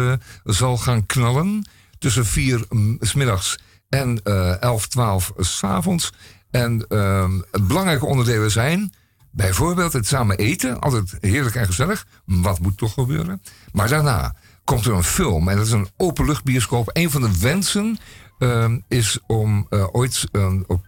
[0.44, 1.68] zal gaan knallen.
[1.98, 3.58] Tussen vier mm, s middags
[3.88, 6.12] en eh 11, 12 s avonds.
[6.50, 8.92] En ehm, belangrijke onderdelen zijn
[9.34, 10.80] bijvoorbeeld het samen eten.
[10.80, 12.06] Altijd heerlijk en gezellig.
[12.24, 13.42] Wat moet toch gebeuren?
[13.72, 14.34] Maar daarna
[14.64, 15.48] komt er een film.
[15.48, 16.90] En dat is een openluchtbioscoop.
[16.92, 17.98] Een van de wensen
[18.38, 20.84] ehm, is om eh, ooit ehm, op,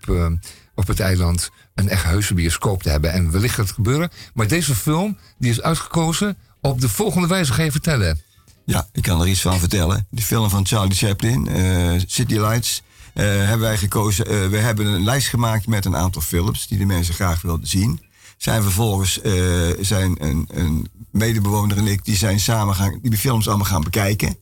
[0.74, 3.12] op het eiland een echt heuse te hebben.
[3.12, 4.10] En wellicht gaat het gebeuren.
[4.34, 7.52] Maar deze film die is uitgekozen op de volgende wijze.
[7.52, 8.20] Ga je vertellen?
[8.64, 10.06] Ja, ik kan er iets van vertellen.
[10.10, 12.82] Die film van Charlie Chaplin, eh, City Lights,
[13.14, 14.26] eh, hebben wij gekozen.
[14.26, 17.68] Eh, we hebben een lijst gemaakt met een aantal films die de mensen graag wilden
[17.68, 18.00] zien.
[18.36, 19.32] Zijn vervolgens eh,
[19.80, 24.36] zijn een, een medebewoner en ik, die zijn samen gaan, die films allemaal gaan bekijken.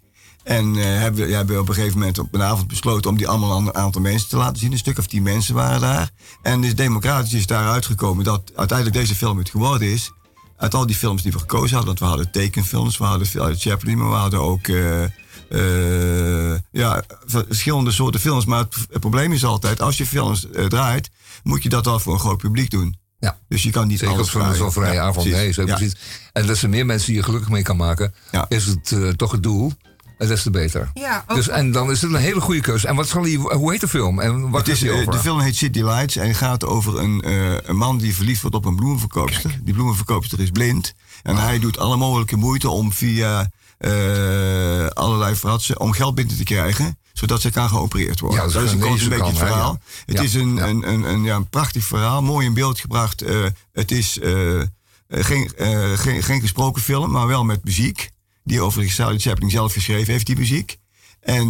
[0.44, 3.16] En eh, hebben, ja, hebben we op een gegeven moment op een avond besloten om
[3.16, 4.72] die allemaal aan een aantal mensen te laten zien.
[4.72, 6.10] Een stuk of tien mensen waren daar.
[6.42, 10.12] En dus democratisch is daaruit gekomen dat uiteindelijk deze film het geworden is.
[10.56, 13.98] Uit al die films die we gekozen hadden, want we hadden tekenfilms, we hadden Chaplin,
[13.98, 18.44] maar we hadden ook eh, ja, verschillende soorten films.
[18.44, 21.10] Maar het, het probleem is altijd, als je films draait,
[21.42, 22.96] moet je dat al voor een groot publiek doen.
[23.24, 23.38] Ja.
[23.48, 25.14] Dus je kan niet Zeker alles zo'n vrije Ja, avond.
[25.14, 25.32] precies.
[25.32, 25.74] Nee, zo Ja.
[25.76, 25.96] precies.
[26.32, 28.14] En dat er meer mensen die je gelukkig mee kan maken,
[28.48, 29.72] is het eh, toch het doel.
[30.18, 30.90] En des te beter.
[30.94, 32.86] Ja, ook- dus, en dan is het een hele goede keuze.
[32.88, 34.20] En wat zal die, hoe heet de film?
[34.20, 35.12] En wat Het is, eh, over?
[35.12, 38.56] de film heet City Lights en gaat over een, eh, een man die verliefd wordt
[38.56, 39.58] op een bloemenverkoopster.
[39.64, 40.94] Die bloemenverkoopster is blind.
[41.22, 43.50] En hij doet alle mogelijke moeite om via
[43.84, 46.98] eh, allerlei fratsen om geld binnen te krijgen.
[47.12, 48.38] Zodat ze kan geopereerd worden.
[48.38, 48.78] Ja, dat is dat is een,
[49.08, 49.72] beetje het hè, verhaal.
[49.72, 49.88] ja.
[50.06, 53.22] Het Ja, is een, een, een, een, ja, een prachtig verhaal, mooi in beeld gebracht.
[53.22, 54.60] Eh, het is eh,
[55.08, 55.50] geen,
[55.94, 58.10] geen, geen gesproken film, maar wel met muziek.
[58.44, 60.78] Die overigens Charlie Chaplin zelf geschreven heeft, die muziek.
[61.20, 61.48] En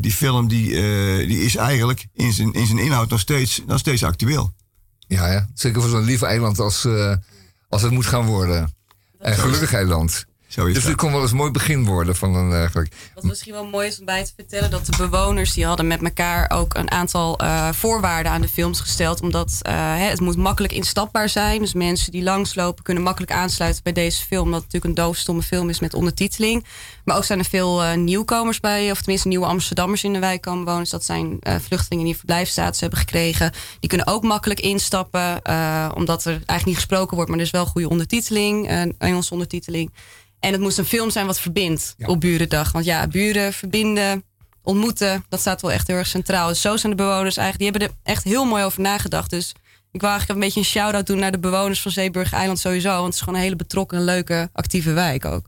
[0.00, 0.68] die film die,
[1.26, 4.52] die is eigenlijk in zijn, in zijn inhoud nog steeds, nog steeds actueel.
[4.98, 6.86] Ja, ja, zeker voor zo'n lief eiland als,
[7.68, 8.74] als het moet gaan worden.
[9.18, 10.24] En gelukkig eiland.
[10.54, 10.92] Zo is dus dat.
[10.92, 12.94] dit kon wel eens een mooi begin worden van een eigenlijk.
[13.14, 16.02] Wat misschien wel mooi is om bij te vertellen, dat de bewoners die hadden met
[16.02, 19.20] elkaar ook een aantal eh, voorwaarden aan de films gesteld.
[19.20, 21.60] Omdat eh, hè, het moet makkelijk instapbaar zijn.
[21.60, 24.44] Dus mensen die langslopen kunnen makkelijk aansluiten bij deze film.
[24.44, 26.64] Omdat het natuurlijk een doofstomme film is met ondertiteling.
[27.04, 30.40] Maar ook zijn er veel eh, nieuwkomers bij, of tenminste nieuwe Amsterdammers in de wijk
[30.40, 30.80] komen wonen.
[30.80, 33.52] Dus dat zijn eh, vluchtelingen die verblijfstatus hebben gekregen.
[33.80, 37.50] Die kunnen ook makkelijk instappen, eh, omdat er eigenlijk niet gesproken wordt, maar er is
[37.50, 39.90] wel goede ondertiteling, eh, Engelse ondertiteling.
[40.44, 42.72] En het moest een film zijn wat verbindt op Burendag.
[42.72, 44.24] Want ja, buren verbinden,
[44.62, 46.48] ontmoeten, dat staat wel echt heel erg centraal.
[46.48, 49.30] Dus zo zijn de bewoners eigenlijk, die hebben er echt heel mooi over nagedacht.
[49.30, 49.54] Dus
[49.92, 52.88] ik wou eigenlijk een beetje een shout-out doen naar de bewoners van Zeeburg Eiland sowieso.
[52.88, 55.46] Want het is gewoon een hele betrokken, leuke, actieve wijk ook.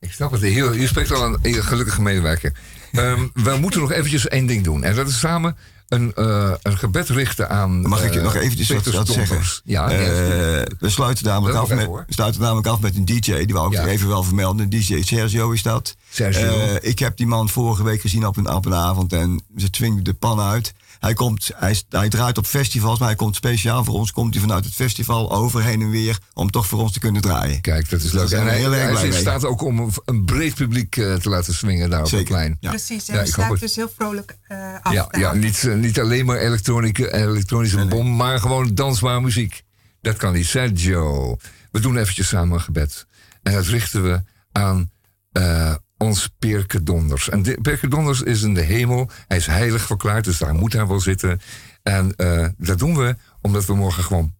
[0.00, 0.42] Ik snap het.
[0.42, 2.52] Hier, hier spreekt al een, een gelukkige medewerker.
[2.92, 4.84] Ehm, we moeten nog eventjes één ding doen.
[4.84, 5.56] En dat is samen
[5.92, 7.80] een, eh, een gebed richten aan.
[7.88, 9.40] Mag ik eh, nog eventjes wat, wat zeggen?
[9.64, 9.98] Ja, Eh,
[10.78, 12.04] we sluiten namelijk, af met, hoor.
[12.08, 13.44] sluiten namelijk af met een DJ.
[13.44, 13.80] Die wou ik Ja.
[13.80, 14.68] nog even wel vermelden.
[14.70, 15.96] DJ Sergio is dat.
[16.10, 16.76] Sergio.
[16.80, 19.12] Ik heb die man vorige week gezien op een, op een avond.
[19.12, 20.72] En ze twingen de pan uit.
[21.02, 22.98] Hij, komt, hij, hij draait op festivals.
[22.98, 24.12] Maar hij komt speciaal voor ons.
[24.12, 26.18] Komt hij vanuit het festival over heen en weer.
[26.34, 27.60] Om toch voor ons te kunnen draaien.
[27.60, 28.40] Kijk, dat is Dus leuk.
[28.40, 31.54] En hij, heel erg hij staat ook om een, een breed publiek eh, te laten
[31.54, 32.56] swingen daar op het plein.
[32.60, 32.70] ja.
[32.70, 33.60] Precies, en Ja, sluiten het.
[33.60, 34.92] dus heel vrolijk eh, af.
[34.92, 39.62] Ja, ja niet, eh, niet alleen maar elektronische, elektronische bom, maar gewoon dansbare muziek.
[40.00, 40.46] Dat kan niet.
[40.46, 41.36] Sergio.
[41.70, 43.06] We doen eventjes samen een gebed.
[43.42, 44.22] En dat richten we
[44.52, 44.90] aan
[45.32, 47.28] eh, ons Perke Donders.
[47.28, 49.10] En de- Perke Donders is in de hemel.
[49.28, 51.40] Hij is heilig verklaard, dus daar moet hij wel zitten.
[51.82, 54.34] En eh, dat doen we omdat we morgen gewoon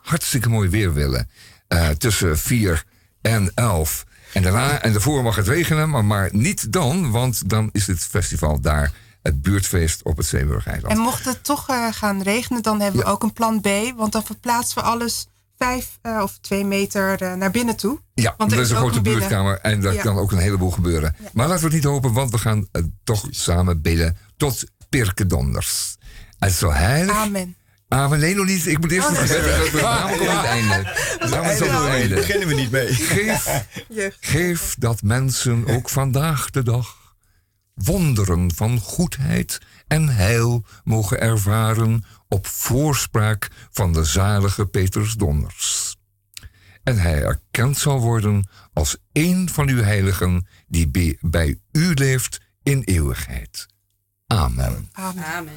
[0.00, 1.28] hartstikke mooi weer willen.
[1.68, 2.84] Eh, tussen 4
[3.20, 4.04] en 11.
[4.32, 7.98] En daarna en daarvoor mag het regenen, maar, maar niet dan, want dan is het
[8.04, 8.92] festival daar.
[9.22, 10.92] Het buurtfeest op het Zeeburg-eiland.
[10.94, 13.68] En mocht het toch eh, gaan regenen, dan hebben we ook een plan B.
[13.96, 15.26] Want dan verplaatsen we alles
[15.58, 18.00] vijf eh, of twee meter eh, naar binnen toe.
[18.14, 20.02] Ja, Want er dat is een grote buurtkamer en daar Ja.
[20.02, 21.16] kan ook een heleboel gebeuren.
[21.32, 25.26] Maar laten we het niet hopen, want we gaan eh, toch samen bidden tot Pirke
[25.26, 25.96] Donders.
[26.38, 27.16] Het is zo heilig.
[27.16, 27.56] Amen.
[27.88, 28.18] Amen.
[28.20, 28.66] Nee, nog niet.
[28.66, 29.38] Ik moet eerst Oh, nog nee.
[29.38, 29.56] gebed.
[29.58, 30.92] Dat we namelijk op het einde.
[31.18, 32.14] Namelijk op het einde.
[32.14, 32.94] beginnen we niet mee.
[32.94, 34.16] Geef, Jeugd.
[34.20, 36.96] geef dat mensen ook vandaag de dag
[37.74, 45.96] wonderen van goedheid en heil mogen ervaren op voorspraak van de zalige Peters Donders.
[46.82, 52.82] En hij erkend zal worden als één van uw heiligen die bij- u leeft in
[52.84, 53.66] eeuwigheid.
[54.26, 54.88] Amen.
[54.92, 55.48] Amen.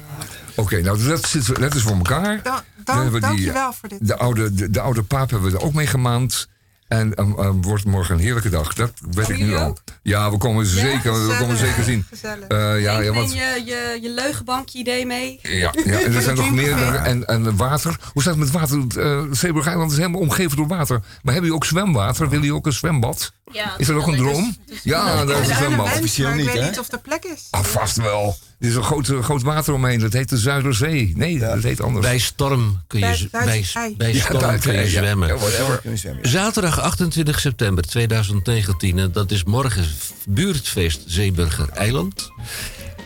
[0.56, 2.42] Oké, nou dat, zit, dat is voor elkaar.
[2.42, 4.06] Dan, Dan dan, die, dankjewel voor dit.
[4.06, 6.48] De oude, de, de oude paap hebben we er ook mee gemaand.
[6.88, 8.74] En um, um, wordt morgen een heerlijke dag.
[8.74, 9.76] Dat weet ik nu al.
[10.02, 12.06] Ja, we komen zeker, we komen zeker zien.
[12.08, 12.46] Gezellig.
[12.48, 15.38] Eh, ja, wat, je, je, je leugenbankje idee mee.
[15.42, 16.94] ja, ja, en er zijn nog meer.
[16.94, 17.96] En, en water.
[18.12, 18.84] Hoe staat het met water?
[18.96, 20.98] Uh, Zeeburg-eiland is helemaal omgeven door water.
[20.98, 22.28] Maar hebben jullie ook zwemwater?
[22.28, 23.32] Willen jullie ook een zwembad?
[23.52, 24.56] Ja, is dat ook een droom?
[24.82, 25.86] Ja, daar is een zwembad.
[25.86, 27.48] maar ik weet niet of er plek is.
[27.50, 28.36] Ah, vast wel.
[28.60, 29.98] Er is een groot, eh, groot water omheen.
[30.00, 31.12] Dat heet de Zuiderzee.
[31.16, 32.06] Nee, dat heet anders.
[32.06, 34.98] Bij storm kun je, Bij- Ja, storm buiten, kun je ja.
[34.98, 35.28] zwemmen.
[35.28, 35.80] Ja, whatever.
[36.22, 39.84] Zaterdag 28 september 2019, en dat is morgen
[40.28, 42.30] buurtfeest Zeeburger Eiland.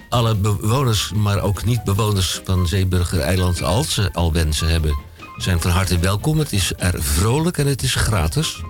[0.08, 4.96] Alle bewoners, maar ook niet-bewoners van Zeeburger Eiland, als ze al wensen hebben,
[5.36, 6.38] zijn van harte welkom.
[6.38, 8.62] Het is er vrolijk en het is gratis.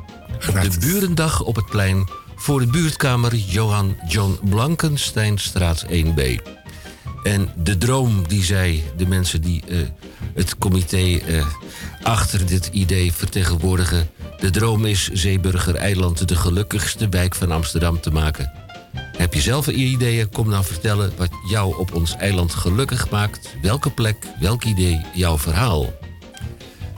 [0.49, 6.21] Op de Burendag op het plein voor de buurtkamer Johan John Blankensteinstraat 1B.
[7.23, 9.79] En de droom die zij, de mensen die eh,
[10.35, 11.47] het comité eh,
[12.03, 14.11] achter dit idee vertegenwoordigen.
[14.41, 18.53] De droom is Zeeburger Eiland de gelukkigste wijk van Amsterdam te maken.
[19.17, 20.29] Heb je zelf ideeën?
[20.29, 23.55] Kom dan vertellen wat jou op ons eiland gelukkig maakt.
[23.63, 25.93] Welke plek, welk idee, jouw verhaal.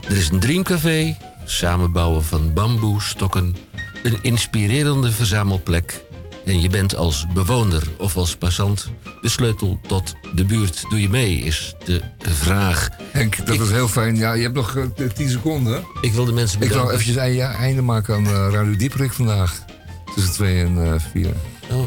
[0.07, 3.55] Er is een dreamcafé, samenbouwen van bamboe, stokken,
[4.03, 6.04] een inspirerende verzamelplek.
[6.45, 8.89] En je bent als bewoner of als passant
[9.21, 10.83] de sleutel tot de buurt.
[10.89, 12.89] Doe je mee, is de vraag.
[13.11, 14.15] Henk, dat is heel fijn.
[14.15, 14.83] Ja, je hebt nog eh,
[15.15, 15.83] 10 seconden.
[16.01, 16.93] Ik wil de mensen Ik wil bedanken.
[16.99, 19.59] eventjes een ja, einde maken aan eh, Radio Dieperik vandaag.
[20.15, 21.27] Tussen 2 en 4.
[21.71, 21.85] Oh,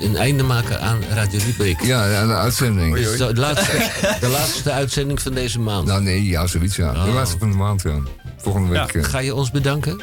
[0.00, 1.80] een einde maken aan Radio Dieperik.
[1.82, 2.94] Ja, aan de uitzending.
[2.94, 3.90] De laatste,
[4.20, 5.86] de laatste uitzending van deze maand.
[5.86, 6.92] Nou nee, ja, zoiets ja.
[6.92, 7.14] De Oh.
[7.14, 7.98] laatste van de maand, ja.
[8.42, 8.94] Volgende week.
[8.94, 9.04] eh.
[9.04, 10.00] Ga je ons bedanken?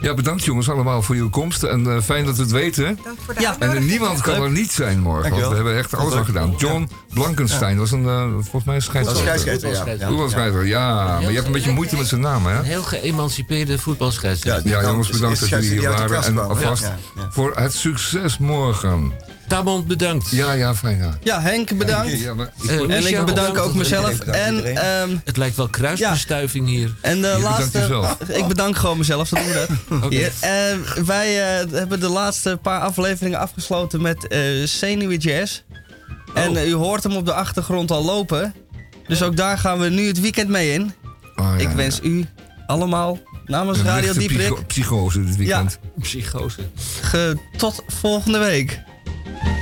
[0.00, 1.62] Ja, bedankt jongens allemaal voor jullie komst.
[1.62, 2.98] En eh, fijn dat we het weten.
[3.38, 3.56] Ja.
[3.58, 5.30] En niemand kan er niet zijn morgen.
[5.30, 6.54] Want we hebben echt alles aan gedaan.
[6.58, 9.60] John Blankenstein was een, eh, volgens mij een scheidsrechter.
[10.06, 10.88] Voetbalscheidsrechter, ja.
[10.88, 11.04] Ja.
[11.20, 12.58] Maar je hebt een beetje moeite met zijn naam, hè?
[12.58, 14.70] Een heel geëmancipeerde voetbalscheidsrechter.
[14.70, 16.22] Ja, jongens, bedankt dat jullie hier waren.
[16.24, 17.28] En Ja, alvast ja, ja.
[17.30, 19.12] voor het succes morgen.
[19.48, 20.30] Tamon, bedankt.
[20.30, 20.96] Ja, ja, fijn.
[20.98, 21.18] Ja.
[21.22, 22.18] Ja, Henk, bedankt.
[22.20, 23.58] Ja, maar- Eh, en Michel, ik bedank bedankt.
[23.60, 24.18] ook mezelf.
[24.20, 26.94] En, ehm, Het lijkt wel kruisbestuiving hier.
[27.00, 28.04] En de Je laatste.
[28.40, 30.10] Ik bedank gewoon mezelf, zo doen we dat.
[30.40, 35.60] En wij eh, hebben de laatste paar afleveringen afgesloten met eh Zenuwe Jazz.
[36.34, 38.54] En eh, u hoort hem op de achtergrond al lopen.
[39.06, 40.92] Dus ook daar gaan we nu het weekend mee in.
[41.36, 42.26] Oh, ja, ik wens u
[42.66, 45.78] allemaal namens Radio Dieprik psycho- psychose dit weekend.
[46.00, 46.60] Psychose.
[47.02, 48.80] ge- tot volgende week.
[49.40, 49.61] Bye.